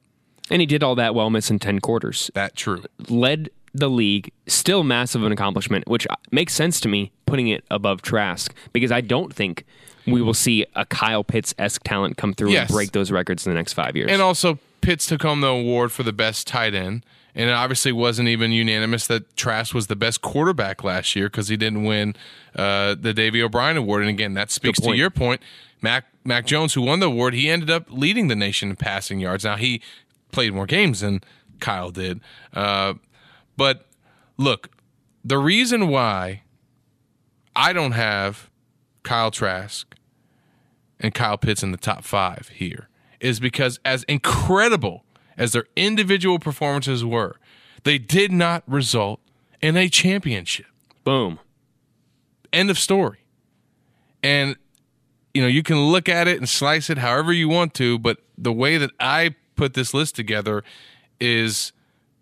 And 0.49 0.61
he 0.61 0.65
did 0.65 0.83
all 0.83 0.95
that 0.95 1.13
while 1.13 1.29
missing 1.29 1.59
10 1.59 1.79
quarters. 1.79 2.31
That 2.33 2.55
true. 2.55 2.83
Led 3.09 3.49
the 3.79 3.89
league, 3.89 4.31
still 4.47 4.83
massive 4.83 5.23
an 5.23 5.31
accomplishment, 5.31 5.87
which 5.87 6.07
makes 6.31 6.53
sense 6.53 6.79
to 6.81 6.87
me 6.87 7.11
putting 7.25 7.47
it 7.47 7.63
above 7.69 8.01
Trask 8.01 8.53
because 8.73 8.91
I 8.91 9.01
don't 9.01 9.33
think 9.33 9.65
we 10.05 10.21
will 10.21 10.33
see 10.33 10.65
a 10.75 10.85
Kyle 10.85 11.23
Pitts 11.23 11.53
esque 11.57 11.83
talent 11.83 12.15
come 12.17 12.33
through 12.33 12.51
Yes. 12.51 12.69
and 12.69 12.75
break 12.75 12.91
those 12.93 13.11
records 13.11 13.45
in 13.45 13.51
the 13.51 13.55
next 13.55 13.73
five 13.73 13.95
years. 13.95 14.09
And 14.09 14.21
also, 14.21 14.57
Pitts 14.81 15.05
took 15.05 15.21
home 15.21 15.41
the 15.41 15.47
award 15.47 15.91
for 15.91 16.03
the 16.03 16.13
best 16.13 16.47
tight 16.47 16.73
end. 16.73 17.03
And 17.35 17.49
it 17.49 17.53
obviously 17.53 17.91
wasn't 17.91 18.29
even 18.29 18.51
unanimous 18.51 19.05
that 19.07 19.35
Trask 19.37 19.71
was 19.75 19.87
the 19.87 19.95
best 19.95 20.21
quarterback 20.21 20.83
last 20.83 21.15
year 21.15 21.27
because 21.27 21.49
he 21.49 21.57
didn't 21.57 21.83
win 21.83 22.15
uh, 22.55 22.95
the 22.99 23.13
Davey 23.13 23.43
O'Brien 23.43 23.77
Award. 23.77 24.01
And 24.01 24.09
again, 24.09 24.33
that 24.33 24.49
speaks 24.49 24.79
to 24.79 24.95
your 24.95 25.11
point. 25.11 25.41
Mac 25.81 26.05
Mac 26.23 26.47
Jones, 26.47 26.73
who 26.73 26.81
won 26.81 26.99
the 26.99 27.05
award, 27.05 27.35
he 27.35 27.47
ended 27.47 27.69
up 27.69 27.85
leading 27.89 28.27
the 28.27 28.35
nation 28.35 28.71
in 28.71 28.75
passing 28.75 29.19
yards. 29.19 29.43
Now 29.43 29.55
he 29.55 29.81
played 30.31 30.53
more 30.53 30.65
games 30.65 31.01
than 31.01 31.21
Kyle 31.59 31.91
did. 31.91 32.21
Uh, 32.53 32.95
but 33.57 33.85
look, 34.37 34.69
the 35.25 35.37
reason 35.37 35.89
why 35.89 36.43
I 37.55 37.73
don't 37.73 37.91
have 37.91 38.49
Kyle 39.03 39.31
Trask 39.31 39.95
and 40.99 41.13
Kyle 41.13 41.37
Pitts 41.37 41.63
in 41.63 41.71
the 41.71 41.77
top 41.77 42.03
five 42.03 42.51
here 42.53 42.87
is 43.19 43.39
because, 43.39 43.79
as 43.83 44.03
incredible 44.03 45.03
as 45.37 45.51
their 45.51 45.65
individual 45.75 46.39
performances 46.39 47.03
were, 47.03 47.35
they 47.83 47.97
did 47.97 48.31
not 48.31 48.63
result 48.67 49.19
in 49.61 49.75
a 49.75 49.89
championship. 49.89 50.67
Boom. 51.03 51.39
End 52.53 52.69
of 52.69 52.77
story. 52.77 53.19
And, 54.23 54.55
you 55.33 55.41
know, 55.41 55.47
you 55.47 55.63
can 55.63 55.77
look 55.77 56.09
at 56.09 56.27
it 56.27 56.37
and 56.37 56.47
slice 56.47 56.89
it 56.89 56.97
however 56.97 57.33
you 57.33 57.49
want 57.49 57.73
to, 57.75 57.97
but 57.97 58.19
the 58.37 58.53
way 58.53 58.77
that 58.77 58.91
I 58.99 59.35
put 59.55 59.73
this 59.73 59.93
list 59.93 60.15
together 60.15 60.63
is 61.19 61.71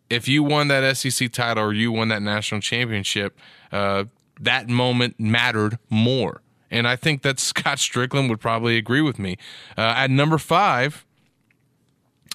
if 0.09 0.27
you 0.27 0.43
won 0.43 0.67
that 0.67 0.97
SEC 0.97 1.31
title 1.31 1.63
or 1.63 1.73
you 1.73 1.91
won 1.91 2.09
that 2.09 2.21
national 2.21 2.61
championship, 2.61 3.37
uh, 3.71 4.05
that 4.39 4.69
moment 4.69 5.15
mattered 5.19 5.79
more. 5.89 6.41
And 6.71 6.87
I 6.87 6.95
think 6.95 7.21
that 7.23 7.39
Scott 7.39 7.77
Stricklin 7.77 8.29
would 8.29 8.39
probably 8.39 8.77
agree 8.77 9.01
with 9.01 9.19
me. 9.19 9.37
Uh, 9.77 9.93
at 9.97 10.09
number 10.09 10.37
five, 10.37 11.05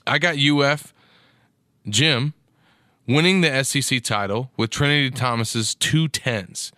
I 0.07 0.19
got 0.19 0.37
UF 0.39 0.95
gym 1.89 2.35
winning 3.07 3.41
the 3.41 3.63
SEC 3.63 4.03
title 4.03 4.51
with 4.57 4.71
Trinity 4.71 5.11
Thomas's 5.11 5.75
two 5.75 6.09
tens. 6.09 6.73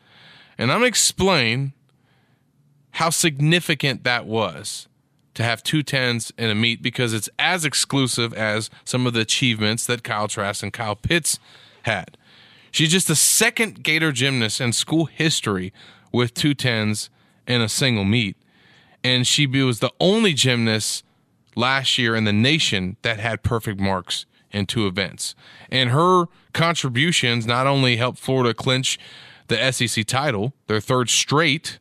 And 0.59 0.71
I'm 0.71 0.79
going 0.79 0.85
to 0.85 0.89
explain 0.89 1.73
how 2.93 3.11
significant 3.11 4.05
that 4.05 4.27
was 4.27 4.89
to 5.35 5.43
have 5.43 5.63
two 5.63 5.83
tens 5.83 6.33
in 6.37 6.51
a 6.51 6.55
meet 6.55 6.83
because 6.83 7.13
it's 7.13 7.29
as 7.39 7.65
exclusive 7.65 8.35
as 8.35 8.71
some 8.85 9.07
of 9.07 9.15
the 9.15 9.21
achievements 9.21 9.87
that 9.87 10.03
Kyle 10.03 10.29
Trask 10.29 10.63
and 10.63 10.73
Kyle 10.73 10.97
Pitts 10.97 11.39
had. 11.83 12.17
She's 12.71 12.91
just 12.91 13.09
the 13.09 13.17
second 13.17 13.83
Gator 13.83 14.13
gymnast 14.13 14.61
in 14.61 14.73
school 14.73 15.07
history 15.07 15.73
with 16.11 16.35
two 16.35 16.55
tens 16.55 17.11
in 17.47 17.61
a 17.61 17.69
single 17.69 18.05
meet. 18.05 18.37
And 19.05 19.27
she 19.27 19.47
was 19.47 19.81
the 19.81 19.93
only 20.01 20.33
gymnast 20.33 21.05
last 21.55 21.99
year 21.99 22.15
in 22.15 22.25
the 22.25 22.33
nation 22.33 22.97
that 23.03 23.19
had 23.19 23.43
perfect 23.43 23.81
marks 23.81 24.27
in 24.51 24.67
two 24.67 24.87
events. 24.87 25.35
And 25.71 25.91
her 25.91 26.27
contributions 26.53 27.47
not 27.47 27.67
only 27.67 27.97
helped 27.97 28.19
Florida 28.19 28.55
clinch 28.55 28.99
the 29.49 29.73
SEC 29.73 30.07
title, 30.07 30.53
their 30.67 30.81
third 30.81 31.11
straight, 31.11 31.79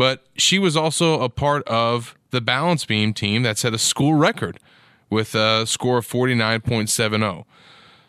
but 0.00 0.24
she 0.34 0.58
was 0.58 0.78
also 0.78 1.20
a 1.20 1.28
part 1.28 1.62
of 1.68 2.16
the 2.30 2.40
balance 2.40 2.86
beam 2.86 3.12
team 3.12 3.42
that 3.42 3.58
set 3.58 3.74
a 3.74 3.78
school 3.78 4.14
record 4.14 4.58
with 5.10 5.34
a 5.34 5.66
score 5.66 5.98
of 5.98 6.08
49.70. 6.08 7.44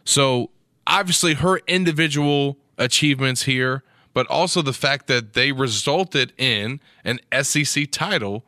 So 0.05 0.51
obviously 0.87 1.33
her 1.33 1.57
individual 1.67 2.57
achievements 2.77 3.43
here, 3.43 3.83
but 4.13 4.25
also 4.27 4.61
the 4.61 4.71
fact 4.71 5.07
that 5.07 5.33
they 5.33 5.51
resulted 5.51 6.31
in 6.37 6.79
an 7.03 7.19
SEC 7.43 7.91
title 7.91 8.45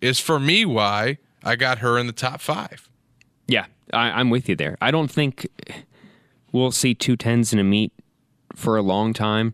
is 0.00 0.18
for 0.18 0.40
me 0.40 0.64
why 0.64 1.18
I 1.44 1.56
got 1.56 1.80
her 1.80 1.98
in 1.98 2.06
the 2.06 2.14
top 2.14 2.40
five. 2.40 2.88
Yeah, 3.46 3.66
I, 3.92 4.12
I'm 4.12 4.30
with 4.30 4.48
you 4.48 4.56
there. 4.56 4.78
I 4.80 4.92
don't 4.92 5.10
think 5.10 5.46
we'll 6.52 6.72
see 6.72 6.94
two 6.94 7.18
tens 7.18 7.52
in 7.52 7.58
a 7.58 7.64
meet 7.64 7.92
for 8.56 8.78
a 8.78 8.82
long 8.82 9.12
time, 9.12 9.52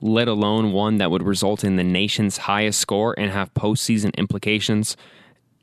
let 0.00 0.28
alone 0.28 0.72
one 0.72 0.96
that 0.96 1.10
would 1.10 1.22
result 1.22 1.64
in 1.64 1.76
the 1.76 1.84
nation's 1.84 2.38
highest 2.38 2.80
score 2.80 3.14
and 3.18 3.30
have 3.30 3.52
postseason 3.54 4.14
implications 4.16 4.96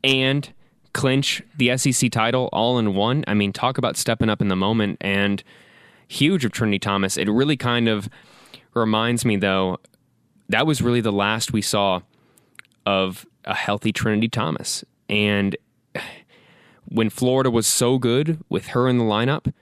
and 0.04 0.52
clinch 0.92 1.42
the 1.56 1.76
SEC 1.76 2.10
title 2.10 2.48
all 2.52 2.78
in 2.78 2.94
one. 2.94 3.24
I 3.26 3.34
mean, 3.34 3.52
talk 3.52 3.78
about 3.78 3.96
stepping 3.96 4.28
up 4.28 4.40
in 4.40 4.48
the 4.48 4.56
moment 4.56 4.98
and 5.00 5.42
huge 6.06 6.44
of 6.44 6.52
Trinity 6.52 6.78
Thomas. 6.78 7.16
It 7.16 7.28
really 7.28 7.56
kind 7.56 7.88
of 7.88 8.08
reminds 8.74 9.24
me, 9.24 9.36
though, 9.36 9.78
that 10.48 10.66
was 10.66 10.80
really 10.80 11.00
the 11.00 11.12
last 11.12 11.52
we 11.52 11.62
saw 11.62 12.00
of 12.86 13.26
a 13.44 13.54
healthy 13.54 13.92
Trinity 13.92 14.28
Thomas. 14.28 14.84
And 15.08 15.56
when 16.86 17.10
Florida 17.10 17.50
was 17.50 17.66
so 17.66 17.98
good 17.98 18.42
with 18.48 18.68
her 18.68 18.88
in 18.88 18.98
the 18.98 19.04
lineup, 19.04 19.52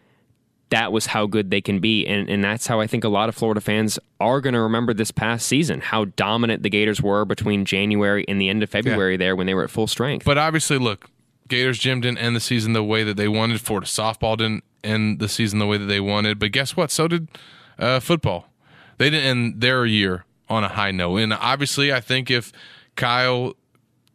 that 0.71 0.93
was 0.93 1.07
how 1.07 1.27
good 1.27 1.51
they 1.51 1.61
can 1.61 1.79
be. 1.79 2.07
And, 2.07 2.29
and 2.29 2.43
that's 2.43 2.67
how 2.67 2.81
I 2.81 2.87
think 2.87 3.05
a 3.05 3.09
lot 3.09 3.29
of 3.29 3.35
Florida 3.35 3.61
fans 3.61 3.99
are 4.21 4.41
going 4.41 4.55
to 4.55 4.61
remember 4.61 4.93
this 4.93 5.11
past 5.11 5.47
season, 5.47 5.81
how 5.81 6.07
dominant 6.07 6.63
the 6.63 6.71
Gators 6.71 7.01
were 7.01 7.25
between 7.25 7.65
January 7.65 8.25
and 8.27 8.41
the 8.41 8.49
end 8.49 8.63
of 8.63 8.71
February 8.71 9.17
there 9.17 9.37
when 9.37 9.47
they 9.47 9.55
were 9.55 9.65
at 9.65 9.71
full 9.71 9.87
strength. 9.87 10.25
But 10.25 10.39
obviously, 10.39 10.79
look, 10.79 11.09
Gators 11.49 11.79
gym 11.79 12.01
didn't 12.01 12.19
end 12.19 12.35
the 12.35 12.41
season 12.41 12.73
the 12.73 12.83
way 12.83 13.05
that 13.05 13.17
they 13.17 13.29
wanted. 13.29 13.61
Florida 13.61 13.87
softball 13.87 14.37
didn't 14.37 14.65
end 14.83 15.21
the 15.21 15.29
season 15.29 15.59
the 15.59 15.67
way 15.67 15.79
that 15.79 15.87
they 15.87 16.01
wanted. 16.01 16.39
But 16.39 16.53
guess 16.53 16.77
what? 16.77 16.91
So 16.91 17.07
did 17.07 17.29
uh, 17.79 18.01
football. 18.01 18.49
They 18.99 19.11
didn't 19.11 19.27
end 19.27 19.61
their 19.61 19.87
year 19.87 20.25
on 20.49 20.65
a 20.65 20.69
high 20.69 20.91
note. 20.91 21.19
And 21.19 21.33
obviously, 21.33 21.93
I 21.93 22.01
think 22.01 22.31
if 22.31 22.53
Kyle 22.97 23.55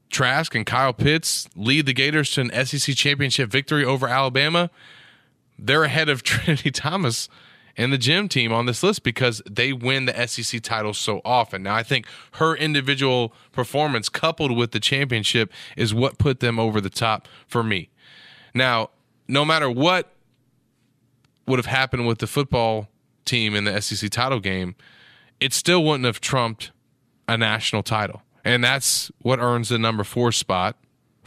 Trask 0.09 0.53
and 0.55 0.65
Kyle 0.65 0.93
Pitts 0.93 1.47
lead 1.55 1.85
the 1.85 1.93
Gators 1.93 2.31
to 2.31 2.41
an 2.41 2.65
SEC 2.65 2.95
championship 2.95 3.49
victory 3.49 3.85
over 3.85 4.07
Alabama, 4.07 4.69
they're 5.62 5.84
ahead 5.84 6.10
of 6.10 6.24
Trinity 6.24 6.71
Thomas 6.71 7.30
and 7.78 7.93
the 7.93 7.97
gym 7.97 8.28
team 8.28 8.52
on 8.52 8.65
this 8.65 8.84
list 8.84 9.04
because 9.04 9.41
they 9.50 9.71
win 9.71 10.06
the 10.06 10.28
SEC 10.28 10.62
title 10.62 10.93
so 10.93 11.21
often. 11.24 11.63
Now, 11.63 11.76
I 11.76 11.84
think 11.84 12.06
her 12.33 12.56
individual 12.56 13.33
performance 13.52 14.10
coupled 14.10 14.56
with 14.56 14.71
the 14.71 14.79
championship 14.79 15.52
is 15.77 15.94
what 15.94 16.17
put 16.17 16.42
them 16.42 16.60
over 16.60 16.81
the 16.81 16.90
top 16.90 17.27
for 17.48 17.63
me. 17.63 17.90
Now, 18.54 18.90
no 19.27 19.46
matter 19.46 19.69
what 19.69 20.12
would 21.48 21.60
have 21.60 21.65
happened 21.65 22.08
with 22.08 22.19
the 22.19 22.27
football 22.27 22.90
team 23.23 23.56
in 23.56 23.63
the 23.63 23.81
SEC 23.81 24.10
title 24.10 24.40
game, 24.40 24.75
it 25.40 25.54
still 25.54 25.83
wouldn't 25.83 26.06
have 26.06 26.19
trumped 26.19 26.71
a 27.27 27.38
national 27.38 27.83
title. 27.83 28.23
And 28.44 28.63
that's 28.63 29.12
what 29.19 29.40
earns 29.40 29.69
the 29.69 29.77
number 29.77 30.04
four 30.04 30.31
spot 30.31 30.75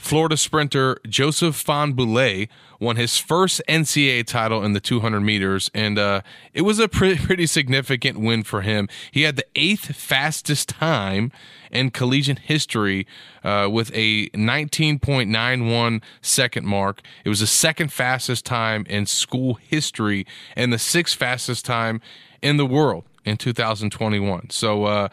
Florida 0.04 0.36
sprinter 0.36 0.98
Joseph 1.08 1.64
Fahnbulleh 1.64 2.48
won 2.78 2.96
his 2.96 3.16
first 3.16 3.62
NCAA 3.66 4.26
title 4.26 4.62
in 4.62 4.74
the 4.74 4.80
200 4.80 5.20
meters, 5.20 5.70
and 5.72 5.98
uh, 5.98 6.20
it 6.52 6.60
was 6.60 6.78
a 6.78 6.88
pretty, 6.88 7.16
pretty 7.26 7.46
significant 7.46 8.20
win 8.20 8.42
for 8.42 8.60
him. 8.60 8.86
He 9.10 9.22
had 9.22 9.36
the 9.36 9.46
eighth 9.56 9.96
fastest 9.96 10.68
time 10.68 11.32
in 11.70 11.90
collegiate 11.90 12.40
history 12.40 13.06
uh, 13.42 13.70
with 13.72 13.90
a 13.94 14.28
19.91 14.28 16.02
second 16.20 16.66
mark. 16.66 17.00
It 17.24 17.30
was 17.30 17.40
the 17.40 17.46
second 17.46 17.90
fastest 17.90 18.44
time 18.44 18.84
in 18.90 19.06
school 19.06 19.54
history 19.54 20.26
and 20.54 20.70
the 20.70 20.78
sixth 20.78 21.16
fastest 21.16 21.64
time 21.64 22.02
in 22.42 22.58
the 22.58 22.66
world 22.66 23.04
in 23.24 23.38
2021. 23.38 24.50
So, 24.50 24.84
uh, 24.84 25.08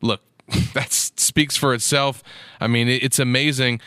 look, 0.00 0.22
that 0.74 0.92
speaks 0.92 1.56
for 1.56 1.72
itself. 1.72 2.24
I 2.60 2.66
mean, 2.66 2.88
it's 2.88 3.20
amazing. 3.20 3.80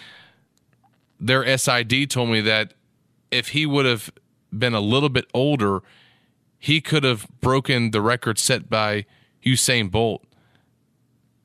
Their 1.19 1.57
SID 1.57 2.09
told 2.09 2.29
me 2.29 2.41
that 2.41 2.73
if 3.31 3.49
he 3.49 3.65
would 3.65 3.85
have 3.85 4.11
been 4.57 4.73
a 4.73 4.79
little 4.79 5.09
bit 5.09 5.25
older, 5.33 5.81
he 6.59 6.81
could 6.81 7.03
have 7.03 7.27
broken 7.41 7.91
the 7.91 8.01
record 8.01 8.37
set 8.39 8.69
by 8.69 9.05
Usain 9.45 9.89
Bolt 9.91 10.23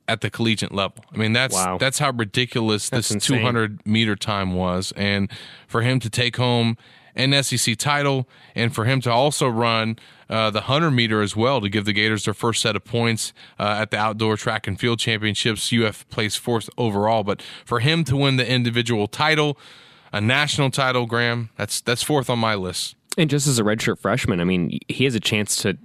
at 0.09 0.21
the 0.21 0.31
collegiate 0.31 0.73
level. 0.73 1.05
I 1.13 1.17
mean, 1.17 1.33
that's 1.33 1.55
Wow. 1.55 1.79
that's 1.79 1.99
how 1.99 2.11
ridiculous 2.11 2.91
That's 2.91 3.09
this 3.09 3.15
insane. 3.15 3.39
200 3.39 3.87
meter 3.87 4.17
time 4.17 4.55
was, 4.55 4.93
and 4.97 5.31
for 5.67 5.83
him 5.83 6.01
to 6.01 6.11
take 6.11 6.37
home 6.37 6.77
an 7.15 7.43
SEC 7.43 7.77
title, 7.77 8.29
and 8.55 8.75
for 8.75 8.85
him 8.85 9.01
to 9.03 9.11
also 9.11 9.49
run 9.49 9.99
uh, 10.29 10.51
the 10.51 10.61
100 10.61 10.91
meter 10.91 11.21
as 11.21 11.37
well 11.37 11.61
to 11.61 11.69
give 11.69 11.85
the 11.85 11.93
Gators 11.93 12.25
their 12.25 12.35
first 12.35 12.63
set 12.63 12.75
of 12.77 12.85
points 12.85 13.33
uh, 13.59 13.77
at 13.81 13.91
the 13.91 13.99
outdoor 13.99 14.37
track 14.37 14.67
and 14.67 14.81
field 14.81 14.99
championships. 14.99 15.73
UF 15.73 16.09
placed 16.09 16.39
fourth 16.39 16.71
overall, 16.79 17.23
but 17.23 17.43
for 17.65 17.81
him 17.81 18.05
to 18.05 18.17
win 18.17 18.37
the 18.37 18.49
individual 18.49 19.07
title, 19.07 19.59
a 20.13 20.21
national 20.21 20.71
title, 20.71 21.07
Graham, 21.07 21.51
that's 21.57 21.81
that's 21.81 22.03
fourth 22.03 22.31
on 22.31 22.39
my 22.39 22.55
list. 22.55 22.97
And 23.19 23.29
just 23.29 23.47
as 23.47 23.59
a 23.59 23.63
redshirt 23.63 23.99
freshman, 23.99 24.41
I 24.41 24.45
mean, 24.45 24.79
he 24.89 25.05
has 25.05 25.15
a 25.15 25.21
chance 25.21 25.57
to, 25.57 25.77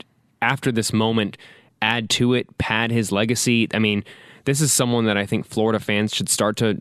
after 0.42 0.72
this 0.72 0.94
moment, 0.94 1.38
add 1.82 2.10
to 2.12 2.34
it, 2.34 2.58
pad 2.58 2.92
his 2.92 3.12
legacy. 3.12 3.68
I 3.74 3.80
mean, 3.80 4.04
this 4.46 4.62
is 4.62 4.72
someone 4.72 5.06
that 5.06 5.18
I 5.18 5.26
think 5.26 5.46
Florida 5.46 5.80
fans 5.80 6.16
should 6.16 6.30
start 6.30 6.56
to 6.58 6.78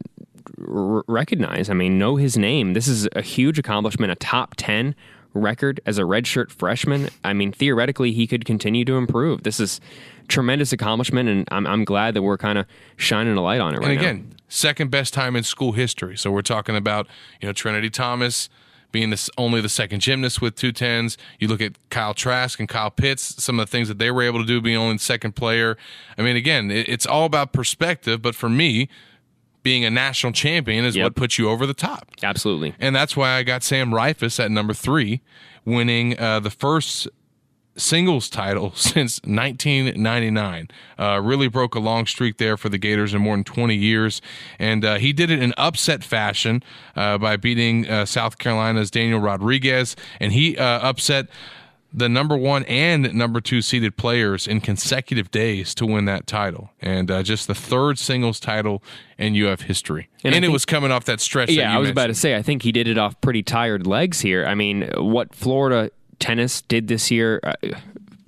r- 0.61 1.05
recognize. 1.07 1.69
I 1.71 1.75
mean, 1.75 1.99
know 1.99 2.17
his 2.17 2.37
name. 2.37 2.73
This 2.75 2.89
is 2.89 3.09
a 3.15 3.23
huge 3.23 3.59
accomplishment, 3.59 4.13
a 4.13 4.17
top 4.17 4.55
10 4.57 4.95
record 5.35 5.81
as 5.85 5.99
a 5.99 6.03
redshirt 6.03 6.51
freshman. 6.51 7.11
I 7.23 7.33
mean, 7.35 7.53
theoretically, 7.53 8.13
he 8.13 8.27
could 8.27 8.45
continue 8.45 8.85
to 8.87 8.97
improve. 8.97 9.43
This 9.43 9.61
is 9.61 9.81
tremendous 10.29 10.73
accomplishment, 10.73 11.29
and 11.29 11.47
I'm, 11.51 11.67
I'm 11.67 11.85
glad 11.85 12.15
that 12.15 12.23
we're 12.23 12.39
kind 12.39 12.59
of 12.59 12.67
shining 12.97 13.37
a 13.37 13.43
light 13.43 13.61
on 13.61 13.75
it 13.75 13.79
right 13.79 13.91
And 13.91 13.95
now. 13.97 14.01
again, 14.01 14.35
second 14.49 14.91
best 14.91 15.13
time 15.13 15.37
in 15.37 15.43
school 15.45 15.73
history. 15.73 16.17
So 16.17 16.31
we're 16.31 16.43
talking 16.43 16.75
about 16.77 17.07
you 17.41 17.47
know 17.49 17.53
Trinity 17.53 17.91
Thomas 17.91 18.49
being 18.93 19.11
this 19.11 19.29
only 19.37 19.61
the 19.61 19.69
second 19.69 20.01
gymnast 20.01 20.41
with 20.41 20.55
two 20.55 20.73
tens. 20.73 21.19
You 21.39 21.49
look 21.49 21.61
at 21.61 21.73
Kyle 21.91 22.15
Trask 22.15 22.59
and 22.59 22.69
Kyle 22.69 22.91
Pitts, 22.91 23.43
some 23.43 23.61
of 23.61 23.67
the 23.67 23.71
things 23.71 23.89
that 23.89 23.99
they 23.99 24.11
were 24.11 24.23
able 24.23 24.39
to 24.41 24.47
do, 24.47 24.61
being 24.63 24.77
only 24.79 24.95
the 24.95 25.03
second 25.03 25.33
player. 25.37 25.77
I 26.17 26.23
mean, 26.23 26.37
again, 26.37 26.71
it, 26.71 26.89
it's 26.89 27.05
all 27.05 27.27
about 27.27 27.53
perspective. 27.53 28.23
But 28.23 28.35
for 28.35 28.49
me, 28.49 28.89
being 29.67 29.85
a 29.85 29.91
national 29.91 30.33
champion 30.33 30.85
is 30.85 30.95
Yep. 30.95 31.03
what 31.05 31.15
puts 31.17 31.39
you 31.39 31.51
over 31.51 31.67
the 31.67 31.75
top. 31.75 32.07
Absolutely. 32.23 32.73
And 32.79 32.95
that's 32.95 33.17
why 33.17 33.33
I 33.33 33.43
got 33.43 33.65
Sam 33.65 33.91
Riffice 33.91 34.39
at 34.39 34.49
number 34.53 34.73
three, 34.73 35.23
winning 35.65 36.17
uh, 36.21 36.39
the 36.39 36.51
first 36.51 37.09
singles 37.77 38.31
title 38.31 38.73
since 38.77 39.21
1999. 39.25 40.69
Uh, 40.99 41.21
really 41.21 41.49
broke 41.49 41.75
a 41.75 41.81
long 41.81 42.07
streak 42.07 42.39
there 42.39 42.57
for 42.57 42.69
the 42.69 42.79
Gators 42.79 43.13
in 43.13 43.21
more 43.23 43.35
than 43.35 43.43
20 43.43 43.75
years. 43.75 44.23
And 44.61 44.85
uh, 44.85 44.95
he 44.99 45.13
did 45.13 45.31
it 45.33 45.43
in 45.43 45.53
upset 45.57 46.05
fashion 46.05 46.63
uh, 46.95 47.19
by 47.19 47.37
beating 47.37 47.89
uh, 47.89 48.05
South 48.07 48.39
Carolina's 48.39 48.91
Daniel 48.93 49.19
Rodriguez. 49.19 49.97
And 50.21 50.33
he 50.33 50.57
uh, 50.57 50.65
upset 50.65 51.27
the 51.97 52.09
number 52.11 52.37
one 52.37 52.63
and 52.65 53.15
number 53.15 53.41
two 53.41 53.63
seeded 53.63 53.97
players 53.97 54.47
in 54.47 54.61
consecutive 54.61 55.31
days 55.31 55.75
to 55.77 55.87
win 55.87 56.05
that 56.05 56.27
title. 56.27 56.71
And 56.81 57.11
uh, 57.11 57.23
just 57.23 57.49
the 57.49 57.55
third 57.55 57.99
singles 57.99 58.39
title 58.39 58.83
in 59.19 59.35
UF 59.43 59.63
history. 59.63 60.09
And 60.23 60.35
And, 60.35 60.45
it 60.45 60.49
think- 60.49 60.53
was 60.53 60.67
coming 60.67 60.93
off 60.93 61.07
that 61.07 61.21
stretch. 61.21 61.49
that 61.49 61.55
Yeah, 61.55 61.71
you 61.73 61.77
I 61.79 61.81
was 61.81 61.89
about 61.91 62.09
to 62.09 62.15
say, 62.15 62.37
I 62.37 62.43
think 62.43 62.63
he 62.63 62.71
did 62.71 62.87
it 62.87 62.99
off 62.99 63.19
pretty 63.23 63.43
tired 63.43 63.87
legs 63.87 64.21
here. 64.21 64.45
I 64.45 64.55
mean, 64.55 64.91
what 64.99 65.35
Florida 65.35 65.91
tennis 66.19 66.61
did 66.61 66.89
this 66.89 67.11
year, 67.11 67.41
uh, 67.43 67.55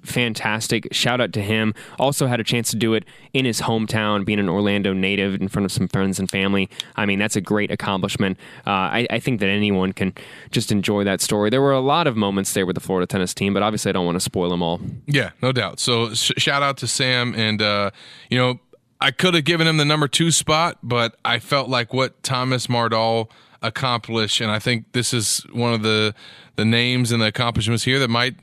fantastic. 0.02 0.88
Shout 0.92 1.20
out 1.20 1.32
to 1.34 1.42
him. 1.42 1.74
Also 1.98 2.26
had 2.26 2.40
a 2.40 2.44
chance 2.44 2.70
to 2.70 2.76
do 2.76 2.94
it 2.94 3.04
in 3.32 3.44
his 3.44 3.60
hometown, 3.60 4.24
being 4.24 4.38
an 4.38 4.48
Orlando 4.48 4.92
native 4.92 5.40
in 5.40 5.48
front 5.48 5.64
of 5.64 5.72
some 5.72 5.88
friends 5.88 6.18
and 6.18 6.30
family. 6.30 6.68
I 6.96 7.06
mean, 7.06 7.18
that's 7.18 7.36
a 7.36 7.40
great 7.40 7.70
accomplishment. 7.70 8.38
Uh, 8.66 8.70
I, 8.70 9.06
I 9.10 9.18
think 9.20 9.40
that 9.40 9.48
anyone 9.48 9.92
can 9.92 10.12
just 10.50 10.72
enjoy 10.72 11.04
that 11.04 11.20
story. 11.20 11.50
There 11.50 11.62
were 11.62 11.72
a 11.72 11.80
lot 11.80 12.06
of 12.06 12.16
moments 12.16 12.52
there 12.52 12.66
with 12.66 12.74
the 12.74 12.80
Florida 12.80 13.06
tennis 13.06 13.34
team, 13.34 13.54
but 13.54 13.62
obviously 13.62 13.90
I 13.90 13.92
don't 13.92 14.06
want 14.06 14.16
to 14.16 14.20
spoil 14.20 14.50
them 14.50 14.62
all. 14.62 14.80
Yeah, 15.06 15.30
no 15.42 15.52
doubt. 15.52 15.80
So 15.80 16.14
sh- 16.14 16.32
shout 16.38 16.62
out 16.62 16.76
to 16.78 16.86
Sam, 16.86 17.34
and 17.34 17.60
uh, 17.60 17.90
you 18.30 18.38
know, 18.38 18.60
I 19.00 19.10
could 19.10 19.34
have 19.34 19.44
given 19.44 19.66
him 19.66 19.76
the 19.76 19.84
number 19.84 20.08
two 20.08 20.30
spot, 20.30 20.78
but 20.82 21.16
I 21.24 21.38
felt 21.38 21.68
like 21.68 21.92
what 21.92 22.22
Thomas 22.22 22.66
Mardal 22.66 23.30
accomplished, 23.62 24.40
and 24.40 24.50
I 24.50 24.58
think 24.58 24.92
this 24.92 25.12
is 25.12 25.38
one 25.52 25.72
of 25.72 25.82
the 25.82 26.14
the 26.56 26.64
names 26.64 27.12
and 27.12 27.22
the 27.22 27.26
accomplishments 27.26 27.84
here 27.84 28.00
that 28.00 28.08
might 28.08 28.34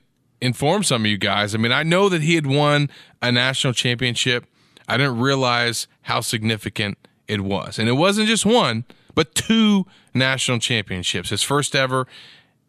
inform 0.41 0.83
some 0.83 1.03
of 1.03 1.07
you 1.11 1.17
guys. 1.17 1.55
I 1.55 1.57
mean, 1.57 1.71
I 1.71 1.83
know 1.83 2.09
that 2.09 2.21
he 2.21 2.35
had 2.35 2.45
won 2.45 2.89
a 3.21 3.31
national 3.31 3.73
championship. 3.73 4.45
I 4.87 4.97
didn't 4.97 5.19
realize 5.19 5.87
how 6.03 6.21
significant 6.21 6.97
it 7.27 7.41
was, 7.41 7.79
and 7.79 7.89
it 7.89 7.93
wasn't 7.93 8.27
just 8.27 8.45
one, 8.45 8.85
but 9.15 9.33
two 9.33 9.85
national 10.13 10.59
championships. 10.59 11.29
His 11.29 11.41
first 11.41 11.75
ever 11.75 12.05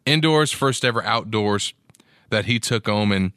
indoors, 0.05 0.51
first 0.51 0.83
ever 0.83 1.03
outdoors 1.03 1.73
that 2.29 2.45
he 2.45 2.59
took 2.59 2.87
home 2.87 3.11
and 3.11 3.33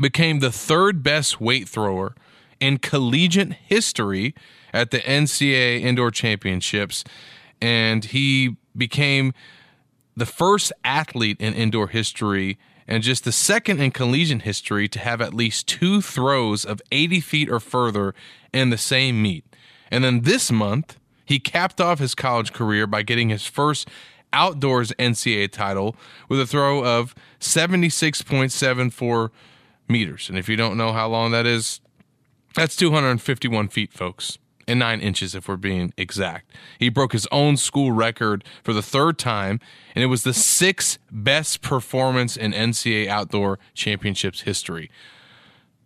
became 0.00 0.40
the 0.40 0.52
third 0.52 1.02
best 1.02 1.40
weight 1.40 1.68
thrower 1.68 2.14
in 2.60 2.78
collegiate 2.78 3.52
history 3.52 4.34
at 4.72 4.90
the 4.90 4.98
NCAA 5.00 5.80
Indoor 5.82 6.10
Championships. 6.10 7.04
And 7.60 8.04
he 8.04 8.56
became 8.76 9.32
the 10.16 10.26
first 10.26 10.72
athlete 10.84 11.36
in 11.40 11.54
indoor 11.54 11.88
history 11.88 12.58
and 12.86 13.02
just 13.02 13.24
the 13.24 13.32
second 13.32 13.80
in 13.80 13.90
collegiate 13.90 14.42
history 14.42 14.88
to 14.88 14.98
have 14.98 15.20
at 15.20 15.34
least 15.34 15.66
two 15.66 16.00
throws 16.00 16.64
of 16.64 16.82
80 16.92 17.20
feet 17.20 17.50
or 17.50 17.60
further 17.60 18.14
in 18.52 18.70
the 18.70 18.78
same 18.78 19.22
meet. 19.22 19.44
And 19.90 20.04
then 20.04 20.22
this 20.22 20.50
month, 20.50 20.98
he 21.24 21.38
capped 21.38 21.80
off 21.80 21.98
his 21.98 22.14
college 22.14 22.52
career 22.52 22.86
by 22.86 23.02
getting 23.02 23.30
his 23.30 23.46
first 23.46 23.88
outdoors 24.32 24.92
NCAA 24.98 25.50
title 25.50 25.96
with 26.28 26.40
a 26.40 26.46
throw 26.46 26.84
of 26.84 27.14
76.74 27.40 29.30
meters. 29.88 30.28
And 30.28 30.38
if 30.38 30.48
you 30.48 30.56
don't 30.56 30.76
know 30.76 30.92
how 30.92 31.08
long 31.08 31.30
that 31.30 31.46
is, 31.46 31.80
that's 32.54 32.76
251 32.76 33.68
feet, 33.68 33.92
folks, 33.92 34.38
and 34.66 34.78
nine 34.78 35.00
inches 35.00 35.34
if 35.34 35.48
we're 35.48 35.56
being 35.56 35.92
exact. 35.96 36.50
He 36.78 36.88
broke 36.88 37.12
his 37.12 37.26
own 37.32 37.56
school 37.56 37.92
record 37.92 38.44
for 38.62 38.72
the 38.72 38.82
third 38.82 39.18
time, 39.18 39.60
and 39.94 40.02
it 40.02 40.08
was 40.08 40.22
the 40.22 40.34
sixth 40.34 40.98
best 41.10 41.62
performance 41.62 42.36
in 42.36 42.52
NCAA 42.52 43.08
Outdoor 43.08 43.58
Championships 43.74 44.42
history. 44.42 44.90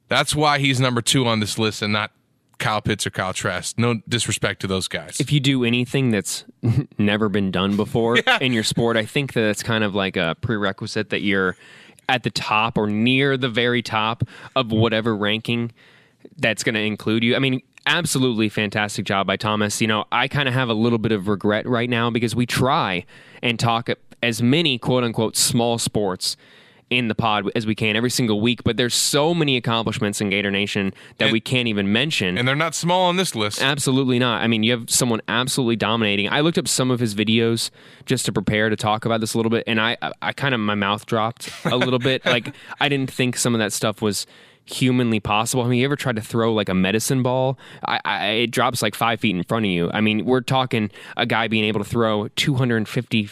That's 0.08 0.34
why 0.34 0.58
he's 0.58 0.80
number 0.80 1.02
two 1.02 1.26
on 1.26 1.40
this 1.40 1.58
list 1.58 1.82
and 1.82 1.92
not 1.92 2.12
Kyle 2.58 2.80
Pitts 2.80 3.06
or 3.06 3.10
Kyle 3.10 3.32
Trask. 3.32 3.78
No 3.78 4.00
disrespect 4.08 4.60
to 4.62 4.66
those 4.66 4.88
guys. 4.88 5.20
if 5.20 5.30
you 5.30 5.40
do 5.40 5.64
anything 5.64 6.10
that's 6.10 6.44
never 6.98 7.28
been 7.28 7.50
done 7.50 7.76
before 7.76 8.18
in 8.40 8.52
your 8.52 8.64
sport, 8.64 8.96
I 8.96 9.04
think 9.04 9.34
that 9.34 9.44
it's 9.44 9.62
kind 9.62 9.84
of 9.84 9.94
like 9.94 10.16
a 10.16 10.36
prerequisite 10.40 11.10
that 11.10 11.20
you're 11.22 11.56
at 12.08 12.22
the 12.22 12.30
top 12.30 12.78
or 12.78 12.86
near 12.88 13.36
the 13.36 13.48
very 13.48 13.82
top 13.82 14.24
of 14.56 14.72
whatever 14.72 15.14
ranking 15.14 15.72
that's 16.38 16.64
going 16.64 16.74
to 16.74 16.80
include 16.80 17.22
you. 17.22 17.36
I 17.36 17.38
mean, 17.38 17.60
absolutely 17.88 18.48
fantastic 18.48 19.04
job 19.04 19.26
by 19.26 19.36
Thomas. 19.36 19.80
You 19.80 19.86
know, 19.88 20.04
I 20.12 20.28
kind 20.28 20.48
of 20.48 20.54
have 20.54 20.68
a 20.68 20.74
little 20.74 20.98
bit 20.98 21.12
of 21.12 21.26
regret 21.28 21.66
right 21.66 21.88
now 21.90 22.10
because 22.10 22.36
we 22.36 22.46
try 22.46 23.04
and 23.42 23.58
talk 23.58 23.88
as 24.22 24.42
many 24.42 24.78
quote 24.78 25.04
unquote 25.04 25.36
small 25.36 25.78
sports 25.78 26.36
in 26.90 27.08
the 27.08 27.14
pod 27.14 27.44
as 27.54 27.66
we 27.66 27.74
can 27.74 27.96
every 27.96 28.08
single 28.08 28.40
week, 28.40 28.64
but 28.64 28.78
there's 28.78 28.94
so 28.94 29.34
many 29.34 29.58
accomplishments 29.58 30.22
in 30.22 30.30
Gator 30.30 30.50
Nation 30.50 30.94
that 31.18 31.26
And- 31.26 31.32
we 31.34 31.38
can't 31.40 31.68
even 31.68 31.92
mention. 31.92 32.38
and 32.38 32.48
they're 32.48 32.56
not 32.56 32.74
small 32.74 33.02
on 33.10 33.16
this 33.16 33.34
list. 33.34 33.60
Absolutely 33.62 34.18
not. 34.18 34.40
I 34.42 34.46
mean, 34.46 34.62
you 34.62 34.72
have 34.72 34.88
someone 34.88 35.20
absolutely 35.28 35.76
dominating. 35.76 36.30
I 36.30 36.40
looked 36.40 36.56
up 36.56 36.66
some 36.66 36.90
of 36.90 36.98
his 36.98 37.14
videos 37.14 37.68
just 38.06 38.24
to 38.24 38.32
prepare 38.32 38.70
to 38.70 38.76
talk 38.76 39.04
about 39.04 39.20
this 39.20 39.34
a 39.34 39.36
little 39.36 39.50
bit, 39.50 39.64
and 39.66 39.78
I, 39.78 39.98
I, 40.00 40.12
I 40.22 40.32
kind 40.32 40.54
of 40.54 40.60
my 40.60 40.74
mouth 40.74 41.04
dropped 41.04 41.50
a 41.66 41.76
little 41.76 41.98
bit. 41.98 42.22
Like 42.28 42.54
I 42.80 42.88
didn't 42.88 43.10
think 43.10 43.36
some 43.36 43.54
of 43.54 43.58
that 43.58 43.74
stuff 43.74 44.00
was 44.00 44.26
humanly 44.68 45.20
possible. 45.20 45.62
I 45.64 45.68
mean, 45.68 45.78
you 45.80 45.84
ever 45.84 45.96
tried 45.96 46.16
to 46.16 46.22
throw 46.22 46.52
like 46.52 46.68
a 46.68 46.74
medicine 46.74 47.22
ball? 47.22 47.58
I, 47.86 48.00
I, 48.04 48.26
it 48.28 48.50
drops 48.50 48.82
like 48.82 48.94
five 48.94 49.20
feet 49.20 49.34
in 49.36 49.42
front 49.44 49.64
of 49.66 49.70
you. 49.70 49.90
I 49.92 50.00
mean, 50.00 50.24
we're 50.24 50.40
talking 50.40 50.90
a 51.16 51.26
guy 51.26 51.48
being 51.48 51.64
able 51.64 51.80
to 51.82 51.88
throw 51.88 52.28
250 52.28 53.28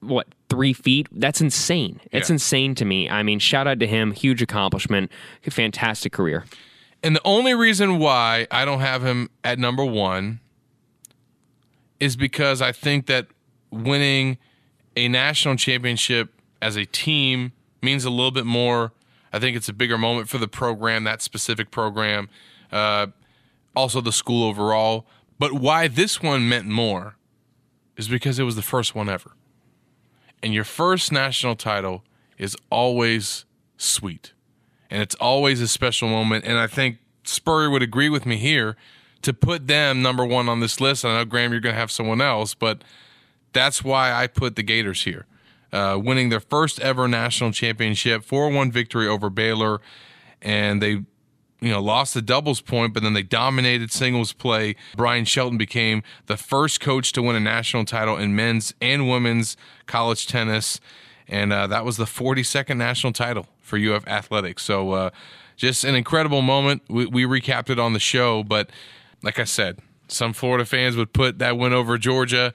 what 0.00 0.28
three 0.48 0.72
feet 0.72 1.06
that's 1.12 1.42
insane 1.42 2.00
it's 2.10 2.30
Yeah. 2.30 2.34
insane 2.34 2.74
to 2.76 2.86
me 2.86 3.08
i 3.10 3.22
mean 3.22 3.38
shout 3.38 3.66
out 3.68 3.78
to 3.80 3.86
him 3.86 4.12
huge 4.12 4.40
accomplishment 4.40 5.12
fantastic 5.42 6.10
career 6.10 6.46
And 7.02 7.14
the 7.14 7.20
only 7.24 7.52
reason 7.54 7.98
why 7.98 8.46
I 8.50 8.64
don't 8.64 8.80
have 8.80 9.04
him 9.04 9.28
at 9.44 9.58
number 9.58 9.84
one 9.84 10.40
is 12.00 12.16
because 12.16 12.62
I 12.62 12.72
think 12.72 13.06
that 13.06 13.26
winning 13.70 14.38
a 14.96 15.06
national 15.08 15.56
championship 15.56 16.30
as 16.62 16.76
a 16.76 16.84
team 16.86 17.52
means 17.82 18.04
a 18.04 18.10
little 18.10 18.30
bit 18.30 18.46
more. 18.46 18.92
I 19.32 19.38
think 19.38 19.56
it's 19.56 19.68
a 19.68 19.72
bigger 19.72 19.98
moment 19.98 20.28
for 20.28 20.38
the 20.38 20.48
program, 20.48 21.04
that 21.04 21.22
specific 21.22 21.70
program, 21.70 22.28
uh, 22.72 23.08
also 23.76 24.00
the 24.00 24.12
school 24.12 24.48
overall. 24.48 25.06
But 25.38 25.52
why 25.52 25.88
this 25.88 26.22
one 26.22 26.48
meant 26.48 26.66
more 26.66 27.16
is 27.96 28.08
because 28.08 28.38
it 28.38 28.44
was 28.44 28.56
the 28.56 28.62
first 28.62 28.94
one 28.94 29.08
ever. 29.08 29.32
And 30.42 30.54
your 30.54 30.64
first 30.64 31.12
national 31.12 31.54
title 31.54 32.02
is 32.38 32.56
always 32.70 33.44
sweet. 33.76 34.32
And 34.90 35.02
it's 35.02 35.14
always 35.16 35.60
a 35.60 35.68
special 35.68 36.08
moment. 36.08 36.44
And 36.44 36.58
I 36.58 36.66
think 36.66 36.98
Spurrier 37.24 37.70
would 37.70 37.82
agree 37.82 38.08
with 38.08 38.26
me 38.26 38.36
here 38.36 38.76
to 39.22 39.32
put 39.32 39.66
them 39.66 40.02
number 40.02 40.24
one 40.24 40.48
on 40.48 40.60
this 40.60 40.80
list. 40.80 41.04
I 41.04 41.18
know, 41.18 41.24
Graham, 41.24 41.52
you're 41.52 41.60
going 41.60 41.74
to 41.74 41.78
have 41.80 41.90
someone 41.90 42.20
else, 42.20 42.54
but 42.54 42.82
that's 43.52 43.84
why 43.84 44.12
I 44.12 44.26
put 44.26 44.56
the 44.56 44.62
Gators 44.62 45.04
here. 45.04 45.26
Uh, 45.72 45.98
winning 46.02 46.30
their 46.30 46.40
first 46.40 46.80
ever 46.80 47.06
national 47.06 47.52
championship, 47.52 48.24
4 48.24 48.50
1 48.50 48.72
victory 48.72 49.06
over 49.06 49.30
Baylor. 49.30 49.80
And 50.42 50.82
they 50.82 51.04
you 51.60 51.70
know, 51.70 51.80
lost 51.80 52.14
the 52.14 52.22
doubles 52.22 52.60
point, 52.60 52.94
but 52.94 53.02
then 53.02 53.12
they 53.12 53.22
dominated 53.22 53.92
singles 53.92 54.32
play. 54.32 54.76
Bryan 54.96 55.24
Shelton 55.24 55.58
became 55.58 56.02
the 56.26 56.36
first 56.36 56.80
coach 56.80 57.12
to 57.12 57.22
win 57.22 57.36
a 57.36 57.40
national 57.40 57.84
title 57.84 58.16
in 58.16 58.34
men's 58.34 58.74
and 58.80 59.08
women's 59.08 59.56
college 59.86 60.26
tennis. 60.26 60.80
And 61.28 61.52
uh, 61.52 61.66
that 61.68 61.84
was 61.84 61.96
the 61.96 62.06
42nd 62.06 62.76
national 62.76 63.12
title 63.12 63.46
for 63.60 63.78
UF 63.78 64.06
Athletics. 64.08 64.62
So, 64.62 64.92
uh, 64.92 65.10
just 65.56 65.84
an 65.84 65.94
incredible 65.94 66.40
moment. 66.40 66.82
We, 66.88 67.04
we 67.04 67.24
recapped 67.24 67.68
it 67.68 67.78
on 67.78 67.92
the 67.92 68.00
show, 68.00 68.42
but 68.42 68.70
like 69.22 69.38
I 69.38 69.44
said, 69.44 69.78
some 70.08 70.32
Florida 70.32 70.64
fans 70.64 70.96
would 70.96 71.12
put 71.12 71.38
that 71.38 71.58
win 71.58 71.74
over 71.74 71.98
Georgia 71.98 72.54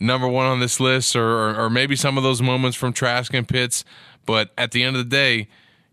number 0.00 0.26
one 0.26 0.46
on 0.46 0.60
this 0.60 0.80
list, 0.80 1.14
or, 1.14 1.22
or, 1.22 1.64
or 1.64 1.70
maybe 1.70 1.94
some 1.94 2.16
of 2.16 2.22
those 2.22 2.42
moments 2.42 2.76
from 2.76 2.92
Trask 2.92 3.32
and 3.34 3.46
Pitts. 3.46 3.84
But 4.26 4.50
at 4.58 4.72
the 4.72 4.82
end 4.82 4.96
of 4.96 5.04
the 5.04 5.10
day, 5.10 5.48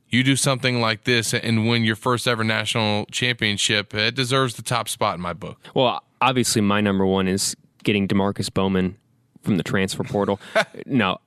you 0.09 0.23
do 0.23 0.35
something 0.35 0.79
like 0.79 1.03
this 1.03 1.33
and 1.33 1.67
win 1.67 1.83
your 1.83 1.95
first 1.95 2.27
ever 2.27 2.43
national 2.43 3.05
championship, 3.07 3.93
it 3.93 4.15
deserves 4.15 4.55
the 4.55 4.61
top 4.61 4.87
spot 4.87 5.15
in 5.15 5.21
my 5.21 5.33
book. 5.33 5.59
Well, 5.73 6.01
obviously, 6.21 6.61
my 6.61 6.81
number 6.81 7.05
one 7.05 7.27
is 7.27 7.55
getting 7.83 8.07
Demarkus 8.07 8.53
Bowman 8.53 8.97
from 9.43 9.57
the 9.57 9.63
transfer 9.63 10.03
portal. 10.03 10.39
no, 10.85 11.19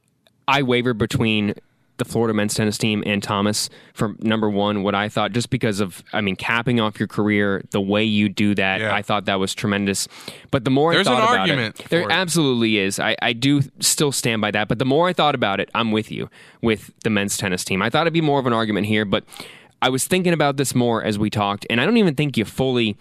I 0.49 0.63
waver 0.63 0.95
between 0.95 1.55
the 2.01 2.05
Florida 2.05 2.35
men's 2.35 2.55
tennis 2.55 2.77
team 2.77 3.05
and 3.07 3.23
Thomas 3.23 3.71
for 3.95 4.17
number 4.19 4.51
one. 4.51 4.83
What 4.83 4.97
I 4.97 5.09
thought, 5.09 5.31
just 5.31 5.49
because 5.51 5.79
of, 5.79 6.03
I 6.13 6.21
mean, 6.21 6.35
capping 6.35 6.81
off 6.81 6.99
your 6.99 7.07
career, 7.07 7.63
the 7.71 7.81
way 7.81 8.03
you 8.03 8.29
do 8.29 8.57
that, 8.57 8.81
Yeah. 8.81 8.93
I 8.93 9.03
thought 9.03 9.27
that 9.27 9.39
was 9.39 9.55
tremendous. 9.55 10.09
But 10.51 10.65
the 10.65 10.71
more 10.71 10.93
There's 10.93 11.07
I 11.07 11.13
an 11.13 11.19
thought 11.19 11.29
about 11.35 11.41
argument 11.41 11.81
it, 11.81 11.89
there 11.91 12.01
it. 12.03 12.11
absolutely 12.11 12.79
is. 12.79 12.99
I, 12.99 13.15
I 13.23 13.33
do 13.33 13.63
still 13.79 14.11
stand 14.11 14.43
by 14.43 14.51
that. 14.51 14.67
But 14.67 14.81
the 14.81 14.85
more 14.85 15.07
I 15.07 15.13
thought 15.13 15.37
about 15.37 15.61
it, 15.61 15.71
I'm 15.75 15.93
with 15.93 16.11
you 16.11 16.29
with 16.61 16.91
the 17.05 17.11
men's 17.11 17.37
tennis 17.37 17.63
team. 17.65 17.81
I 17.83 17.91
thought 17.91 18.03
it'd 18.03 18.13
be 18.13 18.21
more 18.21 18.41
of 18.41 18.47
an 18.47 18.53
argument 18.53 18.89
here, 18.89 19.05
but 19.05 19.23
I 19.81 19.89
was 19.91 20.07
thinking 20.07 20.33
about 20.33 20.57
this 20.57 20.75
more 20.75 21.05
as 21.05 21.19
we 21.19 21.31
talked, 21.31 21.67
and 21.71 21.81
I 21.81 21.87
don't 21.87 21.97
even 21.97 22.15
think 22.17 22.37
you 22.37 22.45
fully 22.45 22.97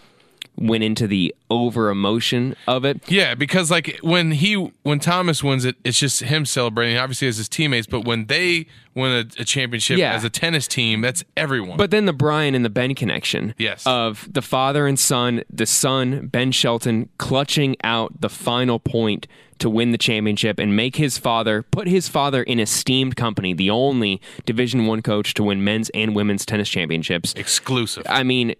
went 0.55 0.83
into 0.83 1.07
the 1.07 1.33
over 1.49 1.89
emotion 1.89 2.55
of 2.67 2.83
it. 2.85 3.01
Yeah, 3.09 3.33
because 3.35 3.71
like 3.71 3.97
when 4.01 4.31
he 4.31 4.55
when 4.83 4.99
Thomas 4.99 5.43
wins 5.43 5.65
it, 5.65 5.75
it's 5.83 5.97
just 5.99 6.19
him 6.21 6.45
celebrating. 6.45 6.97
Obviously, 6.97 7.27
as 7.27 7.37
his 7.37 7.47
teammates, 7.49 7.87
but 7.87 8.05
when 8.05 8.25
they 8.25 8.67
win 8.95 9.11
a, 9.11 9.41
a 9.41 9.45
championship 9.45 9.97
Yeah. 9.97 10.13
as 10.13 10.23
a 10.23 10.29
tennis 10.29 10.67
team, 10.67 11.01
that's 11.01 11.23
everyone. 11.37 11.77
But 11.77 11.91
then 11.91 12.05
the 12.05 12.13
Bryan 12.13 12.55
and 12.55 12.65
the 12.65 12.69
Ben 12.69 12.93
connection. 12.95 13.53
Yes. 13.57 13.83
Of 13.85 14.27
the 14.31 14.41
father 14.41 14.85
and 14.87 14.99
son, 14.99 15.43
the 15.49 15.65
son, 15.65 16.27
Ben 16.27 16.51
Shelton, 16.51 17.07
clutching 17.17 17.75
out 17.83 18.19
the 18.19 18.29
final 18.29 18.79
point 18.79 19.27
to 19.59 19.69
win 19.69 19.91
the 19.91 19.97
championship 19.97 20.57
and 20.59 20.75
make 20.75 20.95
his 20.95 21.17
father 21.17 21.63
put 21.63 21.87
his 21.87 22.07
father 22.07 22.43
in 22.43 22.59
esteemed 22.59 23.15
company, 23.17 23.53
the 23.53 23.69
only 23.69 24.21
Division 24.45 24.85
One 24.87 25.01
coach 25.01 25.33
to 25.35 25.43
win 25.43 25.63
men's 25.63 25.89
and 25.91 26.15
women's 26.15 26.45
tennis 26.45 26.69
championships. 26.69 27.33
exclusive. 27.33 28.03
I 28.09 28.23
mean, 28.23 28.55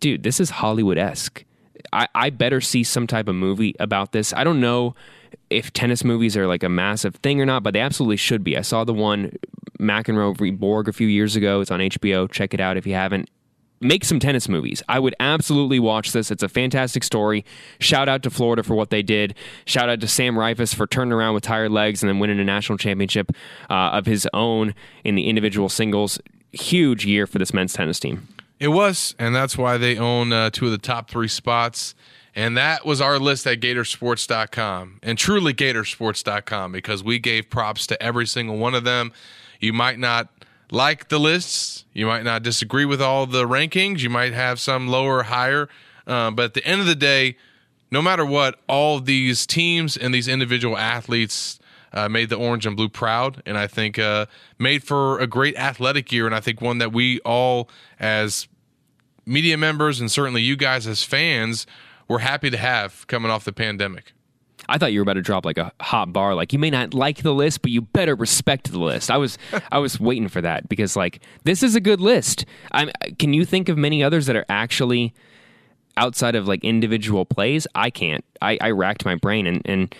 dude, 0.00 0.22
this 0.22 0.40
is 0.40 0.50
Hollywood 0.50 0.98
esque. 0.98 1.44
I, 1.92 2.08
I 2.14 2.30
better 2.30 2.60
see 2.60 2.84
some 2.84 3.06
type 3.06 3.28
of 3.28 3.34
movie 3.34 3.74
about 3.78 4.12
this. 4.12 4.32
I 4.32 4.44
don't 4.44 4.60
know 4.60 4.94
if 5.50 5.72
tennis 5.72 6.04
movies 6.04 6.36
are 6.36 6.46
like 6.46 6.62
a 6.62 6.68
massive 6.68 7.16
thing 7.16 7.40
or 7.40 7.46
not, 7.46 7.62
but 7.62 7.74
they 7.74 7.80
absolutely 7.80 8.16
should 8.16 8.42
be. 8.44 8.56
I 8.56 8.62
saw 8.62 8.84
the 8.84 8.94
one 8.94 9.36
McEnroe 9.78 10.36
v. 10.36 10.50
Borg 10.50 10.88
a 10.88 10.92
few 10.92 11.08
years 11.08 11.36
ago. 11.36 11.60
It's 11.60 11.70
on 11.70 11.80
HBO. 11.80 12.30
Check 12.30 12.54
it 12.54 12.60
out 12.60 12.76
if 12.76 12.86
you 12.86 12.94
haven't. 12.94 13.28
Make 13.80 14.04
some 14.04 14.20
tennis 14.20 14.48
movies. 14.48 14.80
I 14.88 15.00
would 15.00 15.14
absolutely 15.18 15.80
watch 15.80 16.12
this. 16.12 16.30
It's 16.30 16.44
a 16.44 16.48
fantastic 16.48 17.02
story. 17.02 17.44
Shout 17.80 18.08
out 18.08 18.22
to 18.22 18.30
Florida 18.30 18.62
for 18.62 18.76
what 18.76 18.90
they 18.90 19.02
did. 19.02 19.34
Shout 19.64 19.88
out 19.88 20.00
to 20.00 20.08
Sam 20.08 20.36
Riffice 20.36 20.72
for 20.72 20.86
turning 20.86 21.12
around 21.12 21.34
with 21.34 21.42
tired 21.42 21.72
legs 21.72 22.00
and 22.00 22.08
then 22.08 22.20
winning 22.20 22.38
a 22.38 22.44
national 22.44 22.78
championship 22.78 23.32
uh, 23.68 23.90
of 23.90 24.06
his 24.06 24.28
own 24.32 24.74
in 25.02 25.16
the 25.16 25.26
individual 25.28 25.68
singles. 25.68 26.20
Huge 26.52 27.04
year 27.04 27.26
for 27.26 27.38
this 27.40 27.52
men's 27.52 27.72
tennis 27.72 27.98
team. 27.98 28.28
It 28.62 28.68
was, 28.68 29.16
and 29.18 29.34
that's 29.34 29.58
why 29.58 29.76
they 29.76 29.98
own 29.98 30.32
uh, 30.32 30.50
two 30.50 30.66
of 30.66 30.70
the 30.70 30.78
top 30.78 31.10
three 31.10 31.26
spots. 31.26 31.96
And 32.32 32.56
that 32.56 32.86
was 32.86 33.00
our 33.00 33.18
list 33.18 33.44
at 33.44 33.58
Gatorsports.com 33.58 35.00
and 35.02 35.18
truly 35.18 35.52
Gatorsports.com 35.52 36.70
because 36.70 37.02
we 37.02 37.18
gave 37.18 37.50
props 37.50 37.88
to 37.88 38.00
every 38.00 38.24
single 38.24 38.58
one 38.58 38.76
of 38.76 38.84
them. 38.84 39.10
You 39.58 39.72
might 39.72 39.98
not 39.98 40.28
like 40.70 41.08
the 41.08 41.18
lists, 41.18 41.86
you 41.92 42.06
might 42.06 42.22
not 42.22 42.44
disagree 42.44 42.84
with 42.84 43.02
all 43.02 43.26
the 43.26 43.48
rankings, 43.48 43.98
you 43.98 44.10
might 44.10 44.32
have 44.32 44.60
some 44.60 44.86
lower 44.86 45.16
or 45.16 45.22
higher. 45.24 45.68
Uh, 46.06 46.30
but 46.30 46.44
at 46.44 46.54
the 46.54 46.64
end 46.64 46.80
of 46.80 46.86
the 46.86 46.94
day, 46.94 47.36
no 47.90 48.00
matter 48.00 48.24
what, 48.24 48.60
all 48.68 49.00
these 49.00 49.44
teams 49.44 49.96
and 49.96 50.14
these 50.14 50.28
individual 50.28 50.78
athletes 50.78 51.58
uh, 51.92 52.08
made 52.08 52.28
the 52.28 52.36
orange 52.36 52.64
and 52.64 52.76
blue 52.76 52.88
proud, 52.88 53.42
and 53.44 53.58
I 53.58 53.66
think 53.66 53.98
uh, 53.98 54.26
made 54.56 54.84
for 54.84 55.18
a 55.18 55.26
great 55.26 55.56
athletic 55.56 56.12
year, 56.12 56.26
and 56.26 56.34
I 56.34 56.40
think 56.40 56.60
one 56.60 56.78
that 56.78 56.92
we 56.92 57.18
all, 57.20 57.68
as 58.00 58.46
media 59.24 59.56
members, 59.56 60.00
and 60.00 60.10
certainly 60.10 60.42
you 60.42 60.56
guys 60.56 60.86
as 60.86 61.02
fans, 61.02 61.66
were 62.08 62.20
happy 62.20 62.50
to 62.50 62.56
have 62.56 63.06
coming 63.06 63.30
off 63.30 63.44
the 63.44 63.52
pandemic. 63.52 64.12
I 64.68 64.78
thought 64.78 64.92
you 64.92 65.00
were 65.00 65.02
about 65.02 65.14
to 65.14 65.22
drop 65.22 65.44
like 65.44 65.58
a 65.58 65.72
hot 65.80 66.12
bar. 66.12 66.34
Like 66.34 66.52
you 66.52 66.58
may 66.58 66.70
not 66.70 66.94
like 66.94 67.22
the 67.22 67.34
list, 67.34 67.62
but 67.62 67.70
you 67.70 67.82
better 67.82 68.14
respect 68.14 68.70
the 68.70 68.78
list. 68.78 69.10
I 69.10 69.16
was, 69.16 69.36
I 69.72 69.78
was 69.78 69.98
waiting 69.98 70.28
for 70.28 70.40
that 70.40 70.68
because 70.68 70.96
like 70.96 71.20
this 71.44 71.62
is 71.62 71.74
a 71.74 71.80
good 71.80 72.00
list. 72.00 72.44
I'm, 72.70 72.90
can 73.18 73.32
you 73.32 73.44
think 73.44 73.68
of 73.68 73.76
many 73.76 74.02
others 74.02 74.26
that 74.26 74.36
are 74.36 74.46
actually 74.48 75.14
outside 75.96 76.36
of 76.36 76.46
like 76.46 76.62
individual 76.64 77.24
plays? 77.24 77.66
I 77.74 77.90
can't. 77.90 78.24
I, 78.40 78.56
I 78.60 78.70
racked 78.70 79.04
my 79.04 79.16
brain 79.16 79.46
and 79.46 79.62
and 79.64 79.94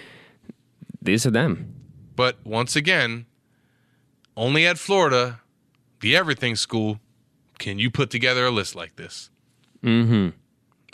these 1.00 1.26
are 1.26 1.30
them. 1.30 1.74
But 2.14 2.38
once 2.44 2.76
again, 2.76 3.26
only 4.36 4.66
at 4.66 4.78
Florida, 4.78 5.40
the 6.00 6.16
everything 6.16 6.54
school, 6.56 7.00
can 7.58 7.78
you 7.78 7.90
put 7.90 8.10
together 8.10 8.46
a 8.46 8.50
list 8.50 8.74
like 8.74 8.96
this. 8.96 9.30
Mm-hmm. 9.82 10.30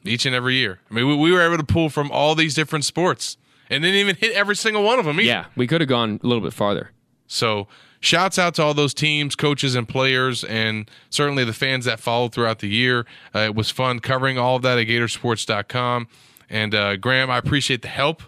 Each 0.04 0.26
and 0.26 0.34
every 0.34 0.54
year. 0.54 0.80
I 0.90 0.94
mean, 0.94 1.08
we, 1.08 1.16
we 1.16 1.32
were 1.32 1.42
able 1.42 1.58
to 1.58 1.64
pull 1.64 1.90
from 1.90 2.10
all 2.10 2.34
these 2.34 2.54
different 2.54 2.84
sports 2.84 3.36
and 3.68 3.82
didn't 3.82 3.98
even 3.98 4.16
hit 4.16 4.32
every 4.32 4.56
single 4.56 4.82
one 4.82 4.98
of 4.98 5.04
them 5.04 5.20
either. 5.20 5.28
Yeah, 5.28 5.44
we 5.56 5.66
could 5.66 5.80
have 5.80 5.88
gone 5.88 6.20
a 6.22 6.26
little 6.26 6.42
bit 6.42 6.52
farther. 6.52 6.92
So, 7.26 7.68
shouts 8.00 8.38
out 8.38 8.54
to 8.54 8.62
all 8.62 8.74
those 8.74 8.94
teams, 8.94 9.36
coaches, 9.36 9.74
and 9.74 9.86
players, 9.88 10.44
and 10.44 10.90
certainly 11.10 11.44
the 11.44 11.52
fans 11.52 11.84
that 11.84 12.00
followed 12.00 12.32
throughout 12.32 12.60
the 12.60 12.68
year. 12.68 13.06
Uh, 13.34 13.40
it 13.40 13.54
was 13.54 13.70
fun 13.70 14.00
covering 14.00 14.38
all 14.38 14.56
of 14.56 14.62
that 14.62 14.78
at 14.78 14.86
Gatorsports.com. 14.86 16.08
And 16.48 16.74
uh, 16.74 16.96
Graham, 16.96 17.30
I 17.30 17.36
appreciate 17.36 17.82
the 17.82 17.88
help 17.88 18.22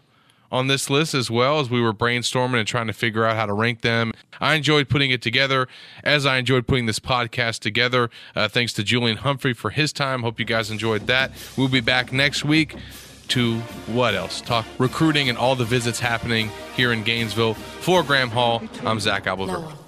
on 0.51 0.67
this 0.67 0.91
list 0.91 1.15
as 1.15 1.31
well 1.31 1.61
as 1.61 1.71
we 1.71 1.81
were 1.81 1.93
brainstorming 1.93 2.59
and 2.59 2.67
trying 2.67 2.87
to 2.87 2.93
figure 2.93 3.25
out 3.25 3.37
how 3.37 3.47
to 3.47 3.53
rank 3.53 3.83
them. 3.83 4.13
I 4.41 4.55
enjoyed 4.55 4.89
putting 4.89 5.11
it 5.11 5.23
together 5.23 5.69
as 6.03 6.27
I 6.27 6.39
enjoyed 6.39 6.67
putting 6.67 6.87
this 6.87 6.99
podcast 6.99 7.61
together. 7.61 8.11
Uh, 8.35 8.49
thanks 8.49 8.73
to 8.75 8.83
Julian 8.83 9.19
Humphrey 9.19 9.53
for 9.53 9.71
his 9.71 9.93
time. 9.93 10.23
Hope 10.23 10.39
you 10.39 10.47
guys 10.47 10.71
enjoyed 10.71 11.07
that. 11.07 11.33
We'll 11.57 11.69
be 11.69 11.81
back 11.81 12.13
next 12.13 12.45
week 12.45 12.77
to 13.29 13.59
what 13.87 14.15
else? 14.15 14.41
Talk 14.41 14.67
recruiting 14.79 15.29
and 15.29 15.39
all 15.39 15.55
the 15.55 15.65
visits 15.65 16.01
happening 16.01 16.51
here 16.75 16.93
in 16.93 17.05
Gainesville. 17.05 17.55
For 17.55 18.03
Graham 18.03 18.31
Hall, 18.31 18.63
I'm 18.85 19.01
Zach 19.01 19.25
Abolverdi. 19.25 19.80